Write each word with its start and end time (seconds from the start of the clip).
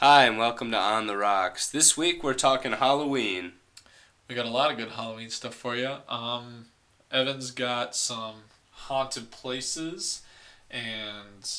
Hi, 0.00 0.26
and 0.26 0.36
welcome 0.36 0.70
to 0.72 0.76
On 0.76 1.06
the 1.06 1.16
Rocks. 1.16 1.70
This 1.70 1.96
week 1.96 2.22
we're 2.22 2.34
talking 2.34 2.72
Halloween. 2.72 3.52
We 4.28 4.34
got 4.34 4.44
a 4.44 4.50
lot 4.50 4.70
of 4.70 4.76
good 4.76 4.90
Halloween 4.90 5.30
stuff 5.30 5.54
for 5.54 5.74
you. 5.74 5.90
Um, 6.06 6.66
Evan's 7.10 7.50
got 7.50 7.96
some 7.96 8.34
haunted 8.72 9.30
places, 9.30 10.20
and 10.70 11.50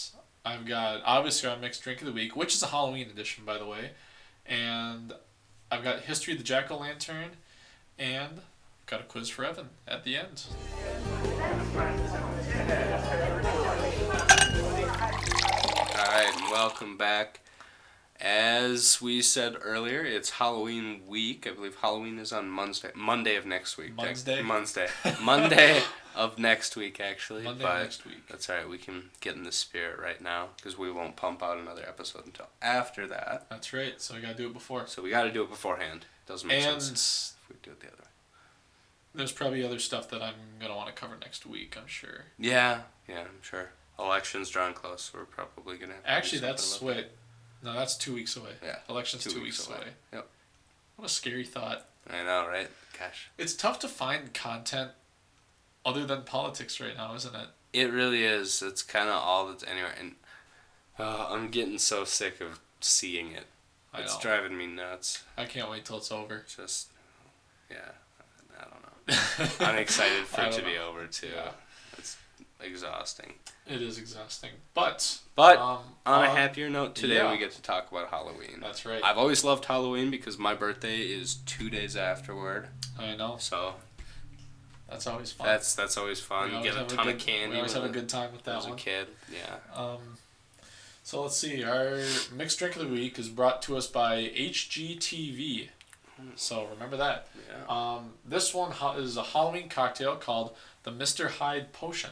I've 0.45 0.67
got 0.67 1.01
obviously 1.03 1.49
our 1.49 1.57
mixed 1.57 1.81
drink 1.81 1.99
of 2.01 2.05
the 2.05 2.13
week, 2.13 2.35
which 2.35 2.53
is 2.53 2.61
a 2.61 2.67
Halloween 2.67 3.09
edition, 3.09 3.43
by 3.43 3.57
the 3.57 3.65
way. 3.65 3.93
And 4.45 5.13
I've 5.71 5.83
got 5.83 6.01
history 6.01 6.33
of 6.33 6.37
the 6.37 6.45
jack 6.45 6.69
o' 6.69 6.77
lantern, 6.77 7.37
and 7.97 8.41
got 8.85 9.01
a 9.01 9.05
quiz 9.05 9.29
for 9.29 9.45
Evan 9.45 9.69
at 9.87 10.03
the 10.03 10.15
end. 10.15 10.43
All 11.73 11.79
right, 16.05 16.31
and 16.35 16.51
welcome 16.51 16.97
back. 16.97 17.39
As 18.19 18.99
we 18.99 19.21
said 19.21 19.57
earlier, 19.61 20.03
it's 20.03 20.31
Halloween 20.31 21.01
week. 21.07 21.45
I 21.47 21.53
believe 21.53 21.75
Halloween 21.75 22.17
is 22.17 22.33
on 22.33 22.49
Monday, 22.49 22.89
Monday 22.95 23.35
of 23.35 23.45
next 23.45 23.77
week. 23.77 23.95
Monday? 23.95 24.41
Monday. 24.41 24.87
Monday 25.21 25.81
of 26.15 26.39
next 26.39 26.75
week, 26.75 26.99
actually. 26.99 27.43
Monday 27.43 27.63
but 27.63 27.81
next 27.83 28.05
week. 28.05 28.27
That's 28.27 28.49
all 28.49 28.55
right. 28.55 28.67
We 28.67 28.79
can 28.79 29.11
get 29.21 29.35
in 29.35 29.43
the 29.43 29.51
spirit 29.51 29.99
right 29.99 30.19
now 30.19 30.49
because 30.57 30.79
we 30.79 30.91
won't 30.91 31.15
pump 31.15 31.43
out 31.43 31.59
another 31.59 31.83
episode 31.87 32.25
until 32.25 32.47
after 32.59 33.05
that. 33.07 33.45
That's 33.51 33.71
right. 33.71 34.01
So 34.01 34.15
we 34.15 34.21
gotta 34.21 34.33
do 34.33 34.47
it 34.47 34.53
before. 34.53 34.87
So 34.87 35.03
we 35.03 35.11
got 35.11 35.23
to 35.25 35.31
do 35.31 35.43
it 35.43 35.49
beforehand. 35.49 36.05
Doesn't 36.25 36.47
make 36.47 36.63
And 36.65 36.81
sense 36.81 37.35
if 37.43 37.49
we 37.49 37.55
do 37.61 37.69
it 37.71 37.79
the 37.81 37.87
other 37.87 37.97
way. 37.97 38.03
there's 39.13 39.31
probably 39.31 39.63
other 39.63 39.79
stuff 39.79 40.09
that 40.09 40.23
I'm 40.23 40.33
gonna 40.59 40.75
want 40.75 40.87
to 40.87 40.93
cover 40.99 41.15
next 41.21 41.45
week. 41.45 41.77
I'm 41.79 41.87
sure. 41.87 42.25
Yeah, 42.39 42.81
yeah, 43.07 43.19
I'm 43.21 43.41
sure. 43.43 43.69
Elections 43.99 44.49
drawing 44.49 44.73
close. 44.73 45.11
We're 45.13 45.25
probably 45.25 45.77
gonna. 45.77 45.93
Have 45.93 46.03
to 46.03 46.09
Actually, 46.09 46.39
that's 46.41 46.81
wait. 46.81 47.07
No, 47.63 47.73
that's 47.73 47.95
two 47.97 48.13
weeks 48.13 48.35
away. 48.37 48.51
Yeah, 48.63 48.77
Election's 48.89 49.23
two 49.23 49.31
two, 49.31 49.41
weeks 49.41 49.59
weeks, 49.59 49.67
away. 49.67 49.77
away. 49.77 49.91
Yep. 50.13 50.27
What 50.97 51.05
a 51.05 51.09
scary 51.09 51.45
thought. 51.45 51.85
I 52.09 52.23
know, 52.23 52.47
right? 52.47 52.69
Gosh, 52.97 53.29
It's 53.37 53.53
tough 53.53 53.79
to 53.79 53.87
find 53.87 54.33
content 54.33 54.91
other 55.85 56.05
than 56.05 56.23
politics 56.23 56.79
right 56.79 56.95
now, 56.95 57.13
isn't 57.15 57.35
it? 57.35 57.47
it 57.73 57.91
really 57.91 58.23
is. 58.23 58.61
It's 58.61 58.81
kind 58.81 59.09
of 59.09 59.15
all 59.15 59.47
that's 59.47 59.63
anywhere, 59.63 59.93
and 59.99 60.15
uh, 60.97 61.27
I'm 61.29 61.49
getting 61.49 61.77
so 61.77 62.03
sick 62.05 62.39
of 62.41 62.59
seeing 62.81 63.31
it. 63.33 63.45
I 63.93 64.01
It's 64.01 64.15
know. 64.15 64.21
driving 64.21 64.57
me 64.57 64.67
nuts. 64.67 65.23
I 65.37 65.45
can't 65.45 65.69
wait 65.69 65.85
till 65.85 65.97
it's 65.97 66.11
over. 66.11 66.43
Just, 66.55 66.87
yeah, 67.69 67.77
I 68.59 68.63
don't 68.63 68.81
know. 69.59 69.65
I'm 69.65 69.77
excited 69.77 70.23
for 70.25 70.41
it 70.41 70.51
to 70.53 70.61
don't 70.61 70.71
be 70.71 70.77
over 70.77 71.05
too. 71.07 71.27
Yeah. 71.35 71.51
Exhausting. 72.59 73.33
It 73.67 73.81
is 73.81 73.99
exhausting, 73.99 74.49
but 74.73 75.19
But 75.35 75.59
um, 75.59 75.79
On 76.05 76.23
a 76.23 76.27
uh, 76.27 76.35
happier 76.35 76.69
note, 76.69 76.95
today 76.95 77.15
yeah. 77.15 77.31
we 77.31 77.37
get 77.37 77.51
to 77.51 77.61
talk 77.61 77.91
about 77.91 78.09
Halloween. 78.09 78.59
That's 78.61 78.85
right. 78.85 79.03
I've 79.03 79.17
always 79.17 79.43
loved 79.43 79.65
Halloween 79.65 80.09
because 80.09 80.39
my 80.39 80.55
birthday 80.55 80.97
is 81.01 81.35
two 81.45 81.69
days 81.69 81.95
afterward. 81.95 82.69
I 82.97 83.15
know. 83.15 83.35
So 83.39 83.75
That's 84.89 85.05
always 85.05 85.31
fun. 85.31 85.45
that's 85.47 85.75
that's 85.75 85.97
always 85.97 86.19
fun. 86.19 86.49
We 86.49 86.57
You 86.57 86.63
get 86.63 86.77
a 86.77 86.85
ton 86.85 87.05
good, 87.05 87.15
of 87.15 87.21
candy. 87.21 87.51
We 87.51 87.57
always 87.57 87.73
have 87.73 87.83
a 87.83 87.89
good 87.89 88.09
time 88.09 88.31
with 88.31 88.43
that 88.45 88.55
was 88.55 88.65
a 88.65 88.71
kid. 88.71 89.07
Yeah. 89.31 89.57
Um, 89.79 90.17
so 91.03 91.21
let's 91.21 91.37
see. 91.37 91.63
Our 91.63 92.01
mixed 92.33 92.57
drink 92.57 92.75
of 92.75 92.81
the 92.81 92.87
week 92.87 93.19
is 93.19 93.29
brought 93.29 93.61
to 93.63 93.77
us 93.77 93.85
by 93.87 94.31
HGTV. 94.35 95.69
So 96.35 96.67
remember 96.73 96.97
that. 96.97 97.27
Yeah. 97.47 97.65
Um, 97.69 98.13
this 98.25 98.53
one 98.53 98.73
is 98.97 99.15
a 99.17 99.23
Halloween 99.23 99.69
cocktail 99.69 100.15
called 100.15 100.55
the 100.83 100.91
Mr. 100.91 101.29
Hyde 101.29 101.71
Potion. 101.73 102.09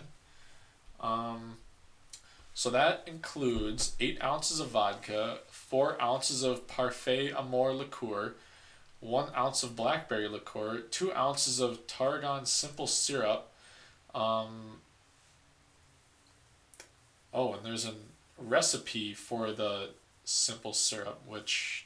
Um, 1.05 1.57
so 2.53 2.69
that 2.69 3.03
includes 3.05 3.95
eight 3.99 4.21
ounces 4.23 4.59
of 4.59 4.69
vodka, 4.69 5.39
four 5.49 6.01
ounces 6.01 6.41
of 6.41 6.67
Parfait 6.67 7.31
Amour 7.31 7.73
liqueur, 7.73 8.33
one 9.01 9.29
ounce 9.37 9.61
of 9.61 9.75
blackberry 9.75 10.27
liqueur, 10.27 10.79
two 10.89 11.13
ounces 11.13 11.59
of 11.59 11.85
tarragon 11.85 12.45
simple 12.45 12.87
syrup. 12.87 13.51
Um, 14.15 14.77
oh, 17.33 17.53
and 17.53 17.65
there's 17.65 17.85
a 17.85 17.93
recipe 18.37 19.13
for 19.13 19.51
the 19.51 19.89
simple 20.23 20.73
syrup, 20.73 21.21
which 21.27 21.84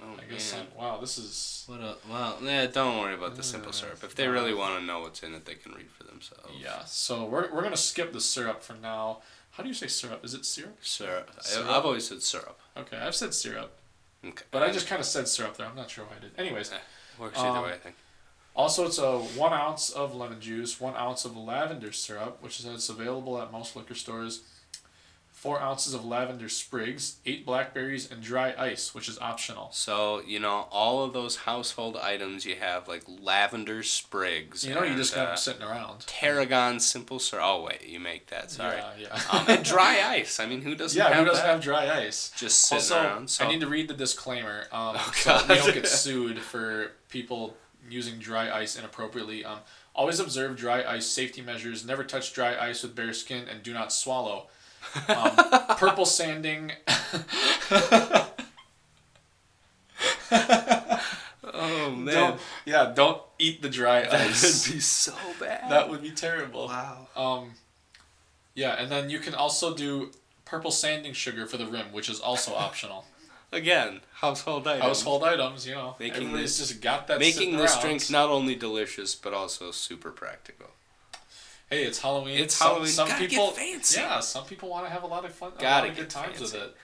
Oh, 0.00 0.16
I 0.20 0.30
guess 0.30 0.52
man. 0.54 0.66
I, 0.76 0.80
wow, 0.82 0.98
this 1.00 1.16
is 1.18 1.64
What 1.66 1.80
a, 1.80 1.96
well, 2.10 2.36
yeah, 2.42 2.66
don't 2.66 2.98
worry 3.00 3.14
about 3.14 3.36
the 3.36 3.42
simple 3.42 3.70
Uh, 3.70 3.72
syrup. 3.72 4.04
If 4.04 4.14
they 4.14 4.28
really 4.28 4.52
want 4.54 4.78
to 4.78 4.84
know 4.84 5.00
what's 5.00 5.22
in 5.22 5.34
it, 5.34 5.46
they 5.46 5.54
can 5.54 5.72
read 5.72 5.90
for 5.90 6.04
themselves. 6.04 6.50
Yeah, 6.62 6.84
so 6.84 7.24
we're, 7.24 7.52
we're 7.52 7.62
gonna 7.62 7.76
skip 7.76 8.12
the 8.12 8.20
syrup 8.20 8.62
for 8.62 8.74
now. 8.74 9.22
How 9.52 9.62
do 9.62 9.68
you 9.68 9.74
say 9.74 9.86
syrup? 9.86 10.24
Is 10.24 10.34
it 10.34 10.44
syrup? 10.44 10.76
Syrup. 10.82 11.30
I- 11.38 11.42
Syrup? 11.42 11.68
I've 11.70 11.84
always 11.84 12.06
said 12.06 12.22
syrup. 12.22 12.58
Okay, 12.76 12.98
I've 12.98 13.14
said 13.14 13.32
syrup, 13.34 13.72
Okay. 14.24 14.44
but 14.50 14.62
I 14.62 14.70
just 14.70 14.86
kind 14.86 15.00
of 15.00 15.06
said 15.06 15.26
syrup 15.26 15.56
there. 15.56 15.66
I'm 15.66 15.74
not 15.76 15.90
sure 15.90 16.04
why 16.04 16.16
I 16.16 16.20
did. 16.20 16.32
Anyways, 16.38 16.70
Works 17.18 17.38
either 17.38 17.48
um, 17.58 17.64
way, 17.64 17.72
I 17.72 17.76
think. 17.78 17.96
also 18.54 18.86
it's 18.86 18.98
a 18.98 19.18
one 19.18 19.52
ounce 19.54 19.90
of 19.90 20.14
lemon 20.14 20.40
juice, 20.40 20.78
one 20.80 20.94
ounce 20.96 21.24
of 21.24 21.36
lavender 21.36 21.92
syrup, 21.92 22.38
which 22.42 22.60
is 22.60 22.66
it's 22.66 22.88
available 22.90 23.40
at 23.40 23.50
most 23.50 23.74
liquor 23.74 23.94
stores. 23.94 24.42
Four 25.38 25.60
ounces 25.60 25.94
of 25.94 26.04
lavender 26.04 26.48
sprigs, 26.48 27.18
eight 27.24 27.46
blackberries, 27.46 28.10
and 28.10 28.20
dry 28.20 28.54
ice, 28.58 28.92
which 28.92 29.08
is 29.08 29.20
optional. 29.20 29.68
So, 29.70 30.20
you 30.26 30.40
know, 30.40 30.66
all 30.72 31.04
of 31.04 31.12
those 31.12 31.36
household 31.36 31.96
items 31.96 32.44
you 32.44 32.56
have, 32.56 32.88
like 32.88 33.04
lavender 33.06 33.84
sprigs. 33.84 34.64
You 34.64 34.74
know, 34.74 34.82
you 34.82 34.88
and, 34.88 34.96
just 34.96 35.14
got 35.14 35.22
uh, 35.22 35.26
them 35.26 35.36
sitting 35.36 35.62
around. 35.62 36.00
Tarragon 36.08 36.80
simple 36.80 37.20
syrup. 37.20 37.44
Oh, 37.46 37.62
wait, 37.62 37.86
you 37.86 38.00
make 38.00 38.26
that. 38.26 38.50
Sorry. 38.50 38.78
Yeah, 38.78 39.12
yeah. 39.12 39.20
um, 39.30 39.44
and 39.46 39.64
dry 39.64 40.00
ice. 40.04 40.40
I 40.40 40.46
mean, 40.46 40.60
who 40.62 40.74
doesn't 40.74 40.98
yeah, 40.98 41.10
have 41.10 41.18
who 41.18 41.24
doesn't 41.26 41.44
that? 41.44 41.52
have 41.52 41.60
dry 41.60 41.88
ice? 41.88 42.32
Just 42.36 42.62
sitting 42.62 42.78
also, 42.78 42.96
around. 42.96 43.30
So. 43.30 43.44
I 43.44 43.48
need 43.48 43.60
to 43.60 43.68
read 43.68 43.86
the 43.86 43.94
disclaimer 43.94 44.62
um, 44.72 44.96
Oh, 44.96 45.12
so 45.14 45.40
we 45.48 45.54
don't 45.54 45.72
get 45.72 45.86
sued 45.86 46.40
for 46.40 46.94
people 47.10 47.54
using 47.88 48.18
dry 48.18 48.50
ice 48.50 48.76
inappropriately. 48.76 49.44
Um, 49.44 49.60
always 49.94 50.18
observe 50.18 50.56
dry 50.56 50.82
ice 50.82 51.06
safety 51.06 51.42
measures. 51.42 51.86
Never 51.86 52.02
touch 52.02 52.32
dry 52.32 52.58
ice 52.58 52.82
with 52.82 52.96
bare 52.96 53.12
skin, 53.12 53.46
and 53.48 53.62
do 53.62 53.72
not 53.72 53.92
swallow. 53.92 54.48
Um, 55.08 55.76
purple 55.76 56.06
sanding. 56.06 56.72
oh, 60.32 61.90
man. 61.96 62.14
Don't, 62.14 62.40
yeah, 62.64 62.92
don't 62.94 63.22
eat 63.38 63.62
the 63.62 63.68
dry 63.68 64.02
that 64.02 64.12
ice. 64.12 64.66
would 64.68 64.74
be 64.74 64.80
so 64.80 65.14
bad. 65.40 65.70
that 65.70 65.88
would 65.88 66.02
be 66.02 66.10
terrible. 66.10 66.66
wow. 66.68 67.08
Um, 67.16 67.52
yeah, 68.54 68.74
and 68.80 68.90
then 68.90 69.08
you 69.10 69.18
can 69.18 69.34
also 69.34 69.74
do 69.74 70.10
purple 70.44 70.70
sanding 70.70 71.12
sugar 71.12 71.46
for 71.46 71.56
the 71.56 71.66
rim, 71.66 71.92
which 71.92 72.08
is 72.08 72.20
also 72.20 72.54
optional. 72.54 73.04
Again, 73.52 74.00
household 74.14 74.66
items. 74.66 74.82
Household 74.84 75.24
items, 75.24 75.66
you 75.66 75.74
know. 75.74 75.96
Making 75.98 76.16
Everybody's 76.24 76.58
this- 76.58 76.68
just 76.68 76.80
got 76.82 77.06
that. 77.06 77.18
Making 77.18 77.56
this 77.56 77.74
around. 77.74 77.82
drink 77.82 78.10
not 78.10 78.28
only 78.28 78.54
delicious, 78.54 79.14
but 79.14 79.32
also 79.32 79.70
super 79.70 80.10
practical. 80.10 80.68
Hey, 81.70 81.84
it's 81.84 82.00
Halloween. 82.00 82.38
It's 82.38 82.54
some, 82.54 82.68
Halloween. 82.68 82.88
Some 82.88 83.08
Gotta 83.08 83.26
people, 83.28 83.50
fancy. 83.50 84.00
Yeah, 84.00 84.20
some 84.20 84.44
people 84.44 84.68
want 84.70 84.86
to 84.86 84.90
have 84.90 85.02
a 85.02 85.06
lot 85.06 85.24
of 85.24 85.32
fun. 85.34 85.52
Gotta 85.58 85.88
get 85.88 85.96
good 85.96 86.10
times 86.10 86.40
with 86.40 86.52
fancy. 86.52 86.66
it. 86.66 86.76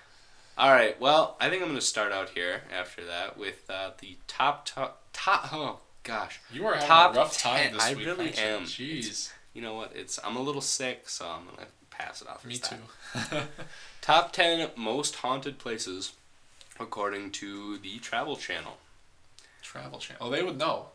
All 0.58 0.70
right. 0.70 1.00
Well, 1.00 1.36
I 1.40 1.48
think 1.48 1.62
I'm 1.62 1.68
going 1.68 1.80
to 1.80 1.84
start 1.84 2.12
out 2.12 2.28
here 2.30 2.62
after 2.72 3.04
that 3.06 3.36
with 3.38 3.68
uh, 3.70 3.90
the 4.00 4.16
top 4.26 4.66
top 4.66 5.02
top. 5.12 5.48
Oh 5.52 5.78
gosh. 6.02 6.38
You 6.52 6.66
are 6.66 6.74
having 6.74 6.86
Top 6.88 7.14
a 7.14 7.18
rough 7.18 7.38
time 7.38 7.64
10. 7.68 7.72
this 7.72 7.82
I 7.82 7.94
week. 7.94 8.06
really 8.06 8.26
aren't 8.26 8.38
am. 8.38 8.62
Jeez, 8.64 9.32
You 9.54 9.62
know 9.62 9.74
what? 9.74 9.92
It's 9.94 10.20
I'm 10.22 10.36
a 10.36 10.40
little 10.42 10.60
sick, 10.60 11.08
so 11.08 11.26
I'm 11.26 11.44
gonna 11.46 11.68
pass 11.90 12.20
it 12.22 12.28
off. 12.28 12.44
me 12.44 12.58
too. 12.58 12.76
Top 14.02 14.32
ten 14.32 14.68
most 14.76 15.16
haunted 15.16 15.58
places, 15.58 16.12
according 16.78 17.30
to 17.32 17.78
the 17.78 17.98
Travel 18.00 18.36
Channel. 18.36 18.76
Travel 19.62 19.98
channel. 19.98 20.26
Oh, 20.26 20.30
they 20.30 20.42
would 20.42 20.58
know. 20.58 20.86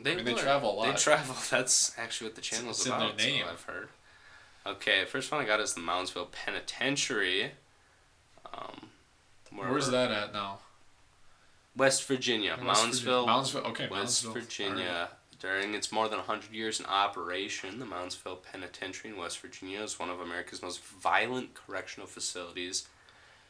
They, 0.00 0.14
mean, 0.14 0.24
they 0.24 0.34
travel 0.34 0.72
a 0.72 0.74
lot. 0.74 0.86
They 0.86 1.00
travel. 1.00 1.34
That's 1.50 1.92
actually 1.98 2.28
what 2.28 2.34
the 2.36 2.40
channel's 2.40 2.78
it's 2.78 2.86
in 2.86 2.92
their 2.92 3.08
about. 3.08 3.18
name. 3.18 3.44
I've 3.50 3.62
heard. 3.62 3.88
Okay, 4.66 5.04
first 5.06 5.32
one 5.32 5.40
I 5.40 5.44
got 5.44 5.60
is 5.60 5.74
the 5.74 5.80
Moundsville 5.80 6.30
Penitentiary. 6.30 7.52
Um, 8.52 8.88
where 9.54 9.70
Where's 9.70 9.90
that 9.90 10.10
at 10.10 10.32
now? 10.32 10.58
West 11.76 12.04
Virginia, 12.04 12.56
West 12.62 12.84
Moundsville, 12.84 12.90
Virginia. 12.90 13.26
Moundsville. 13.26 13.70
Okay, 13.70 13.88
West 13.88 14.24
Moundsville. 14.26 14.32
Virginia. 14.32 15.08
During 15.40 15.74
its 15.74 15.92
more 15.92 16.08
than 16.08 16.18
100 16.18 16.52
years 16.52 16.80
in 16.80 16.86
operation, 16.86 17.78
the 17.78 17.86
Moundsville 17.86 18.42
Penitentiary 18.42 19.12
in 19.12 19.16
West 19.16 19.38
Virginia 19.38 19.80
is 19.82 19.98
one 19.98 20.10
of 20.10 20.20
America's 20.20 20.60
most 20.62 20.82
violent 20.82 21.54
correctional 21.54 22.08
facilities 22.08 22.88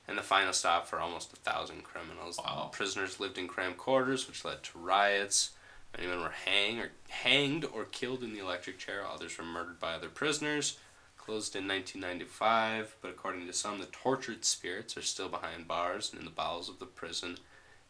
and 0.06 0.16
the 0.16 0.22
final 0.22 0.52
stop 0.52 0.86
for 0.86 0.98
almost 1.00 1.32
a 1.32 1.36
thousand 1.36 1.84
criminals. 1.84 2.38
Wow. 2.38 2.70
Prisoners 2.72 3.20
lived 3.20 3.38
in 3.38 3.48
cramped 3.48 3.78
quarters, 3.78 4.26
which 4.26 4.44
led 4.44 4.62
to 4.64 4.78
riots. 4.78 5.50
Many 5.98 6.10
men 6.10 6.20
were 6.20 6.32
hang 6.44 6.78
or, 6.78 6.90
hanged 7.08 7.64
or 7.64 7.84
killed 7.84 8.22
in 8.22 8.32
the 8.32 8.38
electric 8.38 8.78
chair. 8.78 9.04
Others 9.04 9.36
were 9.36 9.44
murdered 9.44 9.80
by 9.80 9.94
other 9.94 10.08
prisoners. 10.08 10.78
Closed 11.16 11.56
in 11.56 11.66
1995, 11.68 12.96
but 13.02 13.10
according 13.10 13.46
to 13.48 13.52
some, 13.52 13.80
the 13.80 13.86
tortured 13.86 14.44
spirits 14.44 14.96
are 14.96 15.02
still 15.02 15.28
behind 15.28 15.68
bars 15.68 16.10
and 16.10 16.20
in 16.20 16.24
the 16.24 16.30
bowels 16.30 16.68
of 16.70 16.78
the 16.78 16.86
prison 16.86 17.36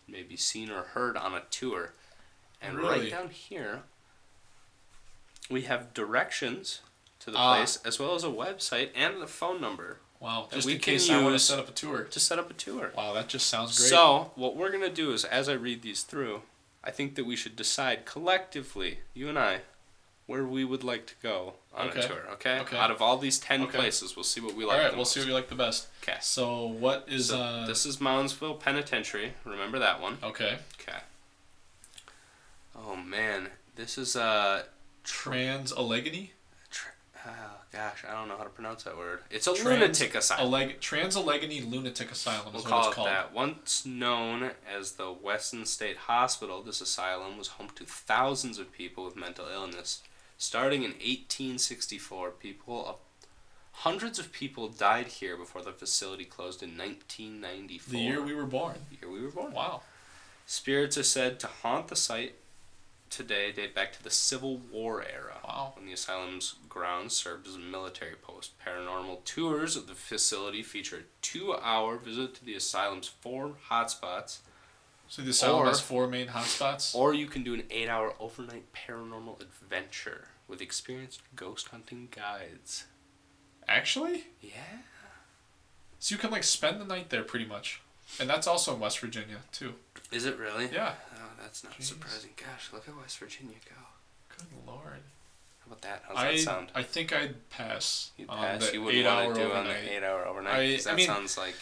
and 0.07 0.17
may 0.17 0.23
be 0.23 0.37
seen 0.37 0.71
or 0.71 0.83
heard 0.83 1.17
on 1.17 1.35
a 1.35 1.43
tour. 1.51 1.93
And 2.61 2.79
right 2.81 3.11
down 3.11 3.29
here, 3.29 3.83
we 5.51 5.63
have 5.63 5.95
directions 5.95 6.81
to 7.21 7.31
the 7.31 7.39
Ah. 7.39 7.57
place 7.57 7.77
as 7.85 7.99
well 8.01 8.15
as 8.15 8.25
a 8.25 8.29
website 8.29 8.91
and 8.95 9.23
a 9.23 9.27
phone 9.29 9.61
number. 9.61 10.01
Wow. 10.19 10.49
Just 10.51 10.69
in 10.69 10.79
case 10.79 11.09
I 11.09 11.23
want 11.23 11.35
to 11.35 11.39
set 11.39 11.61
up 11.61 11.69
a 11.69 11.73
tour. 11.73 12.05
to 12.05 12.19
set 12.19 12.41
up 12.41 12.51
a 12.51 12.55
tour. 12.55 12.93
Wow, 12.97 13.13
that 13.13 13.29
just 13.29 13.47
sounds 13.47 13.79
great. 13.79 13.91
So, 13.91 14.33
what 14.35 14.57
we're 14.57 14.71
going 14.71 14.83
to 14.83 14.93
do 14.93 15.13
is, 15.13 15.25
as 15.25 15.49
I 15.49 15.53
read 15.53 15.83
these 15.83 16.03
through, 16.03 16.43
I 16.85 16.91
think 16.91 17.15
that 17.17 17.25
we 17.27 17.37
should 17.37 17.57
decide 17.57 18.05
collectively, 18.07 18.99
you 19.15 19.29
and 19.29 19.39
I, 19.39 19.61
where 20.27 20.45
we 20.45 20.65
would 20.65 20.85
like 20.85 21.07
to 21.07 21.15
go 21.23 21.55
on 21.75 21.89
Okay. 21.89 22.01
a 22.01 22.09
tour, 22.09 22.23
okay? 22.33 22.59
Okay. 22.61 22.77
Out 22.77 22.91
of 22.91 23.01
all 23.03 23.17
these 23.19 23.39
10 23.39 23.63
Okay. 23.65 23.79
places, 23.79 24.15
we'll 24.15 24.23
see 24.25 24.41
what 24.41 24.55
we 24.55 24.65
like. 24.65 24.77
All 24.77 24.83
right, 24.83 24.91
the 24.91 24.97
we'll 24.97 25.05
see 25.07 25.21
what 25.21 25.27
we 25.27 25.33
like 25.35 25.49
the 25.49 25.55
best. 25.55 25.89
Okay. 26.03 26.19
So 26.21 26.67
what 26.67 27.07
is 27.09 27.29
So, 27.29 27.39
uh? 27.41 27.67
this 27.67 27.85
is 27.87 27.97
Moundsville 27.99 28.61
Penitentiary. 28.61 29.33
Remember 29.45 29.79
that 29.79 30.01
one? 30.01 30.19
okay. 30.23 30.59
Okay. 30.81 30.99
Oh, 32.77 32.95
man. 32.97 33.49
This 33.75 33.99
is, 33.99 34.15
uh, 34.17 34.65
Trans 35.05 35.73
Allegheny. 35.73 36.33
oh, 37.27 37.58
gosh, 37.73 38.05
I 38.09 38.13
don't 38.13 38.29
know 38.29 38.37
how 38.37 38.45
to 38.45 38.49
pronounce 38.51 38.85
that 38.85 38.97
word. 38.97 39.21
It's 39.31 39.47
a 39.47 39.55
Trans- 39.55 39.65
lunatic 39.81 40.15
asylum. 40.15 40.51
Alleg- 40.53 40.81
Trans 40.81 41.17
Allegheny 41.17 41.61
Lunatic 41.61 42.11
Asylum 42.11 42.53
We'll 42.53 42.65
is 42.65 42.71
what 42.71 42.79
it's 42.79 42.89
it 42.89 42.95
called. 42.95 43.09
that. 43.09 43.33
Once 43.35 43.85
known 43.87 44.51
as 44.71 44.93
the 44.93 45.13
Weston 45.13 45.67
State 45.67 45.97
Hospital, 45.97 46.63
this 46.63 46.81
asylum 46.81 47.37
was 47.39 47.49
home 47.49 47.69
to 47.77 47.85
thousands 47.85 48.59
of 48.59 48.73
people 48.73 49.05
with 49.05 49.17
mental 49.17 49.47
illness. 49.49 50.03
Starting 50.39 50.83
in 50.83 50.93
1864, 50.93 52.31
people, 52.31 52.87
uh, 52.89 53.29
hundreds 53.73 54.19
of 54.19 54.33
people 54.33 54.69
died 54.69 55.07
here 55.09 55.37
before 55.37 55.63
the 55.63 55.73
facility 55.73 56.25
closed 56.25 56.63
in 56.63 56.77
1994. 56.77 57.93
The 57.93 57.99
year 57.99 58.23
we 58.23 58.35
were 58.35 58.47
born. 58.47 58.77
The 58.91 59.07
year 59.07 59.15
we 59.15 59.21
were 59.23 59.31
born. 59.31 59.53
Wow. 59.53 59.83
Spirits 60.47 60.97
are 60.97 61.03
said 61.03 61.39
to 61.41 61.47
haunt 61.47 61.89
the 61.89 61.97
site 61.97 62.35
today, 63.11 63.53
date 63.53 63.75
back 63.75 63.93
to 63.93 64.03
the 64.03 64.11
Civil 64.11 64.59
War 64.71 65.03
era. 65.03 65.39
Wow. 65.45 65.73
When 65.77 65.87
the 65.87 65.93
asylum's 65.93 66.55
grounds 66.69 67.15
served 67.15 67.47
as 67.47 67.55
a 67.55 67.59
military 67.59 68.15
post. 68.17 68.53
Paranormal 68.65 69.25
tours 69.25 69.77
of 69.77 69.87
the 69.87 69.95
facility 69.95 70.63
feature 70.63 70.97
a 70.99 71.03
two 71.23 71.55
hour 71.57 71.97
visit 71.97 72.35
to 72.37 72.45
the 72.45 72.55
asylum's 72.55 73.09
four 73.09 73.55
hotspots, 73.71 74.39
So 75.11 75.23
the 75.23 75.31
asylum 75.31 75.63
Or- 75.63 75.67
has 75.69 75.81
four 75.81 76.07
main 76.07 76.29
hotspots. 76.29 76.95
or 76.95 77.15
you 77.15 77.27
can 77.27 77.43
do 77.43 77.55
an 77.55 77.65
eight 77.71 77.89
hour 77.89 78.15
overnight 78.21 78.73
paranormal 78.75 79.41
adventure 79.41 80.29
with 80.47 80.61
experienced 80.61 81.23
ghost 81.35 81.69
hunting 81.69 82.09
guides. 82.11 82.85
Actually, 83.67 84.27
Yeah. 84.43 84.79
so 85.99 86.15
you 86.15 86.19
can 86.19 86.31
like 86.31 86.45
spend 86.45 86.81
the 86.81 86.85
night 86.85 87.09
there 87.11 87.23
pretty 87.23 87.47
much, 87.47 87.81
and 88.21 88.29
that's 88.29 88.47
also 88.47 88.75
in 88.75 88.81
West 88.81 88.99
Virginia 89.01 89.39
too. 89.53 89.75
Is 90.11 90.25
it 90.25 90.39
really? 90.39 90.69
Yeah. 90.73 90.95
Oh, 91.17 91.21
that's 91.41 91.63
not 91.65 91.75
Jeez. 91.79 91.85
surprising. 91.85 92.31
Gosh, 92.37 92.71
look 92.73 92.89
at 92.89 92.97
West 92.97 93.19
Virginia 93.19 93.57
go. 93.69 93.75
Good 94.37 94.47
lord. 94.67 95.03
How 95.61 95.67
about 95.67 95.83
that? 95.83 96.03
How's 96.09 96.17
I 96.17 96.31
that 96.33 96.39
sound? 96.39 96.69
I 96.75 96.83
think 96.83 97.13
I'd 97.13 97.49
pass 97.51 98.11
You 98.17 98.27
on 98.29 98.39
pass. 98.39 98.73
You 98.73 98.83
wouldn't 98.83 99.05
want 99.07 99.35
to 99.35 99.41
do 99.43 99.53
on 99.53 99.65
the 99.67 99.93
eight 99.97 100.03
hour 100.03 100.27
overnight. 100.27 100.55
I- 100.59 100.75
'cause 100.77 100.87
I 100.87 100.95
mean, 100.95 101.07
sounds 101.07 101.37
like. 101.37 101.55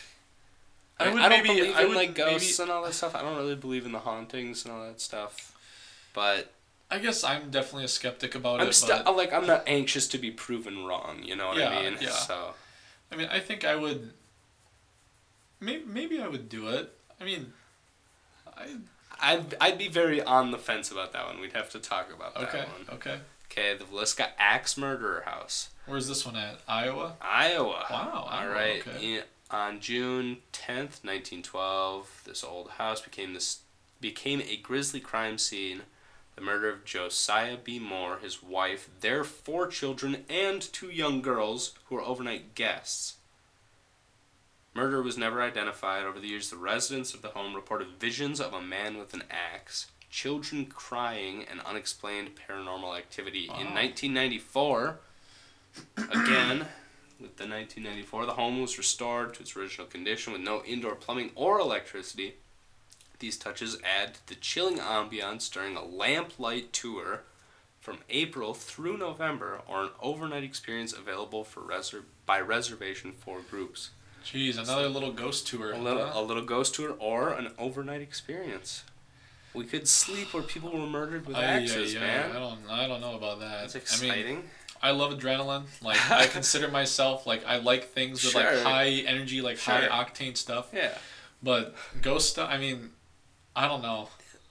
I 0.99 1.09
would 1.11 1.21
I 1.21 1.29
don't 1.29 1.43
maybe- 1.43 1.59
believe 1.61 1.77
I 1.77 1.83
in 1.83 1.89
would 1.89 1.97
like 1.97 2.15
ghosts 2.15 2.59
maybe- 2.59 2.71
and 2.71 2.73
all 2.73 2.85
that 2.85 2.95
stuff. 2.95 3.15
I 3.15 3.21
don't 3.23 3.37
really 3.37 3.55
believe 3.57 3.85
in 3.85 3.93
the 3.93 3.99
hauntings 4.01 4.65
and 4.65 4.73
all 4.73 4.87
that 4.87 5.01
stuff. 5.01 5.53
But 6.15 6.53
I 6.91 6.99
guess 7.01 7.23
I'm 7.25 7.51
definitely 7.51 7.85
a 7.85 7.89
skeptic 7.89 8.35
about 8.35 8.61
I'm 8.61 8.69
it. 8.69 8.85
but, 8.87 9.15
like 9.17 9.33
I'm 9.33 9.47
not 9.47 9.65
anxious 9.67 10.07
to 10.09 10.19
be 10.19 10.31
proven 10.31 10.87
wrong. 10.87 11.23
You 11.23 11.37
know 11.37 11.49
what 11.49 11.61
I 11.61 11.83
mean? 11.91 11.99
yeah. 12.01 12.11
So 12.13 12.55
I 13.13 13.17
mean, 13.17 13.29
I 13.31 13.41
think 13.41 13.65
I 13.65 13.75
would. 13.75 14.13
Maybe 15.61 15.85
maybe 15.87 16.21
I 16.21 16.29
would 16.29 16.49
do 16.49 16.69
it. 16.69 16.93
I 17.21 17.25
mean, 17.25 17.53
I 18.57 18.77
I'd 19.21 19.55
I'd 19.61 19.79
be 19.79 19.89
very 19.89 20.23
on 20.23 20.51
the 20.51 20.59
fence 20.59 20.91
about 20.91 21.13
that 21.13 21.27
one. 21.27 21.41
We'd 21.41 21.53
have 21.55 21.71
to 21.71 21.79
talk 21.79 22.13
about 22.15 22.35
that 22.35 22.49
okay 22.49 22.59
one. 22.65 22.97
okay. 22.97 23.17
Okay, 23.51 23.77
the 23.77 23.85
Villisca 23.85 24.27
Axe 24.39 24.77
Murderer 24.77 25.23
House, 25.25 25.69
Where's 25.87 26.09
this 26.09 26.27
one 26.27 26.35
at? 26.37 26.59
Iowa. 26.69 27.15
Iowa. 27.23 27.87
Wow, 27.89 28.27
All 28.29 28.29
Iowa, 28.29 28.53
right. 28.53 28.87
okay. 28.87 29.15
In, 29.15 29.23
on 29.51 29.79
June 29.81 30.39
tenth, 30.53 31.03
nineteen 31.05 31.43
twelve, 31.43 32.23
this 32.27 32.43
old 32.45 32.71
house 32.71 33.01
became 33.01 33.35
this 33.35 33.61
became 34.01 34.41
a 34.43 34.57
grisly 34.57 35.01
crime 35.01 35.39
scene. 35.39 35.83
The 36.35 36.43
murder 36.43 36.69
of 36.69 36.85
Josiah 36.85 37.57
B. 37.57 37.79
Moore, 37.79 38.19
his 38.21 38.43
wife, 38.43 38.91
their 39.01 39.25
four 39.25 39.69
children, 39.69 40.25
and 40.29 40.61
two 40.61 40.89
young 40.91 41.23
girls 41.23 41.73
who 41.87 41.95
were 41.95 42.03
overnight 42.03 42.55
guests. 42.55 43.15
Murder 44.77 45.01
was 45.01 45.17
never 45.17 45.41
identified. 45.41 46.05
Over 46.05 46.21
the 46.21 46.29
years, 46.29 46.51
the 46.51 46.59
residents 46.59 47.15
of 47.15 47.23
the 47.23 47.29
home 47.29 47.55
reported 47.55 47.99
visions 47.99 48.43
of 48.43 48.53
a 48.53 48.61
man 48.61 48.99
with 48.99 49.15
an 49.15 49.23
axe, 49.31 49.87
children 50.11 50.67
crying, 50.67 51.47
and 51.51 51.61
unexplained 51.63 52.33
paranormal 52.37 52.95
activity. 52.95 53.45
In 53.45 53.73
1994, 53.73 54.99
again, 55.97 56.67
with 57.19 57.39
the 57.39 57.49
1994, 57.49 58.27
the 58.27 58.35
home 58.35 58.61
was 58.61 58.77
restored 58.77 59.33
to 59.33 59.41
its 59.41 59.57
original 59.57 59.87
condition 59.87 60.35
with 60.35 60.43
no 60.43 60.63
indoor 60.67 60.95
plumbing 60.95 61.31
or 61.35 61.59
electricity. 61.59 62.35
These 63.19 63.39
touches 63.39 63.79
add 63.83 64.13
to 64.13 64.27
the 64.27 64.35
chilling 64.35 64.77
ambiance 64.77 65.51
during 65.51 65.79
a 65.79 65.83
lamplight 65.83 66.73
tour 66.73 67.23
from 67.81 68.01
April 68.11 68.53
through 68.53 68.99
November 68.99 69.63
or 69.67 69.85
an 69.85 69.91
overnight 70.03 70.45
experience 70.45 70.93
available 70.93 71.45
for 71.45 71.63
reser- 71.63 72.03
by 72.27 72.39
reservation 72.39 73.13
for 73.13 73.41
groups. 73.41 73.89
Jeez, 74.27 74.59
another 74.59 74.89
little 74.89 75.13
ghost 75.13 75.47
tour. 75.47 75.73
A 75.73 75.79
little, 75.79 76.05
huh? 76.05 76.21
a 76.21 76.23
little 76.23 76.43
ghost 76.45 76.75
tour 76.75 76.97
or 76.99 77.33
an 77.33 77.53
overnight 77.59 78.01
experience. 78.03 78.83
We 79.55 79.65
could 79.65 79.87
sleep 79.89 80.35
where 80.35 80.43
people 80.43 80.71
were 80.71 80.87
murdered 80.87 81.27
with 81.27 81.37
axes, 81.37 81.95
ay, 81.95 81.99
ay, 81.99 82.01
man. 82.01 82.31
I 82.33 82.39
don't 82.41 82.59
I 82.69 82.87
don't 82.89 83.01
know 83.01 83.15
about 83.15 83.39
that. 83.41 83.73
That's 83.73 83.99
I 83.99 84.03
mean, 84.03 84.11
exciting. 84.11 84.45
I 84.83 84.91
love 84.91 85.13
adrenaline. 85.13 85.65
Like 85.81 86.11
I 86.11 86.27
consider 86.39 86.69
myself 86.69 87.27
like 87.27 87.47
I 87.47 87.59
like 87.59 87.85
things 87.91 88.23
with 88.25 88.35
like 88.35 88.59
high 88.63 88.89
energy, 89.07 89.41
like 89.41 89.59
high 89.59 89.87
octane 89.89 90.37
stuff. 90.37 90.71
yeah. 90.75 90.91
But 91.43 91.75
ghost 92.03 92.31
stuff. 92.31 92.49
I 92.51 92.59
mean, 92.59 92.91
I 93.55 93.69
don't 93.69 93.81
know. 93.83 94.09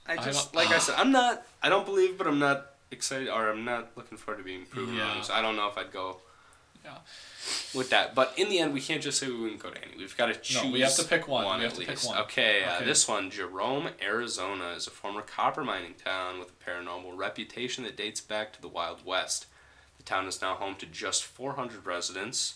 I 0.08 0.14
I 0.14 0.16
just 0.16 0.52
don't- 0.52 0.64
like 0.64 0.74
I 0.74 0.78
said, 0.86 0.94
I'm 0.96 1.12
not. 1.12 1.46
I 1.62 1.68
don't 1.68 1.84
believe, 1.84 2.16
but 2.18 2.26
I'm 2.26 2.38
not 2.38 2.72
excited, 2.90 3.28
or 3.28 3.50
I'm 3.50 3.64
not 3.64 3.90
looking 3.96 4.16
forward 4.18 4.38
to 4.38 4.44
being 4.44 4.64
proven 4.66 4.94
Yeah. 4.96 5.02
wrong. 5.14 5.22
So 5.22 5.34
I 5.34 5.42
don't 5.42 5.54
know 5.56 5.68
if 5.68 5.76
I'd 5.78 5.92
go. 5.92 6.18
With 7.74 7.90
that, 7.90 8.14
but 8.14 8.32
in 8.36 8.48
the 8.48 8.58
end, 8.58 8.72
we 8.74 8.80
can't 8.80 9.00
just 9.02 9.18
say 9.18 9.28
we 9.28 9.38
wouldn't 9.40 9.60
go 9.62 9.70
to 9.70 9.76
any. 9.84 9.96
We've 9.96 10.16
got 10.16 10.26
to 10.26 10.34
choose. 10.34 10.64
No, 10.64 10.70
we 10.72 10.80
have 10.80 10.94
to 10.96 11.04
pick 11.04 11.28
one. 11.28 11.44
We 11.44 11.50
at 11.52 11.60
have 11.70 11.72
to 11.74 11.78
pick 11.80 11.88
least. 11.90 12.08
one. 12.08 12.18
Okay, 12.18 12.64
Uh, 12.64 12.76
Okay. 12.76 12.84
this 12.86 13.06
one, 13.06 13.30
Jerome, 13.30 13.90
Arizona, 14.02 14.70
is 14.70 14.86
a 14.88 14.90
former 14.90 15.22
copper 15.22 15.62
mining 15.62 15.94
town 15.94 16.40
with 16.40 16.50
a 16.50 16.64
paranormal 16.70 17.16
reputation 17.16 17.84
that 17.84 17.96
dates 17.96 18.20
back 18.20 18.52
to 18.54 18.60
the 18.60 18.66
Wild 18.68 19.04
West. 19.04 19.46
The 19.98 20.02
town 20.02 20.26
is 20.26 20.40
now 20.42 20.54
home 20.56 20.74
to 20.76 20.86
just 20.86 21.22
400 21.24 21.86
residents, 21.86 22.54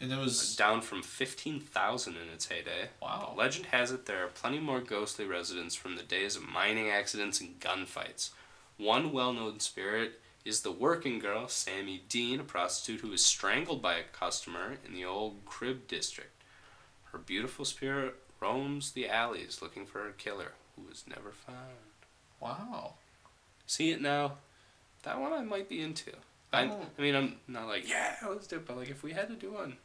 And 0.00 0.12
it 0.12 0.18
was 0.18 0.56
down 0.56 0.82
from 0.82 1.02
15,000 1.02 2.16
in 2.16 2.28
its 2.28 2.46
heyday. 2.46 2.90
wow. 3.00 3.34
Legend 3.36 3.66
has 3.66 3.90
it 3.92 4.06
there 4.06 4.24
are 4.24 4.28
plenty 4.28 4.58
more 4.60 4.80
ghostly 4.80 5.24
residents 5.24 5.74
from 5.74 5.96
the 5.96 6.02
days 6.02 6.36
of 6.36 6.42
mining 6.48 6.90
accidents 6.90 7.40
and 7.40 7.58
gunfights. 7.60 8.30
One 8.78 9.12
well 9.12 9.32
known 9.32 9.60
spirit 9.60 10.20
is 10.44 10.62
the 10.62 10.72
working 10.72 11.18
girl, 11.18 11.46
Sammy 11.48 12.02
Dean, 12.08 12.40
a 12.40 12.44
prostitute 12.44 13.00
who 13.00 13.08
was 13.10 13.24
strangled 13.24 13.80
by 13.82 13.94
a 13.94 14.02
customer 14.02 14.76
in 14.86 14.92
the 14.94 15.04
old 15.04 15.44
crib 15.44 15.86
district. 15.86 16.42
Her 17.12 17.18
beautiful 17.18 17.64
spirit 17.64 18.14
roams 18.40 18.92
the 18.92 19.08
alleys 19.08 19.60
looking 19.62 19.86
for 19.86 20.00
her 20.02 20.10
killer, 20.10 20.52
who 20.74 20.82
was 20.88 21.04
never 21.08 21.30
found. 21.30 21.58
Wow. 22.40 22.94
See 23.66 23.90
it 23.92 24.00
now? 24.00 24.32
That 25.04 25.20
one 25.20 25.32
I 25.32 25.42
might 25.42 25.68
be 25.68 25.80
into. 25.80 26.10
I, 26.52 26.64
Oh. 26.66 26.86
I 26.98 27.00
mean, 27.02 27.14
I'm 27.14 27.36
not 27.48 27.66
like, 27.68 27.88
yeah, 27.88 28.16
let's 28.28 28.46
do 28.46 28.56
it, 28.56 28.66
but 28.66 28.76
like, 28.76 28.90
if 28.90 29.02
we 29.02 29.12
had 29.12 29.28
to 29.28 29.34
do 29.36 29.52
one, 29.52 29.76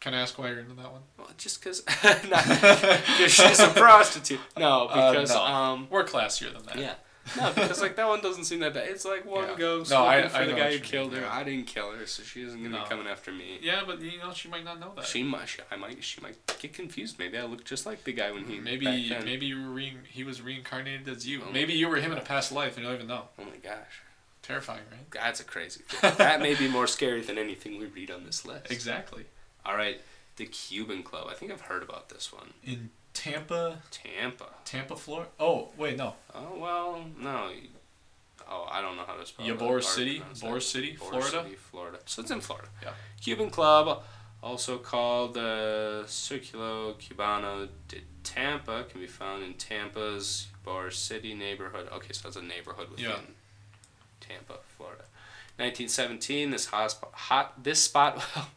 Can 0.00 0.14
I 0.14 0.20
ask 0.20 0.38
why 0.38 0.48
you're 0.50 0.60
into 0.60 0.74
that 0.74 0.92
one? 0.92 1.02
well, 1.18 1.28
just 1.36 1.60
because 1.62 1.82
she's 3.28 3.60
a 3.60 3.68
prostitute. 3.74 4.40
No, 4.56 4.86
Uh, 4.86 5.10
because 5.12 5.30
no. 5.34 5.42
um, 5.42 5.86
We're 5.90 6.04
classier 6.04 6.52
than 6.52 6.64
that. 6.66 6.78
yeah, 6.78 6.94
no, 7.38 7.52
because 7.52 7.80
like 7.80 7.96
that 7.96 8.06
one 8.06 8.20
doesn't 8.20 8.44
seem 8.44 8.60
that 8.60 8.74
bad. 8.74 8.88
It's 8.88 9.04
like 9.04 9.24
one 9.24 9.48
Yeah. 9.48 9.54
ghost 9.56 9.90
No, 9.90 10.04
I- 10.04 10.16
looking 10.16 10.30
for 10.30 10.36
I 10.36 10.44
the 10.46 10.52
guy 10.54 10.72
who 10.72 10.78
killed 10.80 11.12
mean, 11.12 11.20
her. 11.22 11.26
yeah. 11.26 11.34
I 11.36 11.42
didn't 11.44 11.66
kill 11.66 11.90
her, 11.92 12.06
so 12.06 12.22
she 12.22 12.42
isn't 12.42 12.62
gonna 12.62 12.76
No. 12.76 12.82
be 12.84 12.88
coming 12.90 13.06
after 13.06 13.32
me. 13.32 13.58
Yeah, 13.62 13.82
but 13.86 14.00
you 14.00 14.18
know 14.18 14.32
she 14.32 14.48
might 14.48 14.64
not 14.64 14.78
know 14.80 14.92
that. 14.96 15.06
She 15.06 15.22
might, 15.22 15.48
she, 15.48 15.60
I 15.70 15.76
might, 15.76 16.02
she 16.04 16.20
might 16.20 16.36
get 16.60 16.72
confused. 16.74 17.18
Maybe 17.18 17.38
I 17.38 17.44
look 17.44 17.64
just 17.64 17.86
like 17.86 18.04
the 18.04 18.12
guy 18.12 18.30
when 18.30 18.44
he 18.44 18.58
maybe 18.60 18.84
maybe 19.24 19.46
you 19.46 19.62
were 19.62 19.70
re- 19.72 19.96
he 20.08 20.24
was 20.24 20.42
reincarnated 20.42 21.08
as 21.08 21.26
you. 21.26 21.42
Oh 21.46 21.50
maybe 21.52 21.72
you 21.72 21.88
were 21.88 21.96
him 21.96 22.12
in 22.12 22.18
a 22.18 22.22
past 22.22 22.52
life 22.52 22.76
and 22.76 22.84
you 22.84 22.90
don't 22.90 22.96
even 22.96 23.08
know. 23.08 23.28
Oh 23.38 23.44
my 23.44 23.56
gosh, 23.62 24.00
Terrifying, 24.42 24.82
right? 24.90 25.10
that's 25.10 25.40
a 25.40 25.44
crazy 25.44 25.80
thing. 25.88 26.12
that 26.18 26.40
may 26.40 26.54
be 26.54 26.68
more 26.68 26.86
scary 26.86 27.22
than 27.22 27.38
anything 27.38 27.78
we 27.78 27.86
read 27.86 28.10
on 28.10 28.24
this 28.24 28.44
list. 28.44 28.70
Exactly. 28.70 29.24
All 29.64 29.76
right, 29.76 30.00
the 30.36 30.44
Cuban 30.44 31.02
Club. 31.02 31.28
I 31.30 31.34
think 31.34 31.50
I've 31.50 31.62
heard 31.62 31.82
about 31.82 32.10
this 32.10 32.30
one. 32.32 32.52
In 32.62 32.90
Tampa, 33.14 33.78
Tampa. 33.90 34.46
Tampa, 34.64 34.96
Florida. 34.96 35.30
Oh 35.40 35.68
wait, 35.78 35.96
no. 35.96 36.14
Oh 36.34 36.56
well, 36.58 37.04
no. 37.18 37.48
Oh, 38.50 38.68
I 38.70 38.82
don't 38.82 38.96
know 38.96 39.04
how 39.06 39.14
to 39.14 39.24
spell 39.24 39.46
Ybor 39.46 39.62
or 39.62 39.80
City, 39.80 40.20
Ybor. 40.34 40.60
City, 40.60 40.92
Ybor 41.00 41.08
Florida. 41.08 41.30
City, 41.30 41.54
Florida. 41.54 41.98
So 42.04 42.20
it's 42.22 42.30
in 42.30 42.40
Florida. 42.42 42.68
Yeah. 42.82 42.90
Cuban 43.22 43.48
Club, 43.48 44.02
also 44.42 44.76
called 44.76 45.38
uh, 45.38 46.02
Circulo 46.04 46.94
Cubano 47.00 47.68
de 47.88 48.02
Tampa, 48.22 48.84
can 48.84 49.00
be 49.00 49.06
found 49.06 49.42
in 49.42 49.54
Tampa's 49.54 50.48
Ybor 50.66 50.92
City 50.92 51.32
neighborhood. 51.34 51.88
Okay, 51.94 52.12
so 52.12 52.28
it's 52.28 52.36
a 52.36 52.42
neighborhood 52.42 52.90
within 52.90 53.04
Yeah. 53.06 53.16
Tampa, 54.20 54.58
Florida. 54.76 55.04
1917, 55.56 56.50
this 56.50 56.66
hot, 56.66 56.94
hot 57.12 57.62
this 57.64 57.82
spot. 57.82 58.22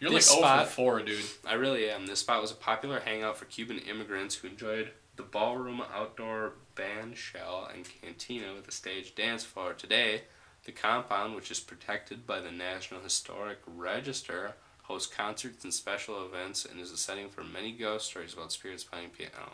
Oh 0.00 0.04
my 0.04 0.10
gosh, 0.10 0.12
You're 0.12 0.18
This 0.20 0.30
like 0.30 0.38
spot- 0.38 0.60
over 0.62 0.70
four, 0.70 1.00
dude. 1.02 1.24
I 1.46 1.54
really 1.54 1.88
am. 1.90 2.06
This 2.06 2.20
spot 2.20 2.40
was 2.40 2.50
a 2.50 2.54
popular 2.54 3.00
hangout 3.00 3.36
for 3.36 3.44
Cuban 3.46 3.78
immigrants 3.78 4.36
who 4.36 4.48
enjoyed 4.48 4.90
the 5.16 5.22
ballroom, 5.22 5.82
outdoor 5.92 6.52
band 6.76 7.16
shell, 7.16 7.68
and 7.74 7.84
cantina 8.00 8.54
with 8.54 8.68
a 8.68 8.72
stage 8.72 9.14
dance 9.14 9.42
floor. 9.44 9.72
Today, 9.74 10.22
the 10.64 10.72
compound, 10.72 11.34
which 11.34 11.50
is 11.50 11.58
protected 11.60 12.26
by 12.26 12.40
the 12.40 12.52
National 12.52 13.00
Historic 13.00 13.58
Register, 13.66 14.54
hosts 14.84 15.12
concerts 15.12 15.64
and 15.64 15.74
special 15.74 16.24
events 16.24 16.64
and 16.64 16.80
is 16.80 16.92
a 16.92 16.96
setting 16.96 17.28
for 17.28 17.42
many 17.42 17.72
ghost 17.72 18.06
stories 18.06 18.32
about 18.34 18.52
spirits 18.52 18.84
playing 18.84 19.10
piano. 19.10 19.50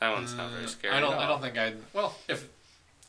That 0.00 0.12
one's 0.12 0.34
not 0.34 0.50
very 0.52 0.64
Mm, 0.64 0.68
scary. 0.68 0.94
I 0.94 1.00
don't. 1.00 1.14
at 1.14 1.18
I 1.20 1.26
don't 1.26 1.40
think 1.40 1.56
I'd. 1.58 1.76
Well, 1.92 2.14
if 2.28 2.46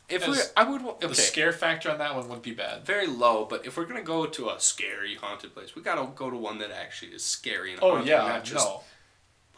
If 0.08 0.28
we, 0.28 0.36
I 0.56 0.62
would. 0.62 0.82
Okay. 0.82 1.06
the 1.08 1.14
scare 1.16 1.52
factor 1.52 1.90
on 1.90 1.98
that 1.98 2.14
one 2.14 2.28
would 2.28 2.42
be 2.42 2.52
bad. 2.52 2.84
very 2.86 3.06
low, 3.08 3.44
but 3.44 3.66
if 3.66 3.76
we're 3.76 3.86
gonna 3.86 4.02
go 4.02 4.26
to 4.26 4.50
a 4.50 4.60
scary 4.60 5.16
haunted 5.16 5.52
place, 5.52 5.74
we 5.74 5.82
gotta 5.82 6.06
go 6.14 6.30
to 6.30 6.36
one 6.36 6.58
that 6.58 6.70
actually 6.70 7.10
is 7.12 7.24
scary 7.24 7.72
and 7.72 7.82
Oh 7.82 7.90
haunted, 7.90 8.08
yeah, 8.08 8.18
not 8.18 8.44
just 8.44 8.64
no, 8.66 8.82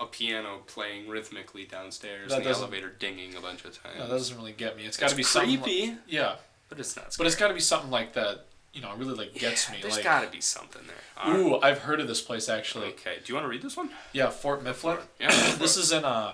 a 0.00 0.06
piano 0.06 0.60
playing 0.66 1.08
rhythmically 1.08 1.64
downstairs, 1.66 2.30
That 2.30 2.38
and 2.38 2.46
the 2.46 2.50
elevator 2.50 2.88
dinging 2.88 3.34
a 3.34 3.40
bunch 3.40 3.64
of 3.66 3.82
times. 3.82 3.96
no, 3.98 4.04
that 4.06 4.10
doesn't 4.14 4.36
really 4.38 4.52
get 4.52 4.76
me. 4.76 4.84
It's 4.86 4.96
got 4.96 5.06
it's 5.06 5.12
to 5.12 5.16
be 5.18 5.22
something. 5.22 5.60
creepy, 5.60 5.86
like- 5.90 5.98
yeah, 6.06 6.36
but 6.70 6.80
it's 6.80 6.96
not. 6.96 7.06
but 7.06 7.12
Scary. 7.12 7.26
it's 7.26 7.36
got 7.36 7.48
to 7.48 7.54
be 7.54 7.60
something 7.60 7.90
like 7.90 8.14
that. 8.14 8.46
You 8.72 8.82
know, 8.82 8.94
really 8.96 9.14
like 9.14 9.34
gets 9.34 9.68
Yeah, 9.68 9.74
me. 9.74 9.80
There's 9.82 9.94
like, 9.96 10.04
gotta 10.04 10.28
be 10.28 10.40
something 10.42 10.82
there. 10.86 11.26
Right. 11.32 11.36
ooh, 11.40 11.58
I've 11.60 11.78
heard 11.80 12.00
of 12.00 12.06
this 12.06 12.20
place 12.20 12.48
actually. 12.48 12.88
Okay. 12.88 13.16
Do 13.16 13.22
you 13.26 13.34
want 13.34 13.44
to 13.44 13.48
read 13.48 13.62
this 13.62 13.76
one? 13.76 13.90
Yeah, 14.12 14.28
Fort 14.30 14.62
Mifflin. 14.62 14.98
Yeah. 15.18 15.28
this 15.58 15.76
is 15.76 15.90
in 15.90 16.04
uh, 16.04 16.32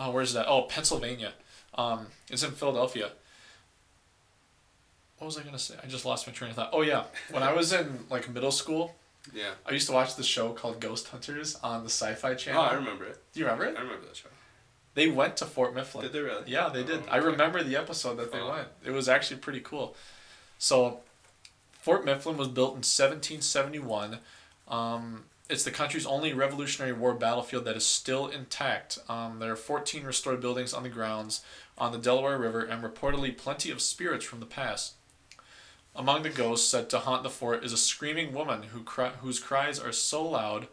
oh, 0.00 0.10
where's 0.10 0.32
that? 0.32 0.46
Oh, 0.48 0.62
Pennsylvania. 0.62 1.32
Um, 1.74 2.06
it's 2.30 2.42
in 2.42 2.50
Philadelphia. 2.52 3.12
What 5.22 5.26
was 5.26 5.38
I 5.38 5.44
gonna 5.44 5.56
say? 5.56 5.76
I 5.80 5.86
just 5.86 6.04
lost 6.04 6.26
my 6.26 6.32
train 6.32 6.50
of 6.50 6.56
thought. 6.56 6.70
Oh 6.72 6.82
yeah, 6.82 7.04
when 7.30 7.44
I 7.44 7.52
was 7.52 7.72
in 7.72 8.06
like 8.10 8.28
middle 8.28 8.50
school, 8.50 8.96
Yeah. 9.32 9.50
I 9.64 9.70
used 9.70 9.86
to 9.86 9.92
watch 9.92 10.16
this 10.16 10.26
show 10.26 10.52
called 10.52 10.80
Ghost 10.80 11.06
Hunters 11.06 11.54
on 11.62 11.84
the 11.84 11.88
Sci-Fi 11.90 12.34
Channel. 12.34 12.60
Oh, 12.60 12.64
I 12.64 12.74
remember 12.74 13.04
it. 13.04 13.22
Do 13.32 13.38
you 13.38 13.46
remember 13.46 13.66
it? 13.66 13.76
I 13.78 13.82
remember 13.82 14.04
that 14.04 14.16
show. 14.16 14.30
They 14.94 15.06
went 15.06 15.36
to 15.36 15.44
Fort 15.46 15.76
Mifflin. 15.76 16.02
Did 16.02 16.12
they 16.12 16.22
really? 16.22 16.42
Yeah, 16.50 16.70
they 16.70 16.82
did. 16.82 17.04
Oh, 17.06 17.08
I 17.12 17.18
remember 17.18 17.62
the 17.62 17.76
episode 17.76 18.16
that 18.16 18.32
they 18.32 18.40
Oh. 18.40 18.50
went. 18.50 18.66
It 18.84 18.90
was 18.90 19.08
actually 19.08 19.36
pretty 19.38 19.60
cool. 19.60 19.94
So, 20.58 21.02
Fort 21.70 22.04
Mifflin 22.04 22.36
was 22.36 22.48
built 22.48 22.74
in 22.74 22.82
1771. 22.82 24.18
Um, 24.66 25.26
it's 25.48 25.62
the 25.62 25.70
country's 25.70 26.04
only 26.04 26.32
Revolutionary 26.32 26.92
War 26.94 27.14
battlefield 27.14 27.64
that 27.66 27.76
is 27.76 27.86
still 27.86 28.26
intact. 28.26 28.98
Um, 29.08 29.38
there 29.38 29.52
are 29.52 29.56
14 29.56 30.02
restored 30.02 30.40
buildings 30.40 30.74
on 30.74 30.82
the 30.82 30.88
grounds 30.88 31.42
on 31.78 31.92
the 31.92 31.98
Delaware 31.98 32.38
River 32.38 32.64
and 32.64 32.82
reportedly 32.82 33.38
plenty 33.38 33.70
of 33.70 33.80
spirits 33.80 34.24
from 34.24 34.40
the 34.40 34.46
past. 34.46 34.94
Among 35.94 36.22
the 36.22 36.30
ghosts 36.30 36.68
said 36.68 36.88
to 36.90 37.00
haunt 37.00 37.22
the 37.22 37.30
fort 37.30 37.64
is 37.64 37.72
a 37.72 37.76
screaming 37.76 38.32
woman 38.32 38.64
who 38.64 38.80
whose 39.20 39.38
cries 39.38 39.78
are 39.78 39.92
so 39.92 40.26
loud 40.26 40.68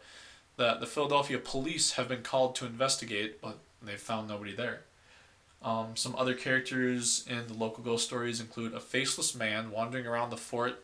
that 0.56 0.80
the 0.80 0.86
Philadelphia 0.86 1.38
police 1.38 1.92
have 1.92 2.08
been 2.08 2.22
called 2.22 2.54
to 2.56 2.66
investigate, 2.66 3.40
but 3.40 3.58
they 3.82 3.96
found 3.96 4.28
nobody 4.28 4.54
there. 4.54 4.80
Um, 5.62 5.94
some 5.94 6.14
other 6.16 6.34
characters 6.34 7.24
in 7.28 7.46
the 7.46 7.54
local 7.54 7.84
ghost 7.84 8.06
stories 8.06 8.40
include 8.40 8.72
a 8.72 8.80
faceless 8.80 9.34
man 9.34 9.70
wandering 9.70 10.06
around 10.06 10.30
the 10.30 10.38
fort, 10.38 10.82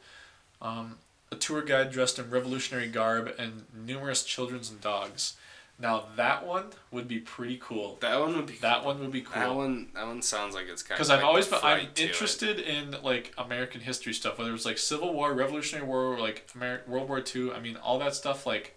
um, 0.60 0.98
a 1.32 1.36
tour 1.36 1.62
guide 1.62 1.90
dressed 1.90 2.18
in 2.18 2.30
revolutionary 2.30 2.88
garb, 2.88 3.34
and 3.38 3.64
numerous 3.74 4.22
children 4.22 4.60
and 4.68 4.80
dogs. 4.80 5.36
Now 5.78 6.04
that 6.16 6.46
one 6.46 6.70
would 6.90 7.06
be 7.06 7.18
pretty 7.18 7.58
cool. 7.62 7.98
That 8.00 8.18
one 8.18 8.34
would 8.36 8.46
be. 8.46 8.54
That 8.54 8.84
one 8.84 8.98
would 9.00 9.12
be 9.12 9.20
cool. 9.20 9.34
That 9.34 9.48
cool. 9.48 9.56
one. 9.56 9.88
That 9.94 10.06
one 10.06 10.22
sounds 10.22 10.54
like 10.54 10.68
it's 10.68 10.82
kind 10.82 10.92
of. 10.92 10.98
Because 10.98 11.10
I've 11.10 11.24
always 11.24 11.46
been 11.46 11.58
I'm 11.62 11.80
to 11.80 11.86
it. 11.86 12.00
interested 12.00 12.58
in 12.58 12.96
like 13.02 13.34
American 13.36 13.82
history 13.82 14.14
stuff, 14.14 14.38
whether 14.38 14.54
it's 14.54 14.64
like 14.64 14.78
Civil 14.78 15.12
War, 15.12 15.34
Revolutionary 15.34 15.86
War, 15.86 16.14
or 16.14 16.18
like 16.18 16.46
Ameri- 16.54 16.86
World 16.88 17.08
War 17.08 17.20
Two. 17.20 17.52
I 17.52 17.60
mean, 17.60 17.76
all 17.76 17.98
that 17.98 18.14
stuff. 18.14 18.46
Like, 18.46 18.74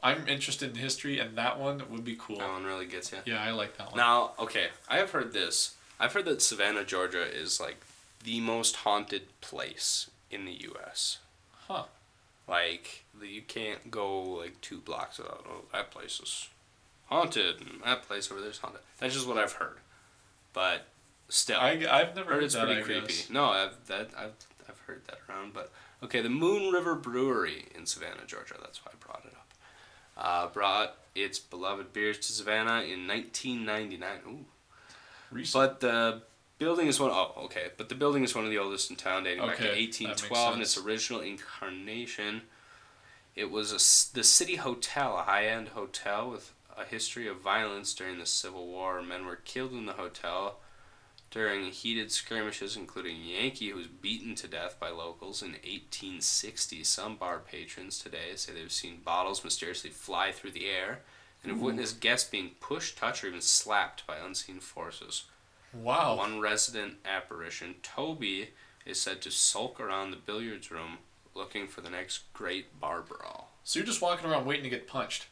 I'm 0.00 0.28
interested 0.28 0.70
in 0.70 0.76
history, 0.76 1.18
and 1.18 1.36
that 1.36 1.58
one 1.58 1.82
would 1.90 2.04
be 2.04 2.16
cool. 2.16 2.36
That 2.36 2.50
one 2.50 2.64
really 2.64 2.86
gets 2.86 3.10
you. 3.10 3.18
Yeah, 3.24 3.42
I 3.42 3.50
like 3.50 3.76
that 3.78 3.88
one. 3.88 3.96
Now, 3.96 4.32
okay, 4.38 4.68
I 4.88 4.98
have 4.98 5.10
heard 5.10 5.32
this. 5.32 5.74
I've 5.98 6.12
heard 6.12 6.24
that 6.26 6.40
Savannah, 6.40 6.84
Georgia, 6.84 7.22
is 7.22 7.60
like 7.60 7.78
the 8.22 8.40
most 8.40 8.76
haunted 8.76 9.22
place 9.40 10.08
in 10.30 10.44
the 10.44 10.52
U.S. 10.52 11.18
Huh. 11.66 11.84
Like 12.48 13.04
you 13.22 13.42
can't 13.42 13.90
go 13.90 14.20
like 14.22 14.60
two 14.60 14.78
blocks 14.80 15.18
without 15.18 15.44
oh 15.48 15.62
that 15.72 15.90
place 15.90 16.20
is 16.20 16.48
haunted 17.06 17.60
and 17.60 17.80
that 17.84 18.02
place 18.02 18.30
over 18.30 18.40
there's 18.40 18.58
haunted. 18.58 18.80
That's 18.98 19.14
just 19.14 19.28
what 19.28 19.38
I've 19.38 19.52
heard. 19.52 19.78
But 20.52 20.86
still, 21.28 21.58
I 21.58 21.70
I've 21.90 22.14
never 22.16 22.30
heard 22.30 22.34
heard 22.34 22.44
it's 22.44 22.54
that. 22.54 22.66
pretty 22.66 22.80
I 22.80 22.84
creepy. 22.84 23.06
guess. 23.06 23.30
No, 23.30 23.44
I've 23.46 23.86
that 23.86 24.10
I've 24.16 24.32
I've 24.68 24.78
heard 24.86 25.02
that 25.06 25.18
around. 25.28 25.54
But 25.54 25.70
okay, 26.02 26.20
the 26.20 26.28
Moon 26.28 26.72
River 26.72 26.94
Brewery 26.94 27.66
in 27.74 27.86
Savannah, 27.86 28.26
Georgia. 28.26 28.54
That's 28.60 28.84
why 28.84 28.92
I 28.92 28.96
brought 29.04 29.24
it 29.24 29.32
up. 29.34 29.48
Uh, 30.14 30.48
brought 30.48 30.96
its 31.14 31.38
beloved 31.38 31.92
beers 31.92 32.18
to 32.18 32.32
Savannah 32.32 32.82
in 32.82 33.06
1999. 33.06 34.10
Ooh. 34.28 34.44
Recent. 35.30 35.52
But 35.54 35.80
the 35.80 36.22
building 36.62 36.86
is 36.86 37.00
one 37.00 37.10
oh 37.10 37.32
okay. 37.44 37.68
But 37.76 37.88
the 37.88 37.94
building 37.94 38.22
is 38.22 38.34
one 38.34 38.44
of 38.44 38.50
the 38.50 38.58
oldest 38.58 38.90
in 38.90 38.96
town, 38.96 39.24
dating 39.24 39.44
back 39.44 39.56
to 39.56 39.64
Okay, 39.64 39.74
that 39.74 39.80
makes 39.80 40.00
1812 40.00 40.54
in 40.54 40.62
its 40.62 40.78
original 40.78 41.20
incarnation. 41.20 42.42
It 43.34 43.50
was 43.50 43.70
a 43.70 44.14
the 44.14 44.24
City 44.24 44.56
Hotel, 44.56 45.18
a 45.18 45.22
high-end 45.22 45.68
hotel 45.68 46.30
with 46.30 46.52
a 46.76 46.84
history 46.84 47.26
of 47.26 47.40
violence 47.40 47.94
during 47.94 48.18
the 48.18 48.26
Civil 48.26 48.66
War. 48.68 49.02
Men 49.02 49.26
were 49.26 49.36
killed 49.36 49.72
in 49.72 49.86
the 49.86 49.94
hotel 49.94 50.60
during 51.32 51.72
heated 51.72 52.12
skirmishes, 52.12 52.76
including 52.76 53.24
Yankee, 53.24 53.70
who 53.70 53.76
was 53.76 53.86
beaten 53.86 54.34
to 54.36 54.46
death 54.46 54.78
by 54.78 54.90
locals 54.90 55.42
in 55.42 55.52
1860. 55.52 56.84
Some 56.84 57.16
bar 57.16 57.40
patrons 57.40 57.98
today 57.98 58.36
say 58.36 58.52
they've 58.52 58.70
seen 58.70 59.00
bottles 59.04 59.42
mysteriously 59.42 59.90
fly 59.90 60.30
through 60.30 60.52
the 60.52 60.66
air 60.66 61.00
and 61.42 61.50
have 61.50 61.60
Ooh. 61.60 61.66
witnessed 61.66 62.00
guests 62.00 62.30
being 62.30 62.50
pushed, 62.60 62.98
touched, 62.98 63.24
or 63.24 63.28
even 63.28 63.40
slapped 63.40 64.06
by 64.06 64.18
unseen 64.18 64.60
forces. 64.60 65.24
Wow. 65.74 66.16
One 66.16 66.40
resident 66.40 66.94
apparition, 67.04 67.76
Toby, 67.82 68.50
is 68.84 69.00
said 69.00 69.20
to 69.22 69.30
sulk 69.30 69.80
around 69.80 70.10
the 70.10 70.16
billiards 70.16 70.70
room 70.70 70.98
looking 71.34 71.66
for 71.66 71.80
the 71.80 71.90
next 71.90 72.32
great 72.34 72.78
bar 72.80 73.00
brawl. 73.02 73.50
So 73.64 73.78
you're 73.78 73.86
just 73.86 74.02
walking 74.02 74.28
around 74.28 74.44
waiting 74.44 74.64
to 74.64 74.70
get 74.70 74.86
punched. 74.86 75.26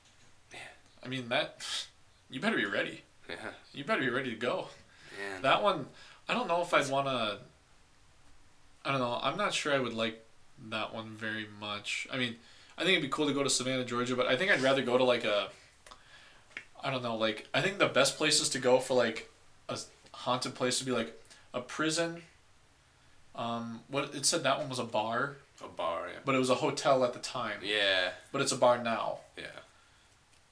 Yeah. 0.53 0.59
I 1.05 1.09
mean 1.09 1.29
that. 1.29 1.65
You 2.31 2.41
better 2.41 2.57
be 2.57 2.65
ready. 2.65 3.03
Yeah, 3.29 3.37
You 3.73 3.85
better 3.85 4.01
be 4.01 4.09
ready 4.09 4.31
to 4.31 4.37
go. 4.37 4.69
man. 5.19 5.43
That 5.43 5.63
one, 5.63 5.87
I 6.29 6.35
don't 6.35 6.49
know 6.49 6.63
if 6.63 6.73
I'd 6.73 6.89
want 6.89 7.07
to. 7.07 7.39
I 8.85 8.91
don't 8.93 9.01
know. 9.01 9.19
I'm 9.23 9.37
not 9.37 9.53
sure 9.53 9.75
I 9.75 9.79
would 9.79 9.93
like 9.95 10.25
that 10.71 10.95
one 10.95 11.11
very 11.17 11.47
much. 11.61 12.09
I 12.13 12.17
mean, 12.17 12.37
I 12.79 12.83
think 12.83 12.93
it'd 12.93 13.03
be 13.03 13.09
cool 13.09 13.27
to 13.27 13.33
go 13.35 13.43
to 13.43 13.51
Savannah, 13.51 13.85
Georgia, 13.85 14.17
but 14.17 14.27
I 14.27 14.37
think 14.37 14.51
I'd 14.51 14.63
rather 14.63 14.83
go 14.83 14.97
to 14.97 15.05
like 15.05 15.25
a. 15.25 15.49
I 16.83 16.91
don't 16.91 17.03
know. 17.03 17.17
Like 17.17 17.47
I 17.53 17.61
think 17.61 17.79
the 17.79 17.89
best 17.89 18.17
places 18.17 18.49
to 18.51 18.59
go 18.59 18.79
for 18.81 18.95
like 18.95 19.31
a 19.69 19.79
haunted 20.13 20.55
place 20.55 20.81
would 20.81 20.87
be 20.87 20.93
like 20.93 21.21
a 21.55 21.61
prison. 21.61 22.23
Um, 23.35 23.81
what 23.89 24.15
it 24.15 24.27
said 24.27 24.43
that 24.43 24.59
one 24.59 24.69
was 24.69 24.79
a 24.79 24.85
bar, 24.85 25.37
A 25.65 25.69
bar, 25.69 26.09
yeah. 26.09 26.19
but 26.25 26.35
it 26.35 26.39
was 26.39 26.51
a 26.51 26.57
hotel 26.57 27.05
at 27.05 27.13
the 27.13 27.19
time. 27.21 27.61
Yeah, 27.63 28.11
But 28.33 28.43
it's 28.43 28.53
a 28.53 28.57
bar 28.57 28.83
now. 28.83 29.19
yeah. 29.37 29.45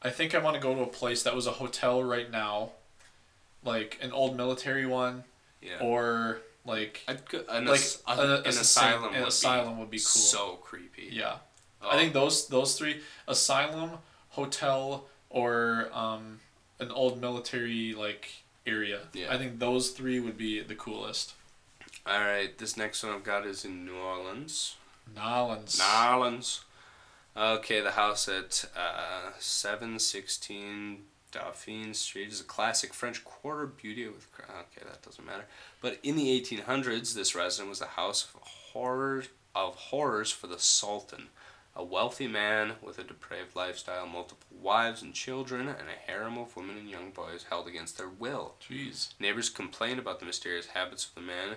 I 0.00 0.10
think 0.10 0.32
I 0.34 0.38
want 0.38 0.54
to 0.54 0.60
go 0.62 0.74
to 0.76 0.82
a 0.82 0.86
place 0.86 1.24
that 1.24 1.34
was 1.34 1.46
a 1.48 1.52
hotel 1.52 2.02
right 2.04 2.30
now, 2.30 2.70
like 3.64 3.98
an 4.00 4.12
old 4.12 4.36
military 4.36 4.86
one, 4.86 5.24
Yeah. 5.60 5.80
or 5.80 6.38
like 6.64 7.02
I'd 7.08 7.28
go, 7.28 7.42
an, 7.48 7.64
like 7.66 7.80
as- 7.80 8.02
a- 8.06 8.12
an, 8.12 8.20
an 8.20 8.46
asylum 8.46 9.12
an 9.12 9.20
would 9.20 9.28
asylum 9.28 9.74
be 9.74 9.80
would 9.80 9.90
be 9.90 9.98
cool. 9.98 10.04
so 10.04 10.52
creepy. 10.62 11.08
yeah. 11.10 11.38
Oh, 11.82 11.90
I 11.90 11.96
think 11.96 12.12
those 12.12 12.46
those 12.48 12.78
three 12.78 13.00
asylum, 13.26 13.98
hotel, 14.30 15.06
or 15.30 15.88
um, 15.92 16.38
an 16.78 16.90
old 16.92 17.20
military 17.20 17.92
like 17.94 18.30
area. 18.68 19.00
Yeah. 19.12 19.32
I 19.32 19.38
think 19.38 19.58
those 19.58 19.90
three 19.90 20.20
would 20.20 20.36
be 20.36 20.60
the 20.62 20.74
coolest. 20.74 21.34
All 22.06 22.20
right, 22.20 22.56
this 22.56 22.76
next 22.76 23.02
one 23.02 23.12
I've 23.12 23.24
got 23.24 23.46
is 23.46 23.64
in 23.64 23.84
New 23.84 23.96
Orleans. 23.96 24.76
Nolans. 25.14 25.78
New 25.78 26.08
Orleans. 26.08 26.64
Okay, 27.36 27.80
the 27.80 27.92
house 27.92 28.28
at 28.28 28.64
uh, 28.76 29.30
716 29.38 31.04
Dauphine 31.30 31.94
Street 31.94 32.28
is 32.28 32.40
a 32.40 32.44
classic 32.44 32.94
French 32.94 33.24
quarter 33.24 33.66
beauty 33.66 34.06
with. 34.06 34.26
Okay, 34.40 34.86
that 34.86 35.02
doesn't 35.02 35.26
matter. 35.26 35.44
But 35.80 35.98
in 36.02 36.16
the 36.16 36.40
1800s, 36.40 37.14
this 37.14 37.34
residence 37.34 37.68
was 37.68 37.78
the 37.78 37.86
house 37.86 38.24
of 38.24 38.40
horror 38.42 39.24
of 39.54 39.74
horrors 39.74 40.30
for 40.30 40.46
the 40.46 40.58
Sultan, 40.58 41.28
a 41.78 41.84
wealthy 41.84 42.26
man 42.26 42.72
with 42.82 42.98
a 42.98 43.04
depraved 43.04 43.54
lifestyle, 43.54 44.04
multiple 44.04 44.58
wives 44.60 45.00
and 45.00 45.14
children, 45.14 45.68
and 45.68 45.88
a 45.88 46.10
harem 46.10 46.36
of 46.36 46.56
women 46.56 46.76
and 46.76 46.90
young 46.90 47.12
boys 47.12 47.46
held 47.48 47.68
against 47.68 47.96
their 47.96 48.08
will. 48.08 48.56
Jeez. 48.60 49.14
Neighbors 49.20 49.48
complained 49.48 50.00
about 50.00 50.18
the 50.18 50.26
mysterious 50.26 50.66
habits 50.66 51.06
of 51.06 51.14
the 51.14 51.20
man, 51.20 51.54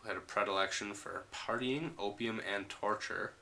who 0.00 0.08
had 0.08 0.16
a 0.16 0.20
predilection 0.20 0.92
for 0.92 1.26
partying, 1.32 1.92
opium, 2.00 2.40
and 2.52 2.68
torture. 2.68 3.34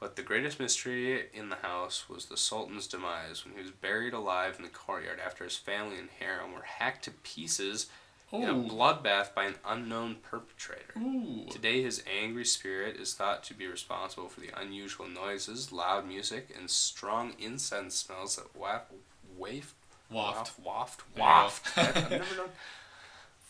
But 0.00 0.16
the 0.16 0.22
greatest 0.22 0.58
mystery 0.58 1.28
in 1.32 1.48
the 1.48 1.56
house 1.56 2.08
was 2.08 2.26
the 2.26 2.36
Sultan's 2.36 2.88
demise 2.88 3.44
when 3.44 3.54
he 3.54 3.62
was 3.62 3.70
buried 3.70 4.14
alive 4.14 4.56
in 4.58 4.64
the 4.64 4.68
courtyard 4.68 5.20
after 5.24 5.44
his 5.44 5.56
family 5.56 5.96
and 5.96 6.08
harem 6.18 6.52
were 6.52 6.62
hacked 6.62 7.04
to 7.04 7.12
pieces 7.12 7.86
in 8.32 8.42
a 8.42 8.54
bloodbath 8.54 9.34
by 9.34 9.44
an 9.44 9.54
unknown 9.66 10.16
perpetrator. 10.22 10.92
Ooh. 10.98 11.46
Today, 11.50 11.82
his 11.82 12.02
angry 12.20 12.44
spirit 12.44 12.96
is 12.96 13.14
thought 13.14 13.42
to 13.44 13.54
be 13.54 13.66
responsible 13.66 14.28
for 14.28 14.40
the 14.40 14.50
unusual 14.60 15.08
noises, 15.08 15.70
loud 15.72 16.06
music, 16.06 16.48
and 16.58 16.68
strong 16.70 17.34
incense 17.38 17.94
smells 17.94 18.36
that 18.36 18.54
waft, 18.56 18.92
waft, 19.36 19.74
Waft. 20.10 20.58
waft, 20.62 21.02
waft. 21.16 21.78
I've 21.78 22.10
never 22.10 22.34
known. 22.36 22.48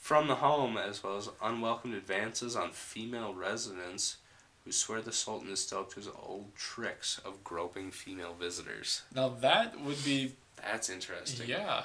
From 0.00 0.28
the 0.28 0.36
home, 0.36 0.76
as 0.78 1.02
well 1.02 1.16
as 1.16 1.28
unwelcome 1.42 1.92
advances 1.94 2.54
on 2.54 2.70
female 2.70 3.34
residents 3.34 4.18
who 4.64 4.72
swear 4.72 5.00
the 5.00 5.12
Sultan 5.12 5.50
is 5.50 5.60
still 5.60 5.80
up 5.80 5.90
to 5.90 5.96
his 5.96 6.08
old 6.08 6.54
tricks 6.54 7.20
of 7.24 7.42
groping 7.44 7.90
female 7.90 8.34
visitors. 8.38 9.02
Now 9.14 9.28
that 9.40 9.80
would 9.80 10.04
be 10.04 10.32
That's 10.62 10.90
interesting. 10.90 11.48
yeah. 11.48 11.82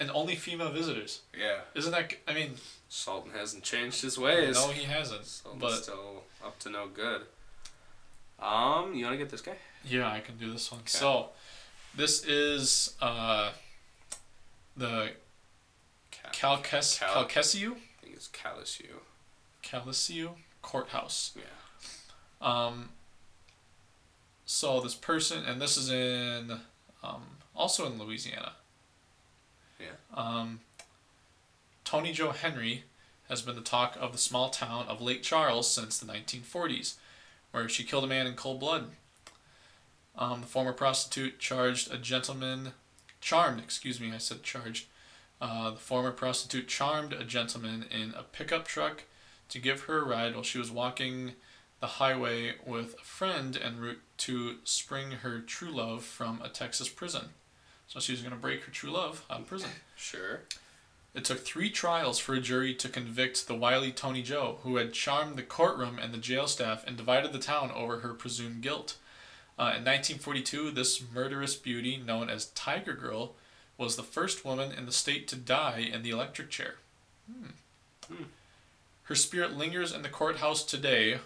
And 0.00 0.10
only 0.12 0.36
female 0.36 0.70
visitors. 0.70 1.22
Yeah. 1.36 1.58
Isn't 1.74 1.90
that? 1.92 2.14
I 2.28 2.32
mean, 2.32 2.52
Sultan 2.88 3.32
hasn't 3.32 3.64
changed 3.64 4.02
his 4.02 4.16
ways. 4.18 4.54
no, 4.54 4.68
he 4.68 4.84
hasn't. 4.84 5.26
Sultan's 5.26 5.60
But 5.60 5.82
still 5.82 6.22
up 6.44 6.58
to 6.60 6.70
no 6.70 6.86
good. 6.86 7.22
Um, 8.38 8.94
you 8.94 9.04
want 9.04 9.14
to 9.14 9.18
get 9.18 9.30
this 9.30 9.40
guy? 9.40 9.56
yeah, 9.84 10.08
I 10.10 10.20
can 10.20 10.36
do 10.38 10.52
this 10.52 10.70
one. 10.70 10.80
Okay. 10.82 10.88
So, 10.90 11.30
this 11.96 12.24
is 12.24 12.94
uh, 13.02 13.50
the 14.76 15.10
Cal- 16.12 16.58
Cal- 16.58 16.84
Calcasieu 17.24 17.72
I 17.72 18.02
think 18.02 18.14
it's 18.14 18.28
Calisiu. 18.28 19.00
Calcasieu 19.64 20.30
courthouse. 20.62 21.32
Yeah. 21.36 21.42
Um, 22.40 22.90
so 24.46 24.80
this 24.80 24.94
person, 24.94 25.44
and 25.44 25.60
this 25.60 25.76
is 25.76 25.90
in, 25.90 26.60
um, 27.02 27.22
also 27.56 27.86
in 27.86 27.98
Louisiana. 27.98 28.52
Yeah. 29.78 29.86
Um, 30.14 30.60
Toni 31.84 32.12
Jo 32.12 32.30
Henry 32.30 32.84
has 33.28 33.42
been 33.42 33.54
the 33.54 33.60
talk 33.60 33.96
of 34.00 34.12
the 34.12 34.18
small 34.18 34.50
town 34.50 34.86
of 34.88 35.00
Lake 35.00 35.22
Charles 35.22 35.70
since 35.70 35.98
the 35.98 36.10
1940s, 36.10 36.94
where 37.52 37.68
she 37.68 37.84
killed 37.84 38.04
a 38.04 38.08
man 38.08 38.26
in 38.26 38.34
cold 38.34 38.60
blood. 38.60 38.90
Um, 40.16 40.40
the 40.40 40.46
former 40.46 40.72
prostitute 40.72 41.38
charged 41.38 41.92
a 41.92 41.98
gentleman, 41.98 42.72
charmed, 43.20 43.60
excuse 43.60 44.00
me, 44.00 44.12
I 44.12 44.18
said 44.18 44.42
charged. 44.42 44.86
Uh, 45.40 45.70
the 45.70 45.76
former 45.76 46.10
prostitute 46.10 46.66
charmed 46.66 47.12
a 47.12 47.22
gentleman 47.22 47.84
in 47.90 48.12
a 48.16 48.24
pickup 48.24 48.66
truck 48.66 49.04
to 49.50 49.60
give 49.60 49.82
her 49.82 49.98
a 49.98 50.04
ride 50.04 50.34
while 50.34 50.42
she 50.42 50.58
was 50.58 50.70
walking 50.70 51.32
the 51.80 51.86
highway 51.86 52.54
with 52.66 52.96
a 53.00 53.04
friend 53.04 53.56
en 53.62 53.78
route 53.78 54.02
to 54.18 54.56
spring 54.64 55.12
her 55.12 55.38
true 55.40 55.70
love 55.70 56.02
from 56.02 56.42
a 56.42 56.48
Texas 56.48 56.88
prison. 56.88 57.30
So 57.88 58.00
she 58.00 58.12
was 58.12 58.20
going 58.20 58.34
to 58.34 58.40
break 58.40 58.62
her 58.64 58.70
true 58.70 58.90
love 58.90 59.24
out 59.30 59.40
of 59.40 59.46
prison. 59.46 59.70
Sure. 59.96 60.40
It 61.14 61.24
took 61.24 61.40
three 61.40 61.70
trials 61.70 62.18
for 62.18 62.34
a 62.34 62.40
jury 62.40 62.74
to 62.74 62.88
convict 62.88 63.48
the 63.48 63.54
wily 63.54 63.90
Toni 63.90 64.22
Jo, 64.22 64.58
who 64.62 64.76
had 64.76 64.92
charmed 64.92 65.36
the 65.36 65.42
courtroom 65.42 65.98
and 65.98 66.12
the 66.12 66.18
jail 66.18 66.46
staff 66.46 66.84
and 66.86 66.96
divided 66.96 67.32
the 67.32 67.38
town 67.38 67.72
over 67.74 68.00
her 68.00 68.12
presumed 68.12 68.62
guilt. 68.62 68.96
Uh, 69.58 69.74
in 69.74 69.84
1942, 69.84 70.70
this 70.70 71.02
murderous 71.12 71.56
beauty, 71.56 71.96
known 71.96 72.30
as 72.30 72.46
Tiger 72.50 72.92
Girl, 72.92 73.34
was 73.76 73.96
the 73.96 74.02
first 74.02 74.44
woman 74.44 74.70
in 74.70 74.86
the 74.86 74.92
state 74.92 75.26
to 75.28 75.36
die 75.36 75.88
in 75.92 76.02
the 76.02 76.10
electric 76.10 76.50
chair. 76.50 76.74
Hmm. 77.26 77.48
Hmm. 78.06 78.24
Her 79.04 79.14
spirit 79.14 79.56
lingers 79.56 79.92
in 79.92 80.02
the 80.02 80.08
courthouse 80.08 80.62
today, 80.62 81.18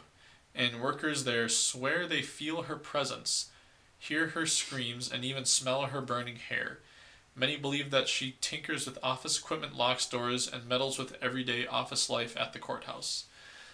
and 0.54 0.80
workers 0.80 1.24
there 1.24 1.48
swear 1.48 2.06
they 2.06 2.22
feel 2.22 2.62
her 2.62 2.76
presence, 2.76 3.50
hear 4.02 4.28
her 4.28 4.46
screams, 4.46 5.10
and 5.12 5.24
even 5.24 5.44
smell 5.44 5.82
her 5.82 6.00
burning 6.00 6.36
hair. 6.36 6.78
Many 7.36 7.56
believe 7.56 7.90
that 7.92 8.08
she 8.08 8.36
tinkers 8.40 8.84
with 8.84 8.98
office 9.02 9.38
equipment, 9.38 9.76
locks 9.76 10.06
doors, 10.06 10.50
and 10.52 10.68
meddles 10.68 10.98
with 10.98 11.16
everyday 11.22 11.66
office 11.66 12.10
life 12.10 12.36
at 12.36 12.52
the 12.52 12.58
courthouse. 12.58 13.26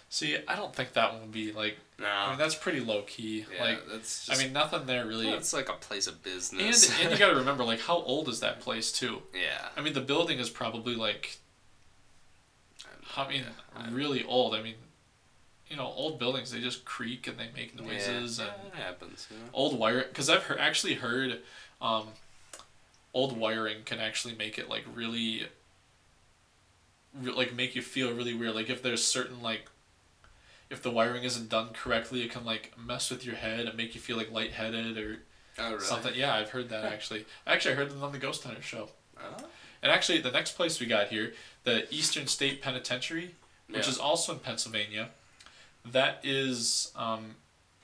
See, 0.07 0.37
I 0.47 0.55
don't 0.55 0.73
think 0.73 0.93
that 0.93 1.13
one 1.13 1.21
would 1.21 1.31
be 1.31 1.51
like. 1.51 1.77
No. 1.99 2.07
I 2.07 2.29
mean, 2.29 2.37
that's 2.39 2.55
pretty 2.55 2.79
low 2.79 3.01
key. 3.03 3.45
yeah, 3.53 3.63
like, 3.63 3.79
that's 3.91 4.29
I 4.29 4.41
mean, 4.41 4.53
nothing 4.53 4.85
there 4.85 5.05
really. 5.05 5.29
it's 5.29 5.51
like 5.53 5.67
a 5.67 5.73
place 5.73 6.07
of 6.07 6.23
business. 6.23 6.89
and 6.89 7.01
and 7.01 7.11
you 7.11 7.17
got 7.17 7.31
to 7.31 7.35
remember, 7.35 7.63
like, 7.63 7.81
how 7.81 7.97
old 7.97 8.29
is 8.29 8.39
that 8.39 8.59
place 8.59 8.91
too? 8.91 9.23
yeah. 9.33 9.67
I 9.75 9.81
mean, 9.81 9.93
the 9.93 10.01
building 10.01 10.39
is 10.39 10.49
probably 10.49 10.95
like. 10.95 11.37
I 13.17 13.27
mean, 13.27 13.43
I- 13.75 13.89
really 13.89 14.23
old. 14.23 14.53
I 14.55 14.61
mean, 14.61 14.75
you 15.69 15.75
know, 15.77 15.85
old 15.85 16.17
buildings 16.19 16.51
they 16.51 16.59
just 16.59 16.83
creak 16.85 17.27
and 17.27 17.37
they 17.37 17.49
make 17.55 17.79
noises 17.79 18.39
yeah, 18.39 18.45
and 18.45 18.73
it 18.73 18.75
happens. 18.75 19.27
Know? 19.29 19.37
old 19.53 19.77
wire 19.77 20.03
because 20.07 20.29
I've 20.29 20.43
heard, 20.43 20.59
actually 20.59 20.95
heard 20.95 21.39
um, 21.81 22.07
old 23.13 23.37
wiring 23.37 23.83
can 23.85 23.99
actually 23.99 24.35
make 24.35 24.57
it 24.57 24.69
like 24.69 24.83
really, 24.93 25.47
re- 27.21 27.31
like 27.33 27.53
make 27.53 27.75
you 27.75 27.81
feel 27.81 28.13
really 28.13 28.33
weird. 28.33 28.55
Like 28.55 28.69
if 28.69 28.81
there's 28.81 29.05
certain 29.05 29.41
like, 29.41 29.67
if 30.69 30.81
the 30.83 30.91
wiring 30.91 31.23
isn't 31.23 31.49
done 31.49 31.69
correctly, 31.73 32.21
it 32.23 32.31
can 32.31 32.45
like 32.45 32.73
mess 32.77 33.09
with 33.09 33.25
your 33.25 33.35
head 33.35 33.61
and 33.67 33.75
make 33.77 33.95
you 33.95 34.01
feel 34.01 34.17
like 34.17 34.31
lightheaded 34.31 34.97
or 34.97 35.19
Oh 35.57 35.71
really? 35.73 35.83
something. 35.83 36.13
Yeah, 36.15 36.35
I've 36.35 36.51
heard 36.51 36.69
that 36.69 36.85
actually. 36.85 37.25
Actually, 37.45 37.73
I 37.73 37.77
heard 37.77 37.91
it 37.91 38.01
on 38.01 38.11
the 38.11 38.17
Ghost 38.19 38.43
Hunter 38.43 38.61
show. 38.61 38.89
Oh, 39.21 39.45
And 39.83 39.91
actually, 39.91 40.19
the 40.21 40.31
next 40.31 40.53
place 40.55 40.79
we 40.79 40.85
got 40.85 41.07
here, 41.09 41.33
the 41.63 41.93
Eastern 41.93 42.27
State 42.27 42.61
Penitentiary, 42.61 43.35
which 43.67 43.83
Yeah. 43.85 43.89
is 43.89 43.97
also 43.97 44.33
in 44.33 44.39
Pennsylvania, 44.39 45.09
that 45.85 46.19
is 46.23 46.91
um, 46.95 47.35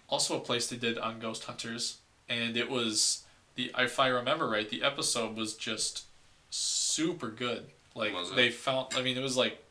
also 0.09 0.37
a 0.37 0.39
place 0.39 0.67
they 0.67 0.77
did 0.77 0.97
on 0.97 1.19
Ghost 1.19 1.43
Hunters, 1.45 1.99
and 2.29 2.55
it 2.57 2.69
was 2.69 3.23
the 3.55 3.71
if 3.77 3.99
I 3.99 4.07
remember 4.07 4.47
right, 4.47 4.69
the 4.69 4.83
episode 4.83 5.35
was 5.35 5.53
just 5.53 6.05
super 6.49 7.29
good. 7.29 7.67
Like 7.95 8.13
they 8.35 8.49
found, 8.51 8.87
I 8.95 9.01
mean, 9.01 9.17
it 9.17 9.23
was 9.23 9.37
like. 9.37 9.63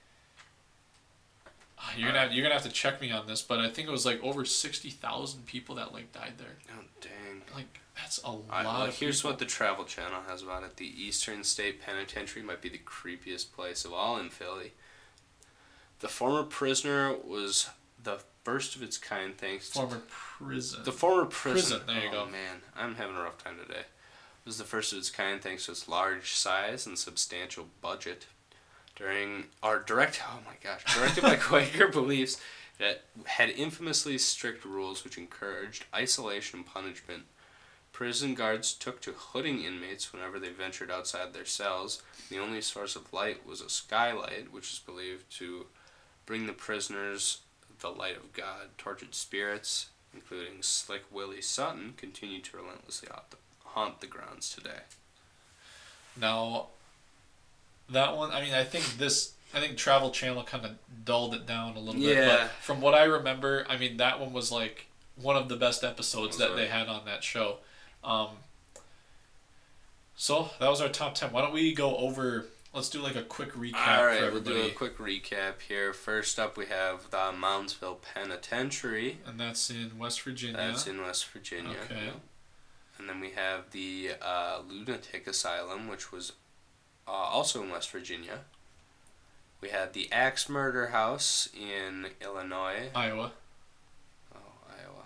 ah, 1.79 1.93
You're 1.97 2.09
gonna 2.09 2.21
have, 2.21 2.33
you're 2.33 2.43
gonna 2.43 2.55
have 2.55 2.65
to 2.65 2.71
check 2.73 3.01
me 3.01 3.11
on 3.13 3.27
this, 3.27 3.43
but 3.43 3.61
I 3.61 3.69
think 3.69 3.89
it 3.89 3.91
was 3.91 4.07
like 4.07 4.23
over 4.23 4.45
sixty 4.45 4.91
thousand 4.91 5.47
people 5.47 5.75
that 5.77 5.93
like 5.93 6.13
died 6.13 6.35
there. 6.39 6.57
oh 6.71 6.83
dang. 7.01 7.43
Like 7.55 7.81
that's 7.97 8.19
a 8.25 8.31
lot 8.31 8.65
well, 8.65 8.87
here's 8.87 9.19
people. 9.21 9.31
what 9.33 9.39
the 9.39 9.45
Travel 9.45 9.85
Channel 9.85 10.23
has 10.27 10.43
about 10.43 10.65
it. 10.65 10.77
The 10.77 10.87
Eastern 10.87 11.45
State 11.45 11.81
Penitentiary 11.83 12.43
might 12.43 12.61
be 12.61 12.69
the 12.69 12.79
creepiest 12.81 13.53
place 13.53 13.85
of 13.85 13.93
all 13.93 14.19
in 14.19 14.31
Philly. 14.31 14.73
The 16.01 16.09
former 16.09 16.43
prisoner 16.43 17.15
was 17.15 17.69
the 18.05 18.19
first 18.45 18.77
of 18.77 18.83
its 18.83 18.99
kind 18.99 19.37
thanks 19.37 19.71
to 19.71 19.81
former 19.81 20.03
prison. 20.09 20.85
The 20.85 20.93
former 20.93 21.25
prison. 21.25 21.81
Prison, 21.81 21.87
there 21.87 22.05
you 22.05 22.11
oh, 22.11 22.27
go. 22.27 22.31
man, 22.31 22.61
I'm 22.77 22.95
having 22.95 23.17
a 23.17 23.23
rough 23.23 23.43
time 23.43 23.57
today. 23.59 23.81
It 23.81 24.47
was 24.47 24.59
the 24.59 24.64
first 24.64 24.93
of 24.93 24.99
its 24.99 25.11
kind 25.11 25.40
thanks 25.40 25.67
to 25.67 25.73
its 25.73 25.88
large 25.88 26.33
size 26.35 26.87
and 26.87 26.99
substantial 26.99 27.67
budget. 27.81 28.27
During 28.95 29.47
our 29.62 29.81
direct, 29.81 30.23
oh 30.29 30.38
my 30.45 30.55
gosh, 30.62 30.85
directed 30.95 31.23
by 31.23 31.37
Quaker 31.40 31.88
beliefs, 31.88 32.40
it 32.79 33.03
had 33.25 33.51
infamously 33.51 34.19
strict 34.19 34.64
rules 34.64 35.03
which 35.03 35.19
encouraged 35.19 35.87
isolation 35.95 36.61
and 36.61 36.67
punishment. 36.67 37.25
Prison 37.93 38.35
guards 38.35 38.75
took 38.75 39.01
to 39.03 39.12
hooding 39.12 39.62
inmates 39.62 40.12
whenever 40.12 40.38
they 40.38 40.51
ventured 40.51 40.90
outside 40.90 41.33
their 41.33 41.45
cells. 41.45 42.03
The 42.29 42.38
only 42.38 42.61
source 42.61 42.97
of 42.97 43.12
light 43.12 43.47
was 43.47 43.61
a 43.61 43.71
skylight, 43.71 44.53
which 44.53 44.73
is 44.73 44.81
believed 44.81 45.31
to 45.38 45.67
bring 46.27 46.47
the 46.47 46.53
prisoners 46.53 47.43
the 47.85 47.90
light 47.90 48.16
of 48.16 48.33
God. 48.33 48.68
Tortured 48.79 49.14
spirits, 49.14 49.88
including 50.14 50.62
Slick 50.62 51.03
Willie 51.11 51.42
Sutton, 51.42 51.92
continue 51.97 52.40
to 52.40 52.57
relentlessly 52.57 53.09
haunt 53.12 53.31
the, 53.31 53.37
haunt 53.64 54.01
the 54.01 54.07
grounds 54.07 54.55
today. 54.55 54.81
Now, 56.18 56.68
that 57.90 58.16
one, 58.16 58.31
I 58.31 58.40
mean, 58.40 58.55
I 58.55 58.64
think 58.64 58.97
this, 58.97 59.35
I 59.53 59.61
think 59.61 59.77
Travel 59.77 60.11
Channel 60.11 60.44
kind 60.44 60.64
of 60.64 60.73
dulled 61.05 61.35
it 61.35 61.47
down 61.47 61.77
a 61.77 61.79
little 61.79 62.01
bit. 62.01 62.16
Yeah. 62.16 62.29
But 62.29 62.51
from 62.62 62.81
what 62.81 62.94
I 62.94 63.05
remember, 63.05 63.66
I 63.68 63.77
mean, 63.77 63.99
that 63.99 64.18
one 64.18 64.33
was 64.33 64.51
like 64.51 64.87
one 65.20 65.37
of 65.37 65.51
the 65.51 65.57
best 65.57 65.85
episodes 65.85 66.38
that 66.38 66.53
it? 66.53 66.57
they 66.57 66.66
had 66.66 66.88
on 66.88 67.05
that 67.05 67.23
show. 67.23 67.59
Um, 68.03 68.29
so 70.16 70.49
that 70.59 70.70
was 70.70 70.81
our 70.81 70.88
top 70.88 71.14
10. 71.14 71.33
Why 71.33 71.42
don't 71.42 71.53
we 71.53 71.75
go 71.75 71.97
over, 71.97 72.47
let's 72.75 72.89
do 72.89 73.01
like 73.01 73.17
a 73.17 73.23
quick 73.23 73.53
recap 73.53 73.99
All 73.99 74.07
right, 74.07 74.21
for 74.21 74.33
we'll 74.33 74.41
do 74.41 74.63
a 74.63 74.71
quick 74.71 74.99
recap 74.99 75.61
here. 75.67 75.93
First 75.93 76.39
up, 76.39 76.57
we 76.57 76.67
have 76.67 77.11
the 77.11 77.33
Moundsville 77.33 77.99
Penitentiary. 78.03 79.19
and 79.27 79.39
that's 79.39 79.71
in 79.71 79.99
West 79.99 80.21
Virginia. 80.23 80.57
That's 80.57 80.87
in 80.87 81.01
West 81.01 81.27
Virginia. 81.29 81.77
Okay. 81.85 82.11
And 82.99 83.09
then 83.09 83.21
we 83.21 83.31
have 83.31 83.71
the 83.71 84.11
uh, 84.21 84.61
Lunatic 84.69 85.27
Asylum, 85.27 85.89
which 85.89 86.13
was 86.13 86.33
uh, 87.07 87.11
also 87.11 87.63
in 87.63 87.71
West 87.71 87.91
Virginia. 87.91 88.41
We 89.61 89.71
had 89.71 89.93
the 89.95 90.13
Axe 90.13 90.49
Murder 90.49 90.89
House 90.89 91.49
in 91.59 92.09
Illinois. 92.21 92.91
Iowa. 92.95 93.33
Oh, 94.35 94.39
Iowa. 94.69 95.05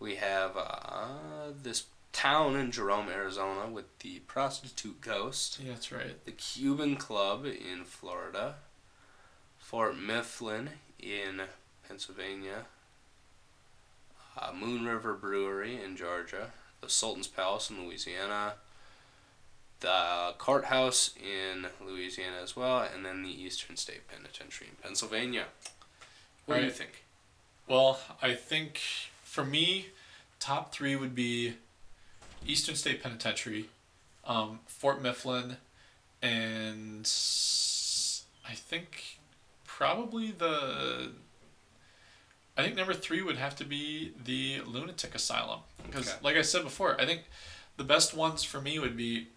We 0.00 0.16
have 0.16 0.56
uh, 0.56 1.52
this 1.62 1.84
town 2.18 2.56
in 2.56 2.72
Jerome, 2.72 3.08
Arizona, 3.08 3.70
with 3.70 3.96
the 4.00 4.18
Prostitute 4.20 5.00
Ghost. 5.00 5.60
Yeah, 5.62 5.74
that's 5.74 5.92
right. 5.92 6.24
The 6.24 6.32
Cuban 6.32 6.96
Club 6.96 7.46
in 7.46 7.84
Florida. 7.84 8.56
Fort 9.56 9.96
Mifflin 9.96 10.70
in 10.98 11.42
Pennsylvania. 11.86 12.64
Uh, 14.36 14.52
Moon 14.52 14.84
River 14.84 15.14
Brewery 15.14 15.80
in 15.80 15.96
Georgia. 15.96 16.50
The 16.80 16.88
Sultan's 16.88 17.28
Palace 17.28 17.70
in 17.70 17.84
Louisiana. 17.86 18.54
the 19.80 20.34
courthouse 20.38 21.14
in 21.16 21.66
Louisiana 21.84 22.38
as 22.42 22.56
well, 22.56 22.80
and 22.80 23.04
then 23.04 23.22
the 23.22 23.30
Eastern 23.30 23.76
State 23.76 24.08
Penitentiary 24.08 24.68
in 24.70 24.76
Pennsylvania. 24.82 25.44
What 26.46 26.58
do 26.58 26.64
you 26.64 26.70
think? 26.70 27.04
Well, 27.68 28.00
I 28.20 28.34
think 28.34 28.80
for 29.22 29.44
me, 29.44 29.90
top 30.40 30.72
three 30.72 30.96
would 30.96 31.14
be 31.14 31.54
Eastern 32.46 32.74
State 32.74 33.02
Penitentiary, 33.02 33.66
um, 34.24 34.60
Fort 34.66 35.00
Mifflin, 35.02 35.56
and 36.22 37.00
I 38.48 38.54
think 38.54 39.18
probably 39.64 40.30
the. 40.30 41.12
I 42.56 42.62
think 42.64 42.74
number 42.74 42.92
three 42.94 43.22
would 43.22 43.36
have 43.36 43.54
to 43.56 43.64
be 43.64 44.12
the 44.24 44.60
lunatic 44.66 45.14
asylum 45.14 45.60
because, 45.86 46.08
Okay. 46.08 46.18
like 46.22 46.36
I 46.36 46.42
said 46.42 46.64
before, 46.64 47.00
I 47.00 47.06
think 47.06 47.22
the 47.76 47.84
best 47.84 48.14
ones 48.14 48.42
for 48.42 48.60
me 48.60 48.80
would 48.80 48.96
be 48.96 49.28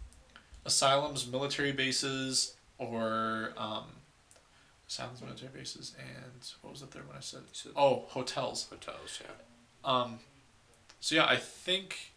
asylums, 0.65 1.27
military 1.27 1.71
bases, 1.71 2.55
or 2.79 3.53
um, 3.57 3.83
asylums, 4.89 5.21
military 5.21 5.51
bases, 5.51 5.93
and 5.99 6.51
what 6.61 6.71
was 6.71 6.81
the 6.81 6.87
third 6.87 7.07
one 7.07 7.15
I 7.15 7.19
said? 7.19 7.41
said- 7.53 7.73
Oh, 7.75 8.05
hotels. 8.07 8.65
Hotels, 8.71 9.19
yeah. 9.21 9.27
Um, 9.87 10.19
so 10.99 11.13
yeah, 11.13 11.27
I 11.27 11.35
think 11.37 12.10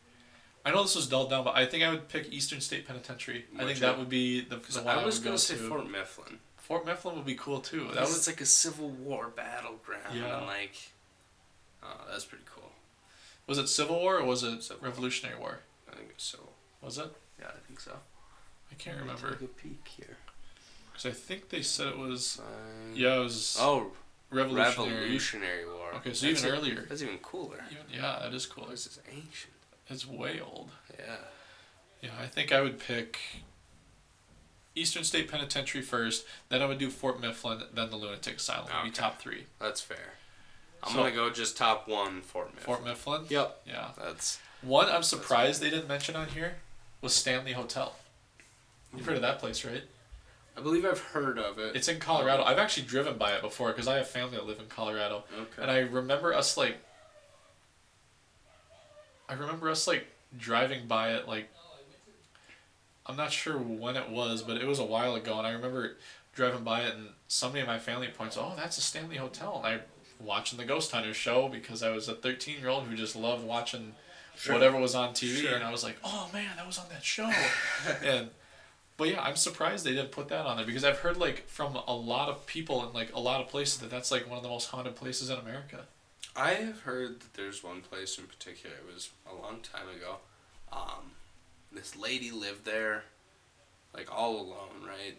I 0.64 0.70
know 0.70 0.82
this 0.82 0.96
was 0.96 1.06
dulled 1.08 1.30
down, 1.30 1.44
but 1.44 1.54
I 1.56 1.66
think 1.66 1.82
I 1.84 1.90
would 1.90 2.08
pick 2.08 2.32
Eastern 2.32 2.60
State 2.60 2.86
Penitentiary. 2.86 3.44
I 3.58 3.64
think 3.64 3.78
that 3.80 3.98
would 3.98 4.08
be 4.08 4.40
the, 4.40 4.56
Because 4.56 4.76
the 4.76 4.82
one 4.82 4.98
I 4.98 5.04
was 5.04 5.18
would 5.18 5.24
gonna 5.24 5.34
go 5.34 5.38
say 5.38 5.56
to. 5.56 5.68
Fort 5.68 5.90
Mifflin. 5.90 6.38
Fort 6.56 6.86
Mifflin 6.86 7.16
would 7.16 7.26
be 7.26 7.34
cool 7.34 7.60
too. 7.60 7.88
That 7.92 8.00
was 8.02 8.14
was 8.14 8.26
like 8.26 8.40
a 8.40 8.46
Civil 8.46 8.88
War 8.88 9.28
battleground, 9.28 10.14
Yeah. 10.18 10.38
and 10.38 10.46
like, 10.46 10.76
uh, 11.82 11.86
oh, 12.00 12.04
that's 12.10 12.24
pretty 12.24 12.44
cool. 12.46 12.70
was 13.46 13.58
it 13.58 13.68
Civil 13.68 13.96
War 14.00 14.16
or 14.18 14.24
was 14.24 14.42
it 14.42 14.62
Civil 14.62 14.82
Revolutionary 14.82 15.38
War? 15.38 15.60
I 15.92 15.96
think 15.96 16.08
it's 16.10 16.24
so. 16.24 16.38
Was 16.80 16.96
it? 16.98 17.12
Yeah, 17.38 17.48
I 17.48 17.58
think 17.66 17.80
so. 17.80 17.92
I 18.70 18.74
can't 18.76 18.96
Let 18.96 19.04
me 19.06 19.12
remember 19.12 19.32
Take 19.38 19.42
a 19.50 19.52
peek 19.52 19.86
here. 19.98 20.16
because 20.90 21.04
I 21.06 21.10
think 21.12 21.50
they 21.50 21.60
said 21.60 21.88
it 21.88 21.98
was. 21.98 22.40
Yeah, 22.94 23.16
it 23.16 23.22
was 23.24 23.58
Oh, 23.60 23.92
Revolutionary. 24.30 24.94
Revolutionary 25.02 25.66
War. 25.66 25.92
Okay, 25.96 26.14
so 26.14 26.26
That's 26.26 26.42
even 26.42 26.54
e- 26.54 26.56
earlier. 26.58 26.86
That's 26.88 27.02
even 27.02 27.18
cooler. 27.18 27.62
Even, 27.70 27.84
yeah, 27.92 28.18
that 28.22 28.32
is 28.32 28.46
cool. 28.46 28.66
This 28.66 28.86
is 28.86 28.98
ancient. 29.10 29.52
It's 29.88 30.06
way 30.06 30.40
old. 30.40 30.70
Yeah. 30.98 31.16
Yeah, 32.00 32.10
I 32.20 32.26
think 32.26 32.52
I 32.52 32.60
would 32.60 32.78
pick 32.78 33.18
Eastern 34.74 35.04
State 35.04 35.30
Penitentiary 35.30 35.82
first. 35.82 36.24
Then 36.48 36.62
I 36.62 36.66
would 36.66 36.78
do 36.78 36.90
Fort 36.90 37.20
Mifflin. 37.20 37.62
Then 37.72 37.90
the 37.90 37.96
Lunatic 37.96 38.36
Asylum 38.36 38.68
would 38.74 38.84
be 38.84 38.90
top 38.90 39.20
three. 39.20 39.46
That's 39.60 39.80
fair. 39.80 40.14
I'm 40.82 40.92
So- 40.92 40.98
gonna 40.98 41.12
go 41.14 41.30
just 41.30 41.56
top 41.56 41.88
one 41.88 42.20
Fort 42.22 42.48
Mifflin. 42.54 42.64
Fort 42.64 42.84
Mifflin. 42.84 43.26
Yep. 43.28 43.62
Yeah. 43.66 43.90
That's 43.98 44.38
One 44.62 44.88
I'm 44.88 45.02
surprised 45.02 45.60
they 45.60 45.70
didn't 45.70 45.88
mention 45.88 46.16
on 46.16 46.28
here 46.28 46.56
was 47.02 47.14
Stanley 47.14 47.52
Hotel. 47.52 47.94
You've 48.96 49.04
heard 49.06 49.16
of 49.16 49.22
that 49.22 49.38
place, 49.38 49.64
right? 49.64 49.82
I 50.56 50.60
believe 50.60 50.84
I've 50.84 51.00
heard 51.00 51.38
of 51.38 51.58
it. 51.58 51.74
It's 51.76 51.88
in 51.88 51.98
Colorado. 51.98 52.44
I've 52.44 52.58
actually 52.58 52.86
driven 52.86 53.18
by 53.18 53.32
it 53.32 53.42
before 53.42 53.72
because 53.72 53.88
I 53.88 53.96
have 53.96 54.08
family 54.08 54.36
that 54.36 54.46
live 54.46 54.60
in 54.60 54.66
Colorado, 54.68 55.24
okay. 55.38 55.62
and 55.62 55.70
I 55.70 55.78
remember 55.80 56.32
us 56.32 56.56
like. 56.56 56.76
I 59.28 59.34
remember 59.34 59.68
us 59.70 59.86
like 59.86 60.06
driving 60.38 60.86
by 60.86 61.12
it 61.14 61.28
like. 61.28 61.50
I'm 63.06 63.16
not 63.16 63.32
sure 63.32 63.58
when 63.58 63.96
it 63.96 64.08
was, 64.08 64.42
but 64.42 64.56
it 64.56 64.66
was 64.66 64.78
a 64.78 64.84
while 64.84 65.14
ago, 65.14 65.36
and 65.36 65.46
I 65.46 65.50
remember 65.50 65.96
driving 66.34 66.64
by 66.64 66.82
it, 66.84 66.94
and 66.94 67.08
somebody 67.28 67.60
in 67.60 67.66
my 67.66 67.78
family 67.78 68.08
points, 68.08 68.36
"Oh, 68.38 68.54
that's 68.56 68.78
a 68.78 68.80
Stanley 68.80 69.16
Hotel," 69.18 69.60
and 69.62 69.66
I 69.66 69.80
watching 70.20 70.58
the 70.58 70.64
Ghost 70.64 70.90
Hunter 70.92 71.12
show 71.12 71.48
because 71.48 71.82
I 71.82 71.90
was 71.90 72.08
a 72.08 72.14
13 72.14 72.60
year 72.60 72.68
old 72.70 72.84
who 72.86 72.96
just 72.96 73.14
loved 73.14 73.44
watching 73.44 73.94
Sure. 74.36 74.54
whatever 74.54 74.78
was 74.78 74.94
on 74.94 75.12
TV, 75.12 75.42
Sure. 75.42 75.54
and 75.54 75.62
I 75.62 75.70
was 75.70 75.84
like, 75.84 75.96
"Oh 76.02 76.30
man, 76.32 76.56
that 76.56 76.66
was 76.66 76.78
on 76.78 76.88
that 76.90 77.04
show," 77.04 77.30
and. 78.02 78.30
But 78.96 79.08
yeah, 79.08 79.20
I'm 79.22 79.34
surprised 79.34 79.84
they 79.84 79.90
didn't 79.90 80.12
put 80.12 80.28
that 80.28 80.46
on 80.46 80.56
there 80.56 80.64
because 80.64 80.84
I've 80.84 81.00
heard 81.00 81.16
like 81.16 81.48
from 81.48 81.74
a 81.74 81.92
lot 81.92 82.28
of 82.28 82.46
people 82.46 82.84
and 82.84 82.94
like 82.94 83.12
a 83.12 83.18
lot 83.18 83.40
of 83.40 83.48
places 83.48 83.78
that 83.78 83.90
that's 83.90 84.12
like 84.12 84.28
one 84.28 84.36
of 84.36 84.44
the 84.44 84.48
most 84.48 84.66
haunted 84.70 84.94
places 84.94 85.30
in 85.30 85.36
America. 85.36 85.86
I 86.36 86.54
have 86.54 86.80
heard 86.80 87.20
that 87.20 87.34
there's 87.34 87.62
one 87.62 87.80
place 87.80 88.18
in 88.18 88.24
particular. 88.26 88.74
It 88.76 88.92
was 88.92 89.10
a 89.30 89.34
long 89.34 89.58
time 89.60 89.88
ago. 89.88 90.16
Um, 90.72 91.12
this 91.72 91.96
lady 91.96 92.30
lived 92.30 92.64
there, 92.64 93.04
like 93.94 94.08
all 94.12 94.36
alone, 94.40 94.82
right? 94.86 95.16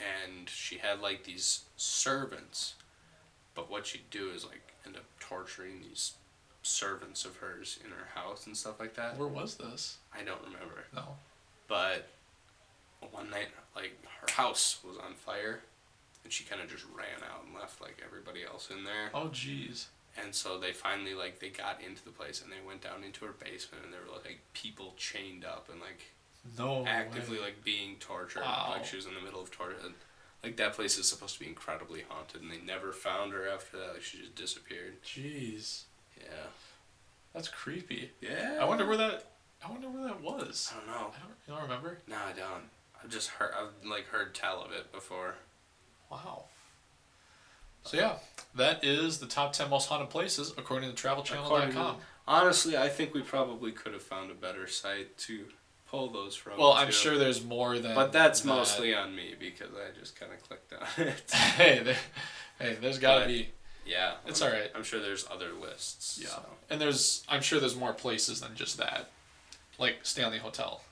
And 0.00 0.48
she 0.48 0.78
had 0.78 1.00
like 1.00 1.24
these 1.24 1.62
servants, 1.76 2.74
but 3.54 3.70
what 3.70 3.86
she'd 3.86 4.10
do 4.10 4.30
is 4.30 4.44
like 4.44 4.72
end 4.86 4.96
up 4.96 5.04
torturing 5.20 5.80
these 5.80 6.14
servants 6.62 7.24
of 7.24 7.36
hers 7.36 7.78
in 7.84 7.90
her 7.90 8.08
house 8.14 8.46
and 8.46 8.56
stuff 8.56 8.80
like 8.80 8.94
that. 8.94 9.16
Where 9.16 9.28
was 9.28 9.54
this? 9.56 9.98
I 10.12 10.22
don't 10.24 10.42
remember, 10.44 10.84
No. 10.94 11.16
but 11.68 12.08
one 13.12 13.30
night, 13.30 13.48
like 13.76 13.92
her 14.20 14.32
house 14.32 14.78
was 14.86 14.96
on 14.98 15.14
fire, 15.14 15.60
and 16.24 16.32
she 16.32 16.44
kind 16.44 16.60
of 16.60 16.68
just 16.70 16.84
ran 16.94 17.22
out 17.30 17.44
and 17.46 17.54
left 17.54 17.80
like 17.80 18.02
everybody 18.04 18.44
else 18.44 18.70
in 18.70 18.84
there. 18.84 19.10
Oh 19.14 19.28
jeez. 19.28 19.86
And 20.22 20.34
so 20.34 20.58
they 20.58 20.72
finally 20.72 21.14
like 21.14 21.38
they 21.38 21.48
got 21.48 21.80
into 21.80 22.04
the 22.04 22.10
place 22.10 22.42
and 22.42 22.50
they 22.50 22.66
went 22.66 22.82
down 22.82 23.04
into 23.04 23.24
her 23.24 23.32
basement 23.32 23.84
and 23.84 23.92
there 23.92 24.00
were 24.06 24.16
like 24.16 24.40
people 24.52 24.94
chained 24.96 25.44
up 25.44 25.68
and 25.70 25.80
like 25.80 26.02
No. 26.58 26.84
actively 26.86 27.38
way. 27.38 27.44
like 27.44 27.64
being 27.64 27.96
tortured. 28.00 28.42
Wow. 28.42 28.70
Like 28.74 28.84
she 28.84 28.96
was 28.96 29.06
in 29.06 29.14
the 29.14 29.20
middle 29.20 29.40
of 29.40 29.50
torture. 29.50 29.76
And, 29.84 29.94
like 30.42 30.56
that 30.56 30.74
place 30.74 30.96
is 30.98 31.08
supposed 31.08 31.34
to 31.34 31.40
be 31.40 31.46
incredibly 31.48 32.04
haunted 32.08 32.42
and 32.42 32.50
they 32.50 32.58
never 32.64 32.92
found 32.92 33.32
her 33.32 33.48
after 33.48 33.76
that. 33.78 33.92
Like 33.94 34.02
she 34.02 34.18
just 34.18 34.34
disappeared. 34.34 35.02
Jeez. 35.04 35.82
Yeah. 36.16 36.46
That's 37.34 37.48
creepy. 37.48 38.10
Yeah. 38.20 38.58
I 38.60 38.64
wonder 38.64 38.86
where 38.86 38.96
that. 38.96 39.24
I 39.64 39.70
wonder 39.70 39.88
where 39.88 40.04
that 40.04 40.20
was. 40.20 40.72
I 40.72 40.78
don't 40.78 40.86
know. 40.86 41.08
I 41.14 41.18
don't. 41.18 41.34
You 41.46 41.54
don't 41.54 41.62
remember? 41.62 41.98
No, 42.06 42.16
I 42.16 42.32
don't. 42.32 42.64
I've 43.02 43.10
just 43.10 43.30
heard. 43.30 43.50
I've 43.56 43.88
like 43.88 44.06
heard 44.06 44.34
tell 44.34 44.62
of 44.62 44.72
it 44.72 44.92
before. 44.92 45.34
Wow. 46.10 46.44
So 47.84 47.96
yeah, 47.96 48.14
that 48.54 48.84
is 48.84 49.18
the 49.18 49.26
top 49.26 49.52
ten 49.52 49.70
most 49.70 49.88
haunted 49.88 50.10
places 50.10 50.52
according 50.56 50.92
to 50.94 50.96
TravelChannel.com. 51.08 51.96
Honestly, 52.26 52.76
I 52.76 52.88
think 52.88 53.14
we 53.14 53.22
probably 53.22 53.72
could 53.72 53.92
have 53.94 54.02
found 54.02 54.30
a 54.30 54.34
better 54.34 54.66
site 54.66 55.16
to 55.18 55.44
pull 55.90 56.08
those 56.10 56.36
from. 56.36 56.58
Well, 56.58 56.72
I'm 56.72 56.88
too. 56.88 56.92
sure 56.92 57.18
there's 57.18 57.42
more 57.42 57.78
than. 57.78 57.94
But 57.94 58.12
that's 58.12 58.40
that. 58.42 58.48
mostly 58.48 58.94
on 58.94 59.14
me 59.14 59.34
because 59.38 59.70
I 59.74 59.98
just 59.98 60.18
kind 60.20 60.32
of 60.32 60.42
clicked 60.46 60.72
on 60.74 61.06
it. 61.06 61.30
hey, 61.32 61.78
there, 61.82 61.96
hey, 62.58 62.76
there's 62.80 62.98
got 62.98 63.14
to 63.14 63.20
But- 63.20 63.28
be. 63.28 63.48
Yeah, 63.86 64.16
It's 64.26 64.42
I'm, 64.42 64.48
alright. 64.52 64.70
I'm 64.74 64.82
sure 64.82 65.00
there's 65.00 65.26
other 65.32 65.48
lists. 65.58 66.18
Yeah. 66.20 66.28
so. 66.28 66.42
And 66.68 66.78
there's, 66.78 67.24
I'm 67.26 67.40
sure 67.40 67.58
there's 67.58 67.74
more 67.74 67.94
places 67.94 68.42
than 68.42 68.54
just 68.54 68.76
that, 68.76 69.08
like 69.78 70.00
Stanley 70.02 70.36
Hotel, 70.36 70.82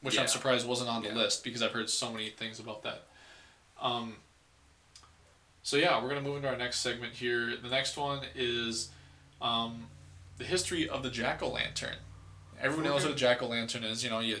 which 0.00 0.14
Yeah. 0.14 0.20
I'm 0.20 0.28
surprised 0.28 0.68
wasn't 0.68 0.88
on 0.88 1.02
the 1.02 1.08
Yeah. 1.08 1.16
list 1.16 1.42
because 1.42 1.64
I've 1.64 1.72
heard 1.72 1.90
so 1.90 2.12
many 2.12 2.28
things 2.30 2.60
about 2.60 2.84
that. 2.84 3.02
Um. 3.80 4.16
So 5.62 5.76
yeah, 5.76 6.02
we're 6.02 6.08
gonna 6.08 6.22
move 6.22 6.36
into 6.36 6.48
our 6.48 6.56
next 6.56 6.80
segment 6.80 7.12
here. 7.14 7.56
The 7.56 7.68
next 7.68 7.96
one 7.96 8.20
is, 8.34 8.88
um, 9.42 9.86
the 10.38 10.44
history 10.44 10.88
of 10.88 11.02
the 11.02 11.10
jack 11.10 11.42
o' 11.42 11.48
lantern. 11.50 11.96
Everyone 12.60 12.86
knows 12.86 13.04
what 13.04 13.12
a 13.12 13.16
jack 13.16 13.42
o' 13.42 13.46
lantern 13.48 13.84
is. 13.84 14.02
You 14.02 14.10
know, 14.10 14.20
you 14.20 14.38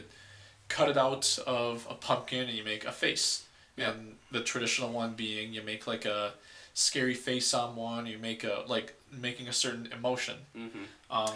cut 0.68 0.88
it 0.88 0.96
out 0.96 1.38
of 1.46 1.86
a 1.90 1.94
pumpkin 1.94 2.48
and 2.48 2.56
you 2.56 2.64
make 2.64 2.84
a 2.84 2.92
face. 2.92 3.44
Yeah. 3.76 3.90
And 3.90 4.16
the 4.30 4.40
traditional 4.42 4.90
one 4.90 5.12
being 5.14 5.52
you 5.52 5.62
make 5.62 5.86
like 5.86 6.04
a 6.04 6.32
scary 6.74 7.14
face 7.14 7.52
on 7.54 7.76
one. 7.76 8.06
You 8.06 8.18
make 8.18 8.42
a 8.44 8.64
like 8.66 8.94
making 9.12 9.46
a 9.48 9.52
certain 9.52 9.88
emotion. 9.92 10.36
hmm 10.54 10.84
Um, 11.10 11.34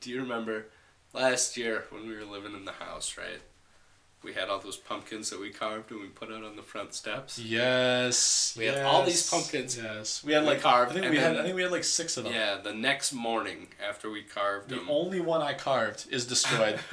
Do 0.00 0.10
you 0.10 0.20
remember 0.20 0.66
last 1.12 1.56
year 1.56 1.84
when 1.90 2.06
we 2.08 2.14
were 2.14 2.24
living 2.24 2.54
in 2.54 2.64
the 2.64 2.72
house, 2.72 3.16
right? 3.16 3.40
We 4.28 4.34
had 4.34 4.50
all 4.50 4.58
those 4.58 4.76
pumpkins 4.76 5.30
that 5.30 5.40
we 5.40 5.48
carved 5.48 5.90
and 5.90 6.00
we 6.02 6.08
put 6.08 6.30
out 6.30 6.44
on 6.44 6.54
the 6.54 6.62
front 6.62 6.92
steps. 6.92 7.38
yes. 7.38 8.54
We 8.58 8.66
had 8.66 8.82
all 8.84 9.02
these 9.04 9.28
pumpkins. 9.28 9.78
Yes. 9.78 10.22
We 10.22 10.34
had 10.34 10.44
like 10.44 10.60
carved, 10.60 10.90
I 10.90 10.94
think 10.94 11.06
and 11.06 11.14
we 11.14 11.18
had. 11.20 11.36
I 11.38 11.42
think 11.42 11.56
we 11.56 11.62
had 11.62 11.72
like 11.72 11.84
six 11.84 12.16
of 12.18 12.24
them. 12.24 12.34
Yeah, 12.34 12.58
the 12.62 12.74
next 12.74 13.14
morning 13.14 13.68
after 13.88 14.10
we 14.10 14.22
carved 14.22 14.68
The 14.68 14.76
them. 14.76 14.86
only 14.90 15.20
one 15.20 15.40
I 15.40 15.54
carved 15.54 16.06
is 16.10 16.26
destroyed. 16.26 16.78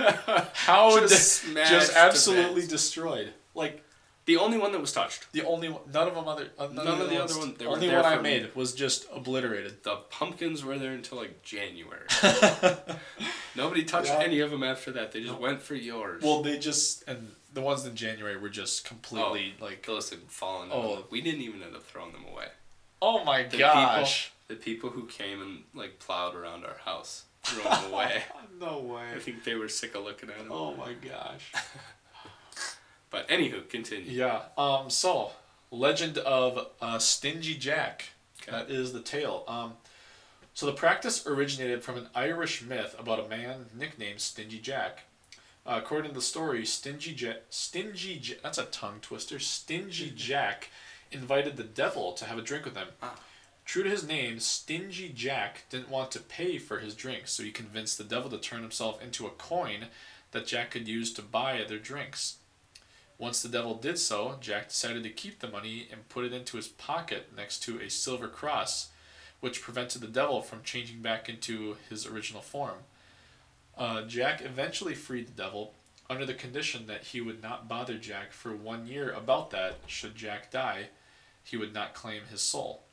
How 0.53 0.97
Just 1.01 1.41
smashed 1.43 1.71
just 1.71 1.93
absolutely 1.95 2.65
destroyed? 2.65 3.33
Like 3.53 3.83
the 4.25 4.37
only 4.37 4.57
one 4.57 4.71
that 4.71 4.81
was 4.81 4.91
touched. 4.91 5.31
the 5.33 5.43
only 5.43 5.69
one. 5.69 5.81
None 5.93 6.07
of 6.07 6.15
them 6.15 6.27
other. 6.27 6.49
uh, 6.57 6.67
None, 6.67 6.85
None 6.85 7.01
of 7.01 7.09
the 7.09 7.23
other 7.23 7.37
ones, 7.37 7.57
they 7.57 7.65
only 7.65 7.87
one 7.89 8.05
I 8.05 8.17
made 8.19 8.53
was 8.55 8.73
just 8.73 9.05
obliterated. 9.13 9.83
The 9.83 9.97
pumpkins 10.09 10.63
were 10.63 10.77
there 10.79 10.91
until 10.93 11.17
like 11.19 11.41
January. 11.43 12.07
Nobody 13.55 13.83
touched 13.83 14.09
Yeah. 14.09 14.19
any 14.21 14.39
of 14.41 14.51
them 14.51 14.63
after 14.63 14.91
that. 14.91 15.11
They 15.11 15.21
just 15.21 15.33
No. 15.33 15.39
went 15.39 15.61
for 15.61 15.75
yours. 15.75 16.21
Well, 16.23 16.41
they 16.43 16.57
just 16.57 17.03
and 17.07 17.35
the 17.53 17.61
ones 17.61 17.85
in 17.85 17.95
January 17.95 18.35
were 18.37 18.49
just 18.49 18.83
completely 18.85 19.53
like. 19.59 19.85
those 19.85 20.09
had 20.09 20.19
fallen. 20.29 20.69
Oh. 20.71 20.81
Oh, 20.97 21.05
we 21.09 21.21
didn't 21.21 21.41
even 21.41 21.61
end 21.63 21.75
up 21.75 21.83
throwing 21.83 22.11
them 22.11 22.25
away. 22.31 22.47
Oh 23.01 23.23
my 23.23 23.43
The 23.43 23.57
gosh! 23.59 24.31
The 24.47 24.55
people 24.55 24.89
who 24.89 25.05
came 25.05 25.41
and 25.41 25.63
like 25.73 25.99
plowed 25.99 26.35
around 26.35 26.65
our 26.65 26.77
house 26.83 27.23
threw 27.43 27.63
them 27.63 27.93
away. 27.93 28.23
no 28.59 28.79
way! 28.79 29.03
I 29.15 29.19
think 29.19 29.43
they 29.43 29.55
were 29.55 29.69
sick 29.69 29.95
of 29.95 30.03
looking 30.03 30.29
at 30.29 30.37
them. 30.39 30.47
Oh 30.51 30.75
my 30.75 30.93
gosh! 30.93 31.51
But 33.09 33.27
anywho, 33.29 33.69
continue. 33.69 34.11
Yeah. 34.11 34.41
Um. 34.57 34.89
So, 34.89 35.31
legend 35.71 36.17
of 36.19 36.67
uh, 36.81 36.99
Stingy 36.99 37.55
Jack. 37.55 38.09
Okay. 38.41 38.51
That 38.51 38.69
is 38.69 38.93
the 38.93 39.01
tale. 39.01 39.43
Um. 39.47 39.73
So 40.53 40.65
the 40.65 40.71
practice 40.71 41.27
originated 41.27 41.83
from 41.83 41.97
an 41.97 42.07
Irish 42.15 42.61
myth 42.61 42.95
about 42.97 43.19
a 43.19 43.27
man 43.27 43.65
nicknamed 43.77 44.21
Stingy 44.21 44.59
Jack. 44.59 45.03
Uh, 45.65 45.81
according 45.83 46.11
to 46.11 46.15
the 46.15 46.21
story, 46.21 46.65
Stingy 46.65 47.13
Jack, 47.13 47.37
Stingy 47.49 48.19
Jack, 48.19 48.37
that's 48.41 48.57
a 48.57 48.65
tongue 48.65 48.99
twister. 49.01 49.37
Stingy 49.39 50.11
Jack 50.15 50.69
invited 51.11 51.57
the 51.57 51.63
devil 51.63 52.13
to 52.13 52.25
have 52.25 52.37
a 52.37 52.41
drink 52.41 52.63
with 52.63 52.77
him. 52.77 52.87
Ah. 53.01 53.19
True 53.65 53.83
to 53.83 53.89
his 53.89 54.07
name, 54.07 54.39
Stingy 54.39 55.09
Jack 55.09 55.63
didn't 55.69 55.89
want 55.89 56.11
to 56.11 56.19
pay 56.19 56.59
for 56.59 56.79
his 56.79 56.93
drinks, 56.93 57.31
so 57.31 57.41
he 57.41 57.51
convinced 57.51 57.97
the 57.97 58.03
devil 58.03 58.29
to 58.29 58.37
turn 58.37 58.61
himself 58.61 59.01
into 59.01 59.25
a 59.25 59.31
coin 59.31 59.87
that 60.31 60.45
Jack 60.45 60.71
could 60.71 60.87
use 60.87 61.11
to 61.13 61.23
buy 61.23 61.59
other 61.59 61.79
drinks. 61.79 62.37
Once 63.17 63.41
the 63.41 63.49
devil 63.49 63.75
did 63.75 63.97
so, 63.97 64.37
Jack 64.41 64.69
decided 64.69 65.03
to 65.03 65.09
keep 65.09 65.39
the 65.39 65.47
money 65.47 65.87
and 65.91 66.09
put 66.09 66.25
it 66.25 66.33
into 66.33 66.57
his 66.57 66.67
pocket 66.67 67.31
next 67.35 67.59
to 67.59 67.79
a 67.79 67.89
silver 67.89 68.27
cross, 68.27 68.89
which 69.39 69.61
prevented 69.61 70.01
the 70.01 70.07
devil 70.07 70.41
from 70.41 70.63
changing 70.63 71.01
back 71.01 71.29
into 71.29 71.77
his 71.89 72.05
original 72.05 72.41
form. 72.41 72.79
Uh, 73.77 74.01
Jack 74.03 74.41
eventually 74.41 74.93
freed 74.93 75.27
the 75.27 75.43
devil 75.43 75.73
under 76.09 76.25
the 76.25 76.33
condition 76.33 76.87
that 76.87 77.05
he 77.05 77.21
would 77.21 77.41
not 77.41 77.67
bother 77.67 77.97
Jack 77.97 78.31
for 78.31 78.55
one 78.55 78.85
year 78.85 79.11
about 79.11 79.49
that. 79.51 79.77
Should 79.87 80.15
Jack 80.15 80.51
die, 80.51 80.89
he 81.43 81.57
would 81.57 81.73
not 81.73 81.93
claim 81.93 82.23
his 82.29 82.41
soul. 82.41 82.83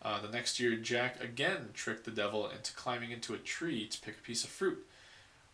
Uh, 0.00 0.20
the 0.20 0.28
next 0.28 0.60
year, 0.60 0.76
Jack 0.76 1.22
again 1.22 1.70
tricked 1.74 2.04
the 2.04 2.10
devil 2.10 2.48
into 2.48 2.72
climbing 2.74 3.10
into 3.10 3.34
a 3.34 3.38
tree 3.38 3.86
to 3.86 4.00
pick 4.00 4.16
a 4.16 4.22
piece 4.22 4.44
of 4.44 4.50
fruit. 4.50 4.86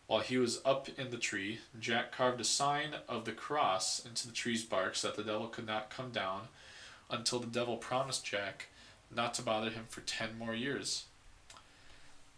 While 0.06 0.20
he 0.20 0.36
was 0.36 0.60
up 0.64 0.88
in 0.98 1.10
the 1.10 1.16
tree, 1.16 1.60
Jack 1.80 2.12
carved 2.12 2.40
a 2.40 2.44
sign 2.44 2.94
of 3.08 3.24
the 3.24 3.32
cross 3.32 4.04
into 4.04 4.26
the 4.26 4.34
tree's 4.34 4.62
bark 4.62 4.96
so 4.96 5.08
that 5.08 5.16
the 5.16 5.24
devil 5.24 5.48
could 5.48 5.66
not 5.66 5.90
come 5.90 6.10
down 6.10 6.48
until 7.10 7.38
the 7.38 7.46
devil 7.46 7.76
promised 7.76 8.24
Jack 8.24 8.68
not 9.14 9.34
to 9.34 9.42
bother 9.42 9.70
him 9.70 9.84
for 9.88 10.02
10 10.02 10.38
more 10.38 10.54
years. 10.54 11.04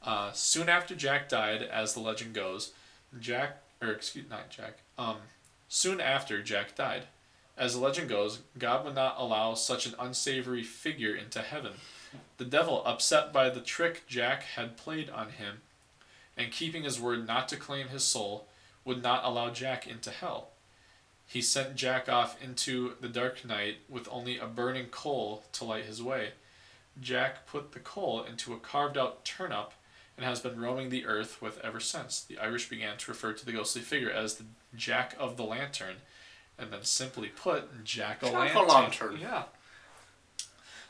Uh, 0.03 0.31
soon 0.33 0.69
after 0.69 0.95
Jack 0.95 1.29
died, 1.29 1.63
as 1.63 1.95
the 1.95 2.01
legend 2.01 2.35
goes, 2.35 2.73
Jack, 3.19 3.63
or 3.83 3.91
excuse, 3.91 4.29
not 4.31 4.51
Jack, 4.51 4.79
um, 4.97 5.17
soon 5.69 6.01
after 6.01 6.43
Jack 6.43 6.77
died, 6.77 7.05
as 7.57 7.75
the 7.75 7.81
legend 7.81 8.09
goes, 8.09 8.41
God 8.59 8.85
would 8.85 8.95
not 8.95 9.17
allow 9.19 9.55
such 9.55 9.87
an 9.87 9.95
unsavory 9.99 10.63
figure 10.63 11.15
into 11.15 11.41
heaven. 11.41 11.73
The 12.37 12.45
devil, 12.45 12.83
upset 12.85 13.33
by 13.33 13.51
the 13.51 13.61
trick 13.61 14.05
Jack 14.07 14.43
had 14.43 14.77
played 14.77 15.11
on 15.11 15.31
him, 15.31 15.63
and 16.37 16.53
keeping 16.53 16.85
his 16.85 17.01
word 17.01 17.27
not 17.27 17.49
to 17.49 17.57
claim 17.57 17.89
his 17.89 18.05
soul, 18.05 18.47
would 18.85 19.03
not 19.03 19.25
allow 19.25 19.51
Jack 19.51 19.87
into 19.87 20.11
hell. 20.11 20.51
He 21.27 21.43
sent 21.43 21.75
Jack 21.75 22.09
off 22.09 22.41
into 22.43 22.95
the 23.01 23.09
dark 23.09 23.45
night 23.45 23.79
with 23.89 24.09
only 24.11 24.39
a 24.39 24.47
burning 24.47 24.87
coal 24.87 25.43
to 25.53 25.65
light 25.65 25.87
his 25.87 26.03
way. 26.03 26.31
Jack 27.01 27.47
put 27.47 27.73
the 27.73 27.81
coal 27.81 28.23
into 28.23 28.53
a 28.53 28.59
carved 28.59 28.97
out 28.97 29.25
turnip 29.25 29.73
and 30.17 30.25
has 30.25 30.41
been 30.41 30.61
roaming 30.61 30.89
the 30.89 31.05
earth 31.05 31.43
with 31.43 31.59
ever 31.63 31.81
since. 31.81 32.21
The 32.21 32.39
Irish 32.39 32.69
began 32.69 32.97
to 32.99 33.11
refer 33.11 33.33
to 33.33 33.45
the 33.45 33.53
ghostly 33.53 33.83
figure 33.83 34.11
as 34.11 34.37
the 34.37 34.45
Jack 34.75 35.15
of 35.19 35.37
the 35.37 35.43
Lantern, 35.43 35.97
and 36.59 36.73
then 36.73 36.85
simply 36.85 37.29
put, 37.29 37.85
Jack 37.85 38.23
o' 38.23 38.31
Lantern. 38.31 39.19
Yeah. 39.21 39.45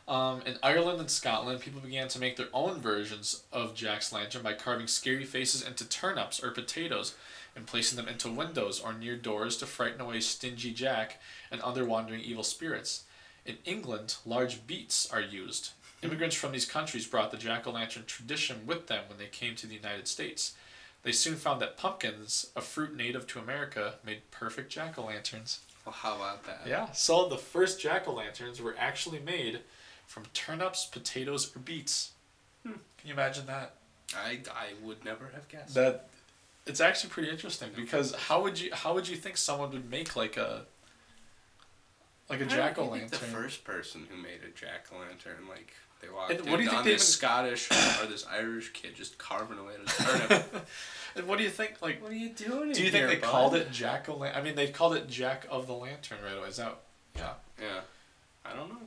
Um, 0.08 0.42
in 0.46 0.56
Ireland 0.62 1.00
and 1.00 1.10
Scotland, 1.10 1.60
people 1.60 1.80
began 1.80 2.06
to 2.08 2.20
make 2.20 2.36
their 2.36 2.48
own 2.52 2.80
versions 2.80 3.42
of 3.52 3.74
Jack's 3.74 4.12
lantern 4.12 4.42
by 4.42 4.52
carving 4.52 4.86
scary 4.86 5.24
faces 5.24 5.62
into 5.62 5.88
turnips 5.88 6.42
or 6.42 6.52
potatoes 6.52 7.14
and 7.56 7.66
placing 7.66 7.96
them 7.96 8.06
into 8.06 8.30
windows 8.30 8.80
or 8.80 8.92
near 8.92 9.16
doors 9.16 9.56
to 9.56 9.66
frighten 9.66 10.00
away 10.00 10.20
stingy 10.20 10.72
Jack 10.72 11.20
and 11.50 11.60
other 11.60 11.84
wandering 11.84 12.20
evil 12.20 12.44
spirits. 12.44 13.04
In 13.44 13.58
England, 13.64 14.16
large 14.24 14.66
beets 14.66 15.10
are 15.12 15.20
used. 15.20 15.70
Immigrants 16.02 16.36
from 16.36 16.52
these 16.52 16.66
countries 16.66 17.06
brought 17.06 17.30
the 17.30 17.36
jack 17.36 17.66
o' 17.66 17.72
lantern 17.72 18.04
tradition 18.06 18.66
with 18.66 18.86
them 18.86 19.04
when 19.08 19.18
they 19.18 19.26
came 19.26 19.56
to 19.56 19.66
the 19.66 19.74
United 19.74 20.06
States. 20.06 20.54
They 21.02 21.12
soon 21.12 21.36
found 21.36 21.60
that 21.62 21.76
pumpkins, 21.76 22.50
a 22.54 22.60
fruit 22.60 22.94
native 22.94 23.26
to 23.28 23.38
America, 23.38 23.94
made 24.04 24.30
perfect 24.30 24.70
jack 24.70 24.98
o' 24.98 25.06
lanterns. 25.06 25.60
Well, 25.84 25.94
how 25.94 26.16
about 26.16 26.44
that? 26.44 26.62
Yeah, 26.66 26.90
so 26.92 27.28
the 27.28 27.38
first 27.38 27.80
jack 27.80 28.06
o' 28.06 28.12
lanterns 28.12 28.60
were 28.60 28.74
actually 28.78 29.20
made 29.20 29.60
from 30.06 30.24
turnips, 30.32 30.86
potatoes, 30.86 31.54
or 31.54 31.58
beets. 31.60 32.12
Hmm. 32.64 32.72
Can 32.98 33.08
you 33.08 33.12
imagine 33.12 33.46
that? 33.46 33.74
I, 34.16 34.40
I 34.50 34.72
would 34.84 35.04
never 35.04 35.30
have 35.34 35.48
guessed. 35.48 35.74
That 35.74 36.08
it's 36.64 36.80
actually 36.80 37.10
pretty 37.10 37.30
interesting 37.30 37.70
because 37.74 38.14
how 38.14 38.42
would 38.42 38.58
you 38.60 38.70
how 38.72 38.94
would 38.94 39.08
you 39.08 39.16
think 39.16 39.36
someone 39.36 39.70
would 39.72 39.90
make 39.90 40.16
like 40.16 40.36
a 40.36 40.62
like 42.28 42.40
a 42.40 42.44
I 42.44 42.48
don't 42.48 42.56
jack 42.56 42.78
o' 42.78 42.84
lantern? 42.86 43.08
The 43.10 43.16
first 43.16 43.64
person 43.64 44.06
who 44.10 44.16
made 44.20 44.40
a 44.46 44.50
jack 44.58 44.86
o' 44.92 44.98
lantern, 44.98 45.48
like 45.48 45.72
they 46.00 46.08
walked 46.08 46.30
And 46.32 46.40
in 46.40 46.50
what 46.50 46.56
do 46.58 46.62
you 46.62 46.68
think 46.68 46.78
on 46.80 46.84
they 46.84 46.92
this 46.92 47.02
even- 47.02 47.12
Scottish 47.28 47.70
or 48.02 48.06
this 48.06 48.26
Irish 48.30 48.72
kid 48.72 48.94
just 48.94 49.18
carving 49.18 49.58
away 49.58 49.74
at 49.74 49.80
a 49.92 50.02
turnip. 50.28 50.66
And 51.16 51.26
what 51.26 51.38
do 51.38 51.44
you 51.44 51.50
think? 51.50 51.80
Like, 51.80 52.02
what 52.02 52.10
are 52.10 52.14
you 52.14 52.28
doing? 52.28 52.72
do 52.72 52.84
you 52.84 52.90
think 52.90 53.08
they 53.08 53.16
called 53.16 53.54
it 53.54 53.72
jack 53.72 54.06
o' 54.10 54.16
lantern? 54.16 54.38
I 54.38 54.44
mean, 54.44 54.54
they 54.54 54.68
called 54.68 54.94
it 54.94 55.08
Jack 55.08 55.46
of 55.50 55.66
the 55.66 55.72
Lantern 55.72 56.18
right 56.22 56.36
away. 56.36 56.48
Is 56.48 56.58
that 56.58 56.76
yeah? 57.16 57.30
Yeah, 57.58 57.80
I 58.44 58.54
don't 58.54 58.68
know. 58.68 58.80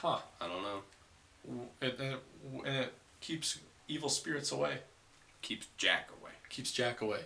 Huh? 0.00 0.18
I 0.40 0.46
don't 0.46 0.62
know. 0.62 1.66
It, 1.80 1.98
and, 1.98 2.12
it, 2.14 2.20
and 2.66 2.76
it 2.76 2.92
keeps 3.20 3.58
evil 3.88 4.08
spirits 4.08 4.52
away. 4.52 4.78
Keeps 5.42 5.66
Jack 5.76 6.10
away. 6.20 6.32
Keeps 6.50 6.72
Jack 6.72 7.00
away. 7.00 7.20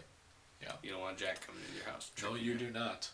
Yeah. 0.63 0.73
You 0.83 0.91
don't 0.93 1.01
want 1.01 1.19
Jack 1.19 1.45
coming 1.47 1.61
into 1.63 1.77
your 1.77 1.93
house. 1.93 2.11
No, 2.23 2.31
tricking 2.31 2.47
you 2.47 2.55
do 2.55 2.71
not. 2.71 3.11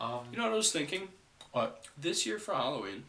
Um, 0.00 0.20
You 0.30 0.38
know 0.38 0.44
what 0.44 0.52
I 0.52 0.56
was 0.56 0.70
thinking? 0.70 1.08
What? 1.52 1.86
This 2.00 2.26
year 2.26 2.38
for 2.38 2.54
Halloween, 2.54 3.04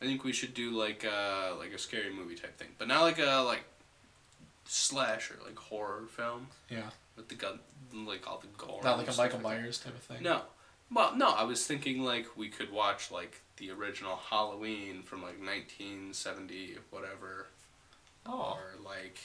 I 0.00 0.04
think 0.06 0.22
we 0.24 0.32
should 0.32 0.54
do 0.54 0.70
like 0.70 1.04
uh 1.04 1.54
like 1.58 1.72
a 1.72 1.78
scary 1.78 2.12
movie 2.12 2.34
type 2.36 2.56
thing, 2.56 2.68
but 2.78 2.88
not 2.88 3.02
like 3.02 3.18
a 3.18 3.42
like 3.44 3.64
slasher 4.66 5.38
like 5.44 5.58
horror 5.58 6.04
film 6.16 6.46
yeah, 6.70 6.90
with 7.16 7.28
the 7.28 7.34
gun 7.34 7.58
like 7.92 8.26
all 8.28 8.38
the 8.38 8.46
gore. 8.56 8.80
not 8.82 8.98
like 8.98 9.10
a 9.10 9.16
Michael. 9.16 9.40
Myers 9.40 9.78
type 9.78 9.94
of 9.94 10.02
thing. 10.02 10.22
No. 10.22 10.42
Well, 10.94 11.16
no, 11.16 11.30
I 11.30 11.42
was 11.42 11.66
thinking 11.66 12.04
like 12.04 12.26
we 12.36 12.48
could 12.48 12.70
watch 12.70 13.10
like 13.10 13.42
the 13.56 13.70
original 13.72 14.16
Halloween 14.16 15.02
from 15.02 15.22
like 15.22 15.38
1970 15.40 16.76
whatever 16.90 17.48
Oh, 18.26 18.56
or 18.56 18.82
like 18.84 19.18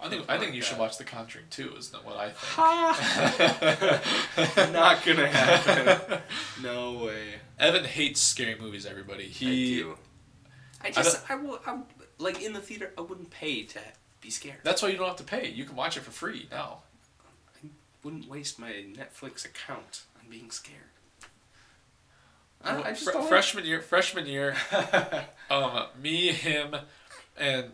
I 0.00 0.08
think 0.08 0.24
I 0.28 0.36
think 0.36 0.50
like 0.50 0.54
you 0.54 0.62
should 0.62 0.78
watch 0.78 0.98
The 0.98 1.04
Conjuring 1.04 1.46
too. 1.50 1.74
Isn't 1.78 1.92
that 1.92 2.04
what 2.04 2.16
I 2.16 2.30
think? 4.56 4.72
not 4.72 5.04
gonna 5.04 5.28
happen. 5.28 6.18
No 6.62 7.04
way. 7.04 7.34
Evan 7.58 7.84
hates 7.84 8.20
scary 8.20 8.56
movies. 8.60 8.86
Everybody. 8.86 9.24
He. 9.24 9.46
I 9.46 9.82
do. 9.82 9.98
I 10.82 10.90
just 10.90 11.30
I, 11.30 11.36
will 11.36 11.60
I'm 11.66 11.84
like 12.18 12.42
in 12.42 12.52
the 12.52 12.60
theater 12.60 12.92
I 12.98 13.02
wouldn't 13.02 13.30
pay 13.30 13.62
to 13.62 13.78
be 14.20 14.30
scared. 14.30 14.58
That's 14.64 14.82
why 14.82 14.88
you 14.88 14.96
don't 14.96 15.06
have 15.06 15.16
to 15.16 15.24
pay. 15.24 15.48
You 15.48 15.64
can 15.64 15.76
watch 15.76 15.96
it 15.96 16.02
for 16.02 16.10
free 16.10 16.48
now. 16.50 16.78
I 17.62 17.68
wouldn't 18.02 18.28
waste 18.28 18.58
my 18.58 18.72
Netflix 18.72 19.44
account 19.44 20.02
on 20.24 20.30
being 20.30 20.50
scared. 20.50 20.78
I, 22.62 22.72
don't- 22.72 22.86
I 22.86 22.90
just 22.90 23.04
fr- 23.04 23.12
don't 23.12 23.20
like- 23.22 23.28
freshman 23.28 23.64
year, 23.66 23.80
freshman 23.82 24.26
year, 24.26 24.56
um, 25.50 25.86
me, 26.02 26.28
him, 26.32 26.74
and 27.36 27.72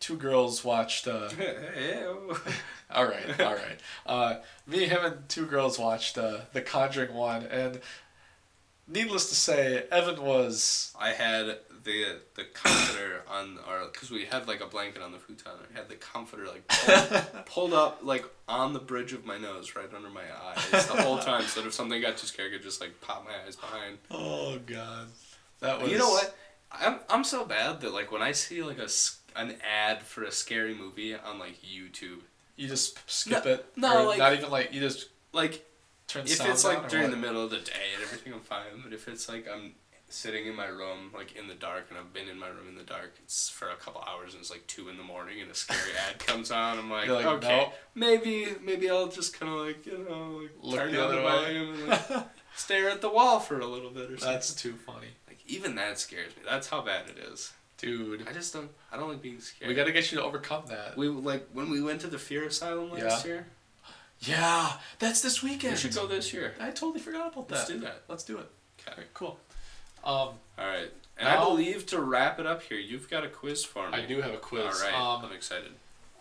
two 0.00 0.16
girls 0.16 0.62
watched. 0.64 1.08
Uh, 1.08 1.28
all 2.90 3.06
right, 3.06 3.40
all 3.40 3.54
right. 3.54 3.80
Uh, 4.04 4.36
me, 4.66 4.86
him, 4.86 5.04
and 5.04 5.28
two 5.28 5.46
girls 5.46 5.78
watched 5.78 6.18
uh, 6.18 6.40
The 6.52 6.60
Conjuring 6.60 7.14
one, 7.14 7.44
and 7.46 7.80
needless 8.88 9.28
to 9.28 9.34
say, 9.34 9.84
Evan 9.90 10.22
was. 10.22 10.94
I 10.98 11.10
had 11.10 11.58
the 11.84 12.18
the 12.34 12.44
comforter 12.52 13.22
on 13.30 13.58
our 13.66 13.86
because 13.86 14.10
we 14.10 14.24
had 14.24 14.48
like 14.48 14.60
a 14.60 14.66
blanket 14.66 15.02
on 15.02 15.12
the 15.12 15.18
futon. 15.18 15.52
I 15.74 15.78
had 15.78 15.88
the 15.88 15.94
comforter 15.96 16.46
like 16.46 16.66
pulled, 16.68 17.46
pulled 17.46 17.72
up 17.74 18.00
like 18.02 18.24
on 18.48 18.72
the 18.72 18.78
bridge 18.80 19.12
of 19.12 19.24
my 19.24 19.38
nose, 19.38 19.74
right 19.76 19.88
under 19.94 20.10
my 20.10 20.22
eyes, 20.44 20.86
the 20.86 21.02
whole 21.02 21.18
time. 21.30 21.42
So 21.44 21.60
that 21.60 21.66
if 21.68 21.74
something 21.74 22.00
got 22.00 22.16
too 22.16 22.26
scary, 22.26 22.48
I 22.50 22.52
could 22.52 22.62
just 22.62 22.80
like 22.80 23.00
pop 23.00 23.24
my 23.24 23.32
eyes 23.46 23.56
behind. 23.56 23.98
Oh 24.10 24.58
God, 24.66 25.06
that 25.60 25.80
was. 25.80 25.90
You 25.90 25.98
know 25.98 26.10
what? 26.10 26.36
I'm 26.72 26.98
I'm 27.08 27.24
so 27.24 27.44
bad 27.44 27.80
that 27.82 27.92
like 27.92 28.10
when 28.12 28.22
I 28.22 28.32
see 28.32 28.62
like 28.62 28.78
a 28.78 28.88
an 29.36 29.54
ad 29.62 30.02
for 30.02 30.24
a 30.24 30.32
scary 30.32 30.74
movie 30.74 31.14
on 31.14 31.38
like 31.38 31.58
YouTube, 31.62 32.20
You 32.56 32.66
just 32.68 32.98
skip 33.08 33.44
No- 33.44 33.50
it. 33.52 33.66
no, 33.76 34.04
like- 34.06 34.18
not 34.18 34.32
even 34.32 34.50
like 34.50 34.72
you 34.72 34.80
just 34.80 35.08
like 35.32 35.64
turn. 36.08 36.24
if 36.26 36.44
it's 36.46 36.64
like 36.64 36.88
during 36.88 37.06
what? 37.06 37.10
the 37.12 37.16
middle 37.16 37.44
of 37.44 37.50
the 37.50 37.58
day 37.58 37.72
and 37.94 38.02
everything, 38.02 38.32
I'm 38.32 38.40
fine. 38.40 38.82
But 38.82 38.92
if 38.92 39.08
it's 39.08 39.28
like 39.28 39.46
I'm 39.52 39.74
sitting 40.08 40.46
in 40.46 40.54
my 40.54 40.66
room 40.66 41.10
like 41.12 41.34
in 41.34 41.48
the 41.48 41.54
dark 41.54 41.86
and 41.90 41.98
I've 41.98 42.12
been 42.12 42.28
in 42.28 42.38
my 42.38 42.46
room 42.48 42.68
in 42.68 42.76
the 42.76 42.84
dark, 42.84 43.14
it's 43.24 43.48
for 43.48 43.68
a 43.70 43.74
couple 43.76 44.00
hours 44.02 44.32
and 44.34 44.40
it's 44.40 44.50
like 44.50 44.66
two 44.68 44.88
in 44.88 44.96
the 44.96 45.02
morning 45.02 45.40
and 45.40 45.50
a 45.50 45.54
scary 45.54 45.80
ad 46.08 46.18
comes 46.20 46.50
on. 46.50 46.78
I'm 46.78 46.90
like, 46.90 47.08
like, 47.08 47.26
okay, 47.26 47.72
maybe 47.94 48.46
maybe 48.64 48.88
I'll 48.90 49.08
just 49.08 49.38
kind 49.38 49.52
of 49.52 49.58
like 49.66 49.84
you 49.86 49.98
know 50.08 50.40
like 50.42 50.50
Look 50.62 50.78
turn 50.80 50.92
the 50.92 50.98
down 50.98 51.10
the 51.10 51.18
other 51.18 51.26
way. 51.26 51.44
volume 51.44 51.74
and 51.74 51.88
like 51.88 52.26
stare 52.56 52.88
at 52.88 53.00
the 53.00 53.08
wall 53.10 53.40
for 53.40 53.58
a 53.60 53.66
little 53.66 53.90
bit 53.90 54.04
or 54.10 54.16
something. 54.16 54.28
That's 54.32 54.54
too 54.54 54.74
funny, 54.74 55.08
like 55.28 55.38
even 55.46 55.74
that 55.74 55.98
scares 55.98 56.34
me. 56.36 56.42
That's 56.48 56.68
how 56.68 56.82
bad 56.82 57.06
it 57.08 57.18
is. 57.18 57.52
dude. 57.78 58.26
I 58.28 58.32
just 58.32 58.52
don't. 58.54 58.70
I 58.92 58.96
don't 58.96 59.08
like 59.10 59.20
being 59.22 59.40
scared. 59.40 59.68
We 59.68 59.74
got 59.74 59.84
to 59.86 59.92
get 59.92 60.10
you 60.12 60.18
to 60.18 60.24
overcome 60.24 60.66
that. 60.68 60.96
We 60.96 61.08
like 61.08 61.48
when 61.52 61.68
we 61.68 61.82
went 61.82 62.00
to 62.02 62.06
the 62.06 62.18
fear 62.18 62.44
asylum 62.44 62.92
last 62.92 63.26
Yeah. 63.26 63.32
year. 63.32 63.46
Yeah, 64.20 64.72
that's 64.98 65.20
this 65.20 65.42
We 65.42 65.50
weekend. 65.50 65.78
should 65.78 65.94
go 65.94 66.06
this 66.06 66.32
year. 66.32 66.54
I 66.60 66.66
totally 66.70 67.00
forgot 67.00 67.32
about 67.32 67.48
that. 67.48 67.54
Let's 67.54 67.68
do 67.68 67.78
that. 67.80 68.02
Let's 68.08 68.24
do 68.24 68.38
it. 68.38 68.50
Okay. 68.88 69.02
Cool. 69.14 69.38
Um, 70.04 70.12
All 70.12 70.38
right. 70.58 70.90
And 71.18 71.28
I 71.28 71.42
believe 71.42 71.86
to 71.86 72.00
wrap 72.00 72.38
it 72.38 72.46
up 72.46 72.62
here, 72.62 72.78
you've 72.78 73.08
got 73.08 73.24
a 73.24 73.28
quiz 73.28 73.64
for 73.64 73.88
me. 73.90 73.96
I 73.98 74.04
do 74.06 74.20
have 74.20 74.34
a 74.34 74.38
quiz. 74.38 74.64
All 74.82 74.90
right. 74.90 74.94
Um, 74.94 75.24
I'm 75.24 75.32
excited. 75.32 75.72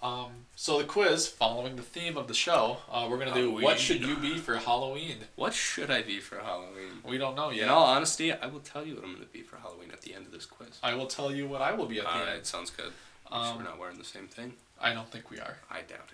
Um, 0.02 0.30
so 0.56 0.78
the 0.78 0.84
quiz, 0.84 1.28
following 1.28 1.76
the 1.78 1.82
theme 1.82 2.16
of 2.16 2.28
the 2.28 2.34
show, 2.34 2.78
uh, 2.92 3.08
we're 3.10 3.18
gonna 3.18 3.34
do 3.34 3.40
Halloween. 3.42 3.64
what 3.64 3.80
should 3.80 4.02
you 4.02 4.16
be 4.18 4.38
for 4.38 4.56
Halloween? 4.58 5.18
What 5.36 5.54
should 5.54 5.90
I 5.90 6.02
be 6.04 6.20
for 6.20 6.38
Halloween? 6.38 7.02
We 7.04 7.18
don't 7.18 7.36
know 7.36 7.50
yet. 7.50 7.64
In 7.64 7.70
all 7.70 7.86
honesty, 7.86 8.32
I 8.32 8.46
will 8.46 8.60
tell 8.60 8.86
you 8.86 8.96
what 8.96 9.04
I'm 9.04 9.14
going 9.14 9.26
to 9.26 9.32
be 9.34 9.42
for 9.42 9.58
Halloween 9.58 9.90
at 9.92 10.02
the 10.02 10.14
end 10.14 10.28
of 10.28 10.32
this 10.32 10.46
quiz. 10.46 10.78
I 10.84 10.94
will 10.94 11.08
tell 11.08 11.34
you 11.34 11.48
what 11.48 11.62
I 11.62 11.72
will 11.74 11.88
be 11.88 11.98
at 12.00 12.04
the 12.06 12.12
All 12.12 12.20
end. 12.20 12.30
right, 12.30 12.46
sounds 12.46 12.70
good. 12.70 12.92
Sure 13.30 13.38
Um, 13.38 13.58
we're 13.58 13.64
not 13.64 13.80
wearing 13.80 13.98
the 13.98 14.04
same 14.04 14.28
thing. 14.28 14.54
I 14.80 14.94
don't 14.94 15.10
think 15.12 15.32
we 15.32 15.40
are. 15.40 15.58
I 15.72 15.82
doubt 15.82 16.10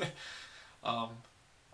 it. 0.00 0.08
um, 0.84 1.10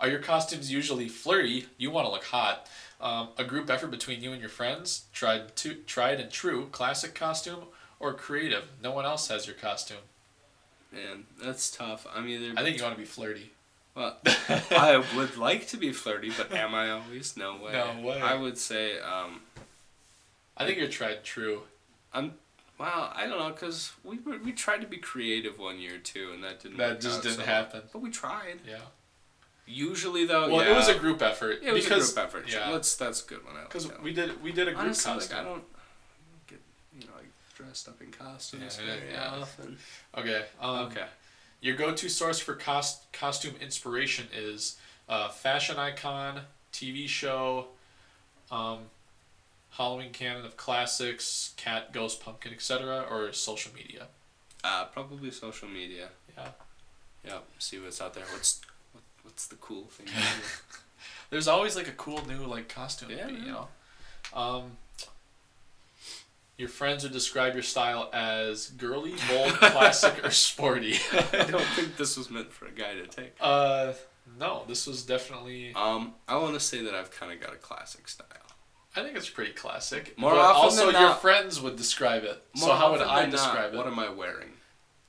are 0.01 0.09
your 0.09 0.19
costumes 0.19 0.73
usually 0.73 1.09
flirty? 1.09 1.67
You 1.79 1.91
want 1.91 2.07
to 2.07 2.13
look 2.13 2.25
hot. 2.25 2.69
Um, 3.01 3.29
a 3.37 3.45
group 3.45 3.71
effort 3.71 3.91
between 3.91 4.23
you 4.23 4.33
and 4.33 4.41
your 4.41 4.51
friends. 4.51 5.05
Tried 5.13 5.55
to 5.57 5.75
tried 5.75 6.21
and 6.21 6.31
true 6.31 6.69
classic 6.73 7.15
costume 7.15 7.65
or 8.01 8.13
creative. 8.15 8.65
No 8.83 8.93
one 8.93 9.05
else 9.05 9.29
has 9.29 9.47
your 9.47 9.57
costume. 9.57 9.99
Man, 10.93 11.25
that's 11.43 11.71
tough. 11.71 12.07
I'm 12.15 12.29
either. 12.29 12.53
I 12.57 12.63
think 12.63 12.77
you 12.77 12.83
want 12.83 12.95
to 12.95 13.01
be 13.01 13.07
flirty. 13.07 13.53
Well, 13.95 14.17
I 14.71 15.03
would 15.17 15.37
like 15.37 15.69
to 15.69 15.77
be 15.77 15.93
flirty, 15.93 16.31
but 16.37 16.53
am 16.53 16.75
I 16.75 16.91
always? 16.91 17.37
No 17.37 17.57
way. 17.57 17.73
No 17.73 18.07
way. 18.07 18.21
I 18.21 18.35
would 18.35 18.59
say, 18.59 18.99
um, 19.01 19.41
I 20.57 20.67
think 20.67 20.79
you're 20.79 20.89
tried 20.89 21.17
and 21.17 21.25
true. 21.25 21.63
I'm. 22.13 22.35
Well, 22.83 23.13
I 23.15 23.29
don't 23.29 23.39
know, 23.39 23.53
cause 23.53 23.93
we 24.03 24.19
were, 24.19 24.39
we 24.39 24.51
tried 24.51 24.81
to 24.81 24.89
be 24.89 24.97
creative 24.97 25.57
one 25.61 25.79
year 25.79 25.99
too, 25.99 26.31
and 26.35 26.43
that 26.43 26.61
didn't. 26.61 26.79
That 26.79 27.01
just 27.01 27.19
out 27.19 27.23
didn't 27.23 27.37
so- 27.37 27.43
happen. 27.45 27.83
But 27.93 28.03
we 28.03 28.11
tried. 28.11 28.59
Yeah. 28.69 28.79
Usually 29.67 30.27
though, 30.27 30.49
Well, 30.53 30.65
yeah, 30.67 30.73
it 30.73 30.75
was 30.77 30.89
a 30.89 30.99
group 30.99 31.23
effort. 31.23 31.61
It 31.63 31.73
was 31.73 31.85
because, 31.85 32.11
a 32.11 32.15
group 32.15 32.27
effort. 32.27 32.53
Yeah. 32.53 32.71
Let's 32.71 32.97
that's 32.97 33.25
a 33.25 33.29
good 33.29 33.45
one. 33.45 33.55
Because 33.63 33.89
we 34.01 34.13
did 34.13 34.43
we 34.43 34.51
did 34.51 34.67
a 34.67 34.73
group 34.73 34.87
Honestly, 34.87 35.13
costume. 35.13 35.37
like 35.39 35.47
I 35.47 35.49
don't 35.49 35.65
get 36.49 36.61
you 36.99 37.07
know 37.07 37.13
like 37.17 37.29
dressed 37.57 37.87
up 37.89 38.03
in 38.03 38.11
costumes 38.11 38.81
Yeah, 38.85 38.95
very 38.97 39.13
yeah. 39.13 39.31
often. 39.41 39.79
Okay. 40.19 40.45
Um, 40.61 40.87
okay. 40.87 41.05
Your 41.61 41.77
go-to 41.77 42.09
source 42.09 42.41
for 42.41 42.57
cost 42.57 43.13
costume 43.13 43.55
inspiration 43.61 44.27
is 44.37 44.81
uh, 45.09 45.29
fashion 45.29 45.77
icon, 45.77 46.41
TV 46.73 47.07
show, 47.07 47.67
um, 48.51 48.79
Halloween 49.73 50.13
canon 50.13 50.45
of 50.45 50.57
classics, 50.57 51.55
cat, 51.57 51.93
ghost, 51.93 52.23
pumpkin, 52.23 52.53
etc., 52.53 53.07
or 53.11 53.33
social 53.33 53.73
media. 53.75 54.09
Uh, 54.63 54.85
probably 54.85 55.31
social 55.31 55.69
media. 55.69 56.09
Yeah. 56.37 56.49
Yep. 57.25 57.45
See 57.59 57.79
what's 57.79 58.01
out 58.01 58.15
there. 58.15 58.25
What's 58.33 58.61
what, 58.93 59.03
what's 59.23 59.47
the 59.47 59.57
cool 59.57 59.85
thing? 59.85 60.07
to 60.07 60.13
do? 60.13 60.19
There's 61.31 61.49
always 61.49 61.75
like 61.75 61.89
a 61.89 61.93
cool 61.93 62.27
new 62.27 62.45
like 62.45 62.69
costume. 62.69 63.11
Yeah, 63.11 63.27
be, 63.27 63.35
you 63.35 63.47
know. 63.47 63.69
Um, 64.35 64.77
your 66.59 66.69
friends 66.69 67.03
would 67.03 67.13
describe 67.13 67.55
your 67.55 67.63
style 67.63 68.11
as 68.13 68.69
girly, 68.69 69.15
bold, 69.29 69.53
classic, 69.55 70.25
or 70.25 70.31
sporty. 70.31 70.97
I 71.33 71.45
don't 71.51 71.65
think 71.75 71.97
this 71.97 72.17
was 72.17 72.31
meant 72.31 72.53
for 72.53 72.67
a 72.67 72.71
guy 72.71 72.95
to 72.95 73.07
take. 73.07 73.35
Uh, 73.41 73.95
no, 74.39 74.65
this 74.69 74.87
was 74.87 75.03
definitely. 75.03 75.73
Um, 75.75 76.15
I 76.29 76.37
want 76.37 76.55
to 76.55 76.61
say 76.61 76.83
that 76.83 76.95
I've 76.95 77.11
kind 77.11 77.33
of 77.33 77.41
got 77.41 77.55
a 77.55 77.57
classic 77.57 78.07
style. 78.07 78.27
I 78.95 79.03
think 79.03 79.17
it's 79.17 79.31
pretty 79.31 79.53
classic. 79.53 80.17
More 80.19 80.33
but 80.33 80.41
often 80.41 80.63
also 80.63 80.87
than 80.87 80.95
your 81.01 81.11
not- 81.11 81.23
friends 81.23 81.61
would 81.61 81.77
describe 81.77 82.25
it. 82.25 82.43
so 82.57 82.73
how 82.73 82.93
would 82.93 83.01
I 83.01 83.23
than 83.23 83.31
not, 83.31 83.37
describe 83.37 83.73
it? 83.75 83.77
What 83.77 83.87
am 83.87 83.99
I 83.99 84.11
wearing? 84.11 84.51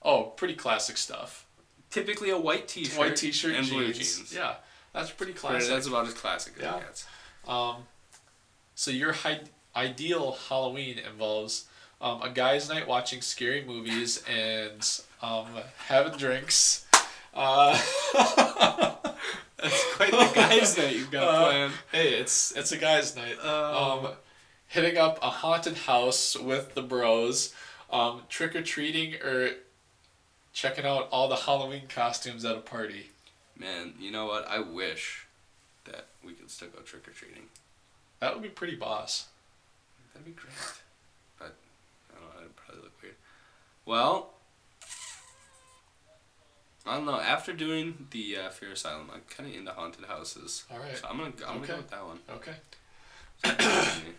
Oh, 0.02 0.24
pretty 0.24 0.56
classic 0.56 0.98
stuff. 0.98 1.46
Typically 1.90 2.30
a 2.30 2.38
white 2.38 2.68
T-shirt, 2.68 2.98
White 2.98 3.16
t-shirt, 3.16 3.56
and 3.56 3.66
jeans. 3.66 3.76
blue 3.76 3.94
jeans. 3.94 4.34
Yeah, 4.34 4.56
that's 4.94 5.12
pretty 5.12 5.34
Pretty- 5.34 5.48
classic. 5.48 5.70
That's 5.70 5.88
about 5.88 6.08
as 6.08 6.14
classic 6.14 6.54
as 6.58 6.62
Yeah. 6.64 6.78
it 6.78 6.82
gets. 6.82 7.06
Um, 7.48 7.88
so 8.76 8.90
your 8.92 9.12
hi- 9.14 9.42
ideal 9.76 10.38
Halloween 10.50 10.98
involves 10.98 11.66
um, 12.02 12.22
a 12.22 12.30
guy's 12.30 12.68
night 12.70 12.88
watching 12.88 13.22
scary 13.22 13.64
movies 13.64 14.24
and 14.28 14.82
um, 15.22 15.48
having 15.88 16.18
drinks. 16.18 16.86
Uh, 17.34 17.80
That's 19.64 19.96
quite 19.96 20.12
the 20.12 20.32
guys' 20.36 20.78
night 20.78 20.96
you've 20.96 21.10
got 21.12 21.24
Uh, 21.28 21.46
planned. 21.50 21.74
hey, 21.92 22.14
it's 22.20 22.52
it's 22.52 22.72
a 22.72 22.78
guy's 22.78 23.16
night. 23.16 23.40
Um, 23.44 24.06
Um, 24.06 24.12
hitting 24.68 24.98
up 24.98 25.18
a 25.24 25.30
haunted 25.30 25.78
house 25.78 26.36
with 26.38 26.74
the 26.76 26.82
bros, 26.84 27.54
um, 27.92 28.24
trick 28.30 28.56
or 28.56 28.62
treating, 28.62 29.16
or 29.22 29.52
checking 30.52 30.86
out 30.86 31.08
all 31.12 31.28
the 31.28 31.36
Halloween 31.36 31.84
costumes 31.88 32.44
at 32.46 32.56
a 32.56 32.60
party. 32.62 33.10
Man, 33.58 33.94
you 34.00 34.12
know 34.12 34.26
what? 34.26 34.48
I 34.48 34.60
wish 34.60 35.26
that 35.86 36.08
we 36.24 36.34
could 36.34 36.50
still 36.52 36.70
go 36.70 36.82
trick 36.82 37.08
or 37.08 37.12
treating. 37.12 37.44
That 38.20 38.34
would 38.34 38.44
be 38.44 38.50
pretty 38.50 38.76
boss. 38.76 39.28
That'd 40.14 40.26
be 40.26 40.32
great. 40.32 40.54
But 41.40 41.56
I 42.12 42.20
don't 42.20 42.24
know. 42.36 42.42
It'd 42.42 42.56
probably 42.56 42.84
look 42.84 43.02
weird. 43.02 43.16
Well, 43.86 44.33
I 46.86 46.96
don't 46.96 47.06
know. 47.06 47.20
After 47.20 47.54
doing 47.54 48.08
the 48.12 48.38
uh, 48.38 48.50
Fear 48.50 48.72
Asylum, 48.72 49.10
I'm 49.14 49.22
kind 49.30 49.50
of 49.50 49.56
into 49.56 49.72
haunted 49.72 50.06
houses. 50.06 50.66
All 50.72 50.80
right. 50.80 50.98
So 50.98 51.08
I'm 51.10 51.18
gonna 51.18 51.32
I'm 51.48 51.56
gonna 51.56 51.68
go 51.68 51.78
with 51.78 51.90
that 51.92 52.06
one. 52.06 52.20
Okay. 52.30 52.56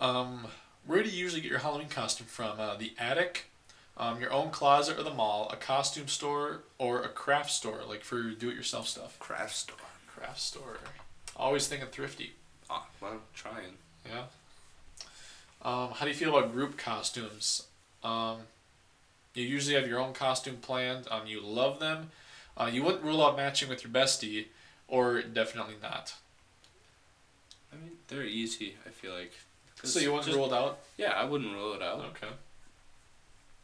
Um, 0.00 0.46
where 0.86 1.02
do 1.02 1.10
you 1.10 1.18
usually 1.18 1.42
get 1.42 1.50
your 1.50 1.60
Halloween 1.60 1.88
costume 1.88 2.26
from? 2.26 2.58
Uh, 2.58 2.74
the 2.74 2.94
attic, 2.98 3.50
um, 3.98 4.18
your 4.18 4.32
own 4.32 4.50
closet 4.50 4.98
or 4.98 5.02
the 5.02 5.12
mall, 5.12 5.50
a 5.52 5.56
costume 5.56 6.08
store, 6.08 6.62
or 6.78 7.02
a 7.02 7.08
craft 7.08 7.50
store, 7.50 7.80
like 7.86 8.02
for 8.02 8.22
do-it-yourself 8.22 8.88
stuff. 8.88 9.18
Craft 9.18 9.54
store. 9.54 9.76
Craft 10.06 10.40
store. 10.40 10.78
Always 11.36 11.68
thinking 11.68 11.88
thrifty. 11.88 12.32
Oh, 12.70 12.86
well, 13.00 13.20
trying. 13.34 13.76
Yeah. 14.08 14.22
Um, 15.62 15.90
how 15.90 16.06
do 16.06 16.08
you 16.08 16.16
feel 16.16 16.34
about 16.34 16.52
group 16.52 16.78
costumes? 16.78 17.64
Um, 18.02 18.38
you 19.34 19.44
usually 19.44 19.74
have 19.76 19.86
your 19.86 20.00
own 20.00 20.12
costume 20.12 20.56
planned. 20.56 21.06
Um, 21.10 21.26
you 21.26 21.40
love 21.40 21.78
them. 21.80 22.10
Uh, 22.56 22.68
you 22.72 22.82
wouldn't 22.82 23.04
rule 23.04 23.24
out 23.24 23.36
matching 23.36 23.68
with 23.68 23.82
your 23.84 23.92
bestie, 23.92 24.46
or 24.88 25.22
definitely 25.22 25.76
not. 25.80 26.14
I 27.72 27.76
mean, 27.76 27.92
they're 28.08 28.24
easy. 28.24 28.74
I 28.86 28.90
feel 28.90 29.14
like. 29.14 29.32
So 29.82 29.98
you 30.00 30.10
wouldn't 30.10 30.26
just- 30.26 30.36
rule 30.36 30.46
it 30.46 30.56
out? 30.56 30.80
Yeah, 30.98 31.12
I 31.12 31.24
wouldn't 31.24 31.52
rule 31.54 31.72
it 31.74 31.82
out. 31.82 32.00
Okay. 32.16 32.28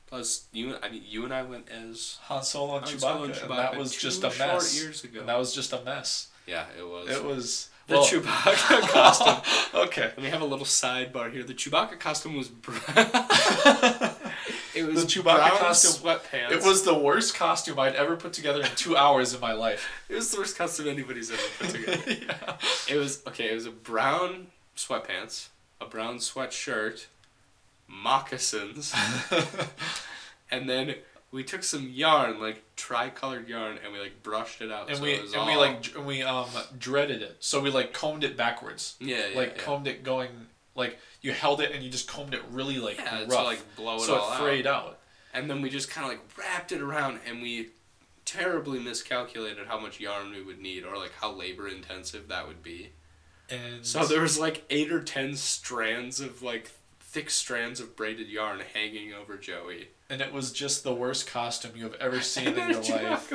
Plus, 0.07 0.46
you 0.52 0.76
I 0.83 0.88
mean, 0.88 1.02
you 1.05 1.24
and 1.24 1.35
I 1.35 1.42
went 1.42 1.68
as 1.68 2.18
Han 2.22 2.42
Solo 2.44 2.76
and 2.76 2.85
Han 2.87 2.94
Chewbacca, 2.94 3.00
Solo 3.00 3.24
and 3.24 3.35
and 3.37 3.50
that 3.50 3.76
was 3.76 3.94
just 3.94 4.22
a 4.22 4.29
mess. 4.38 4.81
years 4.81 5.02
ago. 5.02 5.20
And 5.20 5.29
that 5.29 5.37
was 5.38 5.52
just 5.55 5.72
a 5.72 5.83
mess. 5.83 6.29
Yeah, 6.46 6.64
it 6.79 6.87
was. 6.87 7.11
It 7.11 7.24
was 7.24 7.68
the 7.88 7.96
well- 7.96 8.05
Chewbacca 8.07 8.81
costume. 8.92 9.81
okay. 9.83 10.02
Let 10.02 10.18
me 10.22 10.29
have 10.31 10.42
a 10.42 10.46
little 10.46 10.64
sidebar 10.64 11.33
here. 11.33 11.42
The 11.42 11.55
Chewbacca 11.55 11.98
costume 11.98 12.37
was 12.37 12.48
brown. 12.48 12.79
it 14.77 14.87
was 14.87 15.05
The 15.07 15.21
Chewbacca 15.23 15.59
costume- 15.59 16.03
sweatpants. 16.11 16.51
It 16.51 16.62
was 16.62 16.83
the 16.85 16.95
worst 16.95 17.35
costume 17.35 17.79
I'd 17.79 17.95
ever 17.95 18.17
put 18.17 18.33
together 18.33 18.61
in 18.61 18.69
two 18.77 18.97
hours 18.97 19.35
in 19.35 19.41
my 19.41 19.53
life. 19.53 19.89
It 20.09 20.15
was 20.15 20.31
the 20.31 20.39
worst 20.39 20.57
costume 20.57 20.89
anybody's 20.89 21.31
ever 21.31 21.43
put 21.59 21.71
together. 21.71 22.03
yeah. 22.29 22.57
it 22.89 22.97
was 22.97 23.23
okay. 23.27 23.51
It 23.51 23.55
was 23.55 23.67
a 23.67 23.71
brown 23.71 24.49
sweatpants, 24.77 25.49
a 25.81 25.87
brown 25.87 26.19
sweatshirt, 26.19 27.07
moccasins, 27.89 28.95
and 30.51 30.69
then 30.69 30.97
we 31.33 31.43
took 31.43 31.62
some 31.62 31.89
yarn, 31.89 32.41
like 32.41 32.62
tri-colored 32.77 33.49
yarn, 33.49 33.79
and 33.83 33.93
we 33.93 33.99
like 33.99 34.23
brushed 34.23 34.61
it 34.61 34.71
out. 34.71 34.89
And 34.89 34.99
so 34.99 35.03
we 35.03 35.12
it 35.15 35.23
was 35.23 35.33
and 35.33 35.41
all, 35.43 35.47
we 35.47 35.57
like 35.57 35.95
and 35.97 36.07
we 36.07 36.23
um 36.23 36.49
dreaded 36.79 37.23
it. 37.23 37.37
So 37.41 37.61
we 37.61 37.71
like 37.71 37.93
combed 37.93 38.25
it 38.25 38.37
backwards. 38.37 38.97
yeah, 39.01 39.29
yeah, 39.29 39.37
like 39.37 39.57
yeah. 39.57 39.62
combed 39.62 39.87
it 39.87 40.05
going 40.05 40.31
like 40.77 40.99
you 41.23 41.33
held 41.33 41.61
it 41.61 41.73
and 41.73 41.83
you 41.83 41.91
just 41.91 42.09
combed 42.09 42.35
it 42.35 42.43
really 42.51 42.79
like 42.79 42.99
yeah, 42.99 43.21
rough. 43.21 43.29
to 43.31 43.43
like 43.43 43.77
blow 43.77 43.97
it 43.97 44.01
so 44.01 44.17
all 44.17 44.31
it 44.31 44.35
out. 44.35 44.41
frayed 44.41 44.67
out. 44.67 44.99
And 45.35 45.51
then 45.51 45.61
we 45.61 45.69
just 45.71 45.91
kind 45.91 46.07
of 46.07 46.12
like 46.12 46.39
wrapped 46.39 46.73
it 46.73 46.81
around, 46.81 47.21
and 47.27 47.43
we 47.43 47.69
terribly 48.25 48.79
miscalculated 48.79 49.67
how 49.67 49.79
much 49.79 50.01
yarn 50.01 50.31
we 50.31 50.43
would 50.43 50.61
need, 50.61 50.85
or 50.85 50.97
like 50.97 51.12
how 51.21 51.33
labor 51.33 51.69
intensive 51.69 52.29
that 52.29 52.47
would 52.49 52.62
be. 52.62 52.93
And 53.51 53.85
So 53.85 54.05
there 54.07 54.23
was 54.23 54.39
like 54.39 54.65
eight 54.71 54.91
or 54.91 55.03
ten 55.03 55.37
strands 55.37 56.21
of 56.21 56.43
like 56.43 56.71
thick 57.01 57.31
strands 57.31 57.81
of 57.81 57.97
braided 57.97 58.29
yarn 58.29 58.61
hanging 58.75 59.12
over 59.12 59.37
Joey. 59.37 59.89
And 60.09 60.21
it 60.21 60.33
was 60.33 60.53
just 60.53 60.85
the 60.85 60.95
worst 60.95 61.27
costume 61.27 61.73
you 61.75 61.85
have 61.85 61.95
ever 61.95 62.21
seen 62.21 62.49
in 62.59 62.71
your 62.71 62.81
life. 62.83 63.33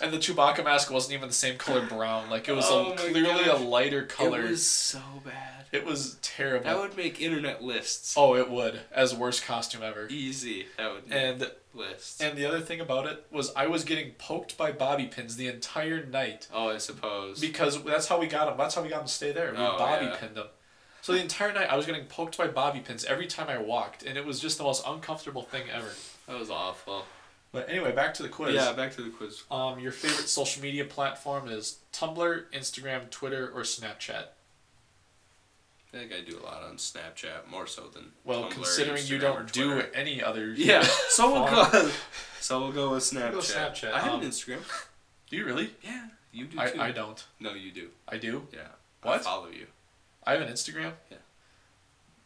And 0.00 0.12
the 0.12 0.18
Chewbacca 0.18 0.64
mask 0.64 0.90
wasn't 0.90 1.14
even 1.14 1.28
the 1.28 1.34
same 1.34 1.58
color 1.58 1.84
brown. 1.86 2.30
Like 2.30 2.48
it 2.48 2.52
was 2.52 2.66
Oh 2.68 2.92
a, 2.92 2.96
clearly 2.96 3.44
gosh. 3.44 3.60
a 3.60 3.62
lighter 3.62 4.04
color. 4.04 4.44
It 4.44 4.50
was 4.50 4.66
so 4.66 5.00
bad. 5.24 5.66
It 5.72 5.86
was 5.86 6.18
terrible. 6.20 6.64
That 6.66 6.78
would 6.78 6.96
make 6.96 7.20
internet 7.20 7.62
lists. 7.62 8.14
oh, 8.16 8.34
it 8.36 8.50
would 8.50 8.80
as 8.92 9.14
worst 9.14 9.44
costume 9.46 9.82
ever. 9.82 10.06
Easy. 10.10 10.66
That 10.76 10.92
would 10.92 11.08
make 11.08 11.18
And 11.18 11.50
lists. 11.74 12.20
and 12.20 12.36
the 12.36 12.44
other 12.44 12.60
thing 12.60 12.80
about 12.80 13.06
it 13.06 13.24
was 13.30 13.52
I 13.56 13.66
was 13.68 13.82
getting 13.84 14.10
poked 14.12 14.58
by 14.58 14.70
bobby 14.72 15.06
pins 15.06 15.36
the 15.36 15.48
entire 15.48 16.04
night 16.04 16.46
oh, 16.52 16.68
I 16.68 16.76
suppose. 16.78 17.40
because 17.40 17.82
that's 17.84 18.08
how 18.08 18.20
we 18.20 18.26
got 18.26 18.46
them. 18.46 18.58
That's 18.58 18.74
how 18.74 18.82
we 18.82 18.88
got 18.90 18.98
them 18.98 19.06
to 19.06 19.12
stay 19.12 19.32
there. 19.32 19.50
We 19.52 19.56
Oh, 19.58 19.76
bobby 19.78 20.06
yeah. 20.06 20.16
pinned 20.16 20.34
them. 20.36 20.48
So 21.00 21.12
the 21.14 21.20
entire 21.20 21.52
night 21.52 21.68
I 21.68 21.76
was 21.76 21.84
getting 21.86 22.04
poked 22.04 22.36
by 22.38 22.46
bobby 22.48 22.78
pins 22.80 23.04
every 23.06 23.26
time 23.26 23.48
I 23.48 23.58
walked, 23.58 24.04
and 24.04 24.16
it 24.18 24.24
was 24.24 24.38
just 24.38 24.58
the 24.58 24.64
most 24.64 24.84
uncomfortable 24.86 25.42
thing 25.42 25.62
ever. 25.72 25.88
That 26.26 26.38
was 26.38 26.50
awful. 26.50 27.04
But 27.52 27.68
anyway, 27.68 27.92
back 27.92 28.14
to 28.14 28.22
the 28.22 28.28
quiz. 28.30 28.54
Yeah, 28.54 28.72
back 28.72 28.94
to 28.96 29.02
the 29.02 29.10
quiz. 29.10 29.42
Um, 29.50 29.78
your 29.78 29.92
favorite 29.92 30.28
social 30.28 30.62
media 30.62 30.84
platform 30.86 31.48
is 31.48 31.78
Tumblr, 31.92 32.44
Instagram, 32.54 33.10
Twitter, 33.10 33.50
or 33.54 33.60
Snapchat. 33.62 34.24
I 35.94 35.98
think 35.98 36.12
I 36.12 36.22
do 36.22 36.38
a 36.38 36.42
lot 36.42 36.62
on 36.62 36.76
Snapchat 36.76 37.48
more 37.50 37.66
so 37.66 37.82
than 37.92 38.12
Well, 38.24 38.44
Tumblr, 38.44 38.50
considering 38.52 39.04
you 39.06 39.18
don't 39.18 39.52
do 39.52 39.82
any 39.92 40.22
other. 40.22 40.48
Yeah, 40.56 40.82
so 41.10 41.30
we'll 41.32 41.44
go. 41.50 41.90
So 42.40 42.60
we'll 42.60 42.72
go 42.72 42.92
with 42.92 43.02
Snapchat. 43.02 43.32
We'll 43.32 43.32
go 43.32 43.38
Snapchat. 43.40 43.92
I 43.92 44.00
have 44.00 44.14
Um, 44.14 44.22
an 44.22 44.28
Instagram. 44.30 44.60
Do 45.28 45.36
you 45.36 45.44
really? 45.44 45.74
Yeah, 45.82 46.06
you 46.32 46.46
do 46.46 46.58
I, 46.58 46.70
too. 46.70 46.80
I 46.80 46.90
don't. 46.92 47.22
No, 47.38 47.52
you 47.52 47.70
do. 47.70 47.88
I 48.08 48.16
do. 48.16 48.46
Yeah. 48.52 48.60
What? 49.02 49.10
I 49.12 49.16
What? 49.16 49.24
follow 49.24 49.48
you. 49.48 49.66
I 50.24 50.32
have 50.32 50.40
an 50.40 50.48
Instagram. 50.48 50.92
Yeah. 51.10 51.18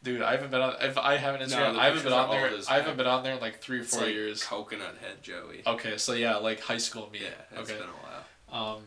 Dude, 0.07 0.23
I 0.23 0.31
haven't 0.31 0.53
been 0.53 0.61
on. 0.61 0.77
If 0.83 0.97
I 0.99 1.17
haven't 1.17 1.41
No, 1.41 1.57
Instagram, 1.57 1.75
the 1.75 1.81
I 1.81 1.87
haven't 1.87 2.05
been 2.05 2.13
on 2.13 2.31
there. 2.31 2.47
I 2.47 2.75
haven't 2.75 2.87
heck. 2.91 2.97
been 2.97 3.07
on 3.09 3.25
there 3.25 3.35
in 3.35 3.41
like 3.41 3.59
three 3.59 3.81
or 3.81 3.83
four 3.83 4.03
like 4.03 4.13
years. 4.13 4.41
Coconut 4.41 4.95
Head 5.01 5.21
Joey. 5.21 5.63
Okay, 5.67 5.97
so 5.97 6.13
yeah, 6.13 6.37
like 6.37 6.61
high 6.61 6.77
school 6.77 7.11
me. 7.13 7.23
Yeah, 7.23 7.59
it's 7.59 7.69
okay. 7.69 7.81
been 7.81 7.89
a 7.89 8.53
while. 8.53 8.77
Um, 8.77 8.83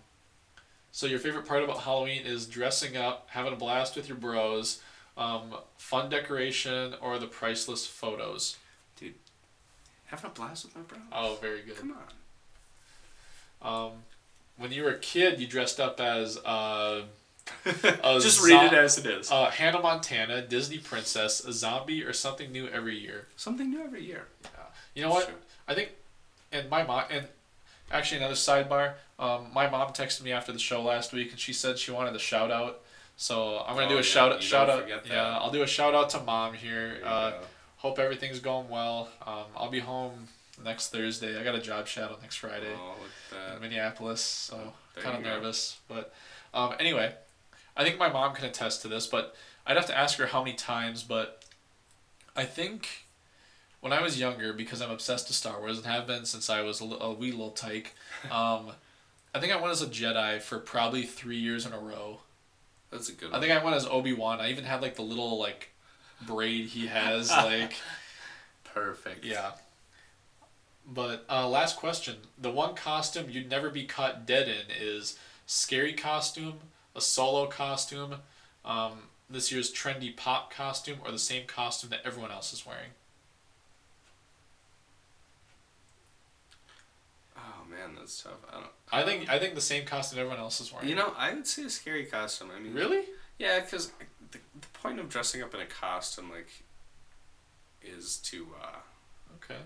so 0.94 1.08
your 1.08 1.20
favorite 1.20 1.46
part 1.46 1.62
about 1.62 1.80
Halloween 1.80 2.22
is 2.26 2.46
dressing 2.46 2.96
up, 2.96 3.28
having 3.32 3.52
a 3.52 3.58
blast 3.58 3.98
with 3.98 4.08
your 4.08 4.18
bros, 4.18 4.82
um, 5.18 5.56
fun 5.78 6.10
decoration, 6.10 6.96
or 7.02 7.20
the 7.20 7.28
priceless 7.28 7.86
photos. 7.86 8.56
Dude, 8.98 9.16
having 10.06 10.32
a 10.32 10.34
blast 10.34 10.64
with 10.64 10.76
my 10.78 10.84
bro. 10.84 11.00
Oh, 11.12 11.38
very 11.42 11.64
good. 11.64 11.76
Come 11.76 11.98
on. 13.62 13.90
Um, 13.92 13.92
when 14.56 14.72
you 14.72 14.84
were 14.84 14.92
a 14.92 15.00
kid, 15.00 15.42
you 15.42 15.48
dressed 15.48 15.82
up 15.82 16.00
as 16.00 16.38
uh, 16.46 17.02
Just 18.22 18.44
read 18.44 18.72
it 18.72 18.74
as 18.74 18.98
it 18.98 19.06
is. 19.06 19.32
uh, 19.32 19.50
Hannah 19.50 19.80
Montana, 19.82 20.42
Disney 20.42 20.78
princess, 20.78 21.44
a 21.46 21.52
zombie, 21.54 22.04
or 22.04 22.14
something 22.14 22.52
new 22.52 22.68
every 22.68 22.98
year. 22.98 23.28
Something 23.36 23.70
new 23.70 23.82
every 23.84 24.04
year. 24.04 24.26
Yeah. 24.44 24.50
You 24.96 25.04
know 25.04 25.10
what? 25.12 25.30
I 25.68 25.74
think, 25.76 25.90
and 26.52 26.70
my 26.70 26.84
mom, 26.84 27.04
and 27.10 27.28
actually 27.92 28.18
another 28.18 28.34
sidebar. 28.36 28.94
Um, 29.20 29.48
my 29.54 29.70
mom 29.70 29.90
texted 29.94 30.24
me 30.24 30.32
after 30.32 30.52
the 30.52 30.60
show 30.60 30.82
last 30.82 31.12
week, 31.14 31.32
and 31.32 31.40
she 31.40 31.54
said 31.54 31.78
she 31.78 31.92
wanted 31.92 32.16
a 32.16 32.20
shout 32.20 32.52
out. 32.52 32.82
So 33.18 33.60
I'm 33.68 33.76
gonna 33.76 33.88
Oh, 33.88 33.90
do 33.90 33.94
a 33.96 33.98
yeah, 33.98 34.02
shout 34.04 34.32
out. 34.32 34.42
Shout 34.42 34.70
out. 34.70 34.88
Yeah, 35.08 35.38
I'll 35.38 35.52
do 35.52 35.62
a 35.62 35.68
shout 35.68 35.94
out 35.94 36.10
to 36.12 36.22
mom 36.22 36.54
here. 36.54 37.00
Uh, 37.04 37.34
hope 37.78 38.00
everything's 38.00 38.40
going 38.40 38.70
well. 38.70 39.10
Um, 39.28 39.44
I'll 39.58 39.70
be 39.70 39.80
home 39.82 40.28
next 40.64 40.90
Thursday. 40.92 41.40
I 41.40 41.44
got 41.44 41.56
a 41.56 41.60
job 41.62 41.88
shadow 41.88 42.18
next 42.22 42.38
Friday 42.38 42.74
Oh, 42.76 42.96
in. 43.56 43.62
Minneapolis, 43.62 44.22
so 44.22 44.74
kind 44.96 45.18
of 45.18 45.24
nervous. 45.24 45.78
But 45.90 46.14
um, 46.54 46.76
anyway, 46.80 47.14
I 47.80 47.86
think 47.86 47.98
my 47.98 48.10
mom 48.10 48.36
can 48.36 48.44
attest 48.44 48.82
to 48.82 48.90
this, 48.90 49.08
but 49.08 49.34
I'd 49.66 49.78
have 49.78 49.86
to 49.86 49.98
ask 49.98 50.18
her 50.18 50.26
how 50.26 50.44
many 50.44 50.54
times. 50.54 51.02
But 51.02 51.46
I 52.36 52.44
think 52.44 53.06
when 53.80 53.94
I 53.94 54.02
was 54.02 54.20
younger, 54.20 54.52
because 54.52 54.82
I'm 54.82 54.92
obsessed 54.92 55.30
with 55.30 55.38
Star 55.38 55.62
Wars 55.62 55.78
and 55.78 55.88
have 55.88 56.06
been 56.06 56.26
since 56.26 56.50
I 56.50 56.62
was 56.62 56.82
a, 56.82 56.84
a 56.84 57.14
wee 57.14 57.32
little 57.32 57.52
tyke, 57.52 57.96
um, 58.26 58.72
I 59.34 59.40
think 59.40 59.54
I 59.54 59.56
went 59.56 59.72
as 59.72 59.82
a 59.82 59.88
Jedi 59.88 60.42
for 60.42 60.60
probably 60.60 61.04
three 61.04 61.38
years 61.38 61.66
in 61.66 61.72
a 61.72 61.80
row. 61.80 62.20
That's 62.92 63.08
a 63.08 63.14
good 63.14 63.32
One. 63.32 63.40
I 63.40 63.42
think 63.42 63.58
I 63.58 63.64
went 63.64 63.78
as 63.78 63.86
Obi 63.86 64.12
Wan. 64.12 64.42
I 64.42 64.50
even 64.50 64.66
had 64.66 64.82
like 64.82 64.96
the 64.96 65.02
little 65.02 65.40
like 65.40 65.70
braid 66.28 66.66
he 66.66 66.88
has, 66.88 67.30
like 67.32 67.76
Perfect. 68.66 69.24
yeah. 69.24 69.52
But 70.86 71.24
uh, 71.30 71.48
last 71.48 71.78
question: 71.78 72.18
the 72.38 72.52
one 72.52 72.76
costume 72.76 73.30
you'd 73.30 73.50
never 73.50 73.70
be 73.70 73.86
caught 73.86 74.26
dead 74.26 74.50
in 74.50 74.66
is 74.78 75.18
scary 75.46 75.94
costume, 75.94 76.56
a 77.00 77.02
solo 77.02 77.48
costume, 77.48 78.16
um, 78.64 78.92
this 79.30 79.52
year's 79.52 79.72
trendy 79.74 80.16
pop 80.16 80.54
costume, 80.54 81.00
or 81.04 81.12
the 81.12 81.20
same 81.20 81.48
costume 81.48 81.90
that 81.90 82.02
everyone 82.06 82.32
else 82.32 82.54
is 82.54 82.66
wearing. 82.66 82.92
Oh 87.38 87.64
man, 87.70 87.96
that's 87.98 88.22
tough. 88.22 88.34
I 88.52 88.54
don't. 88.54 88.66
I 88.92 89.04
think 89.04 89.30
I 89.30 89.40
think 89.40 89.56
the 89.56 89.62
same 89.62 89.86
costume 89.86 90.20
everyone 90.20 90.40
else 90.40 90.60
is 90.60 90.74
wearing. 90.74 90.90
You 90.90 90.96
know, 90.96 91.14
I 91.18 91.34
would 91.34 91.48
say 91.48 91.64
a 91.64 91.70
scary 91.70 92.06
costume. 92.06 92.50
I 92.56 92.60
mean, 92.60 92.74
really? 92.74 93.04
Yeah, 93.38 93.62
because 93.62 93.92
the, 94.32 94.40
the 94.60 94.68
point 94.74 95.00
of 95.00 95.10
dressing 95.10 95.42
up 95.42 95.54
in 95.54 95.62
a 95.62 95.66
costume, 95.66 96.30
like, 96.30 96.50
is 97.82 98.18
to, 98.18 98.48
uh, 98.62 98.80
Okay, 99.42 99.62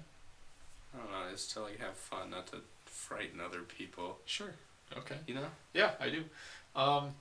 I 0.93 0.97
don't 0.97 1.11
know, 1.11 1.34
is 1.34 1.47
to, 1.47 1.61
like, 1.61 1.79
have 1.79 1.95
fun, 1.95 2.29
not 2.29 2.45
to 2.47 2.57
frighten 2.86 3.41
other 3.41 3.61
people, 3.61 4.19
sure. 4.25 4.53
Okay. 4.95 5.15
you 5.25 5.34
know? 5.34 5.47
Yeah, 5.73 5.91
I 5.99 6.09
do. 6.09 6.23
Um, 6.75 7.15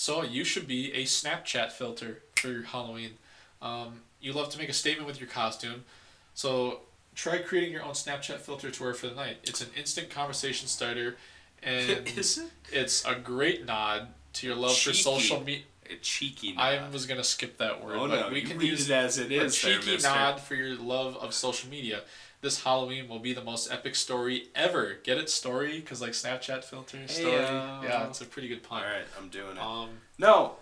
so 0.00 0.22
you 0.22 0.44
should 0.44 0.66
be 0.66 0.90
a 0.94 1.04
Snapchat 1.04 1.72
filter 1.72 2.22
for 2.36 2.48
your 2.48 2.62
Halloween. 2.62 3.18
Um, 3.60 4.00
you 4.18 4.32
love 4.32 4.48
to 4.48 4.58
make 4.58 4.70
a 4.70 4.72
statement 4.72 5.06
with 5.06 5.20
your 5.20 5.28
costume, 5.28 5.84
so 6.32 6.80
try 7.14 7.36
creating 7.36 7.70
your 7.70 7.82
own 7.82 7.92
Snapchat 7.92 8.38
filter 8.38 8.70
to 8.70 8.82
wear 8.82 8.94
for 8.94 9.08
the 9.08 9.14
night. 9.14 9.36
It's 9.42 9.60
an 9.60 9.68
instant 9.76 10.08
conversation 10.08 10.68
starter, 10.68 11.16
and 11.62 12.08
is 12.16 12.38
it? 12.38 12.50
it's 12.72 13.04
a 13.04 13.14
great 13.14 13.66
nod 13.66 14.08
to 14.34 14.46
your 14.46 14.56
love 14.56 14.74
for 14.74 14.94
social 14.94 15.40
media. 15.40 15.64
A 15.90 15.96
cheeky 15.96 16.54
I 16.56 16.88
was 16.88 17.04
gonna 17.04 17.22
skip 17.22 17.58
that 17.58 17.84
word, 17.84 17.96
oh, 17.96 18.08
but 18.08 18.28
no, 18.28 18.32
we 18.32 18.40
can 18.40 18.58
use 18.58 18.88
it 18.88 18.94
as 18.94 19.18
it 19.18 19.30
a 19.30 19.44
is 19.44 19.60
there, 19.60 19.80
cheeky 19.80 20.02
nod 20.02 20.40
for 20.40 20.54
your 20.54 20.76
love 20.76 21.18
of 21.18 21.34
social 21.34 21.68
media. 21.68 22.00
This 22.42 22.62
Halloween 22.64 23.06
will 23.08 23.18
be 23.18 23.34
the 23.34 23.44
most 23.44 23.70
epic 23.70 23.94
story 23.94 24.48
ever. 24.54 24.96
Get 25.04 25.18
it 25.18 25.28
story? 25.28 25.80
Cause 25.82 26.00
like 26.00 26.12
Snapchat 26.12 26.64
filter 26.64 27.06
story. 27.06 27.32
Heyo. 27.32 27.82
Yeah, 27.82 28.06
it's 28.08 28.22
a 28.22 28.24
pretty 28.24 28.48
good 28.48 28.62
pun. 28.62 28.82
Alright, 28.82 29.04
I'm 29.18 29.28
doing 29.28 29.56
it. 29.58 29.62
Um, 29.62 29.90
No, 30.18 30.54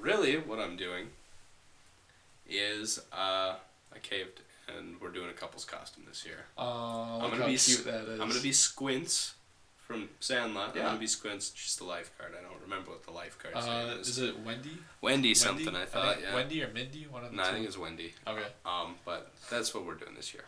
really, 0.00 0.38
what 0.38 0.58
I'm 0.58 0.76
doing 0.76 1.08
is, 2.48 2.98
uh, 3.12 3.56
I 3.94 3.98
caved, 4.02 4.40
and 4.68 4.98
we're 5.02 5.10
doing 5.10 5.28
a 5.28 5.32
couple's 5.34 5.66
costume 5.66 6.04
this 6.08 6.24
year. 6.24 6.44
uh, 6.56 7.18
look 7.18 7.30
gonna 7.32 7.42
how 7.42 7.48
be 7.48 7.56
cute 7.58 7.84
that 7.84 8.04
is. 8.08 8.20
I'm 8.20 8.28
gonna 8.28 8.40
be 8.40 8.52
Squints 8.52 9.34
from 9.86 10.08
Sandlot. 10.20 10.74
Yeah. 10.74 10.82
I'm 10.82 10.86
gonna 10.88 10.98
be 11.00 11.06
Squints, 11.06 11.52
she's 11.54 11.76
the 11.76 11.84
lifeguard. 11.84 12.32
I 12.38 12.42
don't 12.42 12.60
remember 12.62 12.90
what 12.90 13.04
the 13.04 13.10
lifeguard's 13.10 13.66
Uh, 13.66 13.86
name 13.90 13.98
is. 14.00 14.08
is 14.08 14.18
it 14.18 14.38
Wendy? 14.40 14.78
Wendy 15.02 15.34
something, 15.34 15.66
Wendy? 15.66 15.80
I 15.80 15.84
thought, 15.84 16.14
think 16.14 16.26
yeah. 16.26 16.34
Wendy 16.34 16.62
or 16.62 16.68
Mindy? 16.68 17.06
One 17.06 17.24
of 17.24 17.30
the 17.32 17.36
No, 17.36 17.42
I 17.42 17.52
think 17.52 17.66
it's 17.66 17.76
Wendy. 17.76 18.14
Okay. 18.26 18.46
Um, 18.64 18.96
but 19.04 19.30
that's 19.50 19.74
what 19.74 19.84
we're 19.84 19.94
doing 19.94 20.14
this 20.14 20.32
year. 20.32 20.44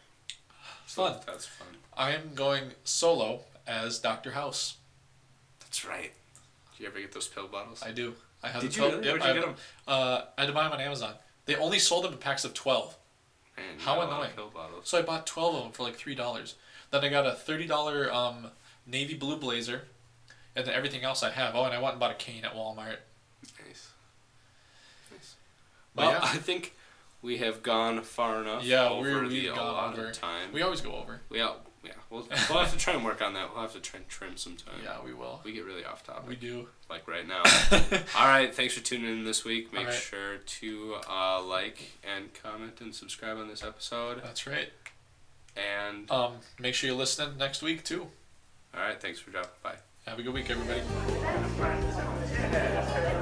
So 0.87 1.07
Fun. 1.07 1.21
That's 1.27 1.47
fun. 1.47 1.69
I 1.97 2.13
am 2.13 2.35
going 2.35 2.73
solo 2.85 3.41
as 3.67 3.99
Doctor 3.99 4.33
House. 4.33 4.77
That's 5.61 5.85
right. 5.85 6.13
Did 6.77 6.83
you 6.83 6.89
ever 6.89 7.01
get 7.01 7.13
those 7.13 7.29
pill 7.29 7.49
bottles? 7.49 7.83
I 7.85 7.91
do. 7.93 8.15
I 8.43 8.49
have 8.49 8.61
Did 8.63 8.73
the 8.73 8.75
you 8.77 8.81
pill- 8.83 8.91
really? 8.99 9.07
Yep, 9.07 9.21
Where'd 9.21 9.35
you 9.37 9.41
get 9.43 9.47
them. 9.47 9.57
Uh, 9.89 10.23
I 10.37 10.41
had 10.43 10.47
to 10.49 10.53
buy 10.53 10.65
them 10.65 10.73
on 10.73 10.81
Amazon. 10.81 11.15
They 11.47 11.57
only 11.57 11.79
sold 11.79 12.05
them 12.05 12.13
in 12.13 12.19
packs 12.19 12.45
of 12.45 12.55
twelve. 12.55 12.97
Man, 13.57 13.65
How 13.79 13.95
got 13.95 13.97
a 13.97 13.99
lot 13.99 14.09
of 14.09 14.13
annoying. 14.19 14.31
Pill 14.37 14.51
bottles. 14.53 14.89
So 14.89 14.99
I 14.99 15.03
bought 15.03 15.27
12 15.29 15.55
of 15.55 15.63
them 15.63 15.71
for 15.73 15.85
like 15.85 15.97
$3. 15.97 16.55
Then 16.91 17.05
I 17.05 17.09
got 17.09 17.25
a 17.25 17.31
$30 17.31 18.13
um, 18.13 18.49
navy 18.85 19.15
blue 19.15 19.37
blazer. 19.37 19.83
And 20.57 20.67
then 20.67 20.75
everything 20.75 21.05
else 21.05 21.23
I 21.23 21.31
have. 21.31 21.55
Oh, 21.55 21.63
and 21.65 21.73
I 21.73 21.79
went 21.79 21.93
and 21.93 22.01
bought 22.01 22.11
a 22.11 22.15
cane 22.15 22.45
at 22.45 22.53
Walmart. 22.55 22.97
Nice. 23.65 23.91
Nice. 25.13 25.35
But 25.95 26.03
Well, 26.07 26.11
yeah. 26.15 26.21
I 26.23 26.37
think 26.39 26.75
we 27.25 27.39
have 27.39 27.63
gone 27.63 28.03
far 28.03 28.43
enough. 28.43 28.63
Yeah, 28.65 28.89
over 28.91 29.01
we're- 29.03 29.29
the 29.29 29.35
we've 29.47 29.49
gone 29.55 29.59
allotted 29.59 29.99
over. 30.01 30.13
time. 30.13 30.53
We 30.53 30.63
always 30.63 30.81
go 30.83 30.93
over. 30.93 31.21
We 31.31 31.41
all, 31.41 31.57
yeah, 31.83 31.93
we'll, 32.11 32.27
we'll 32.51 32.59
have 32.61 32.71
to 32.73 32.79
try 32.79 32.93
and 32.93 33.05
work 33.05 33.23
on 33.23 33.33
that. 33.35 33.51
We'll 33.53 33.63
have 33.63 33.73
to 33.73 33.81
try 33.81 33.99
and 33.99 34.09
trim 34.09 34.37
some 34.37 34.57
time. 34.57 34.75
Yeah, 34.85 34.99
we 35.05 35.15
will. 35.15 35.41
We 35.45 35.53
get 35.53 35.65
really 35.65 35.85
off 35.85 36.05
topic, 36.07 36.29
We 36.29 36.37
do. 36.37 36.69
like 36.91 37.09
right 37.09 37.27
now. 37.27 37.43
All 38.17 38.29
right, 38.29 38.55
thanks 38.55 38.75
for 38.75 38.81
tuning 38.85 39.11
in 39.11 39.25
this 39.25 39.45
week. 39.45 39.73
Make 39.73 39.81
All 39.87 39.87
right. 39.87 39.95
sure 39.95 40.37
to 40.39 40.97
uh, 41.11 41.43
like 41.43 41.93
and 42.17 42.33
comment 42.35 42.81
and 42.81 42.95
subscribe 42.95 43.39
on 43.39 43.49
this 43.49 43.65
episode. 43.65 44.23
That's 44.23 44.47
right. 44.47 44.71
And 45.57 46.11
Um, 46.11 46.35
make 46.59 46.75
sure 46.75 46.91
you 46.91 46.97
listen 46.97 47.39
next 47.39 47.63
week, 47.63 47.85
too. 47.85 48.09
all 48.75 48.81
right, 48.83 49.01
thanks 49.01 49.19
for 49.21 49.31
dropping 49.31 49.51
by. 49.63 49.75
Have 50.07 50.19
a 50.19 50.23
good 50.23 50.35
week, 50.35 50.51
everybody. 50.51 50.83
Friends. 51.57 53.14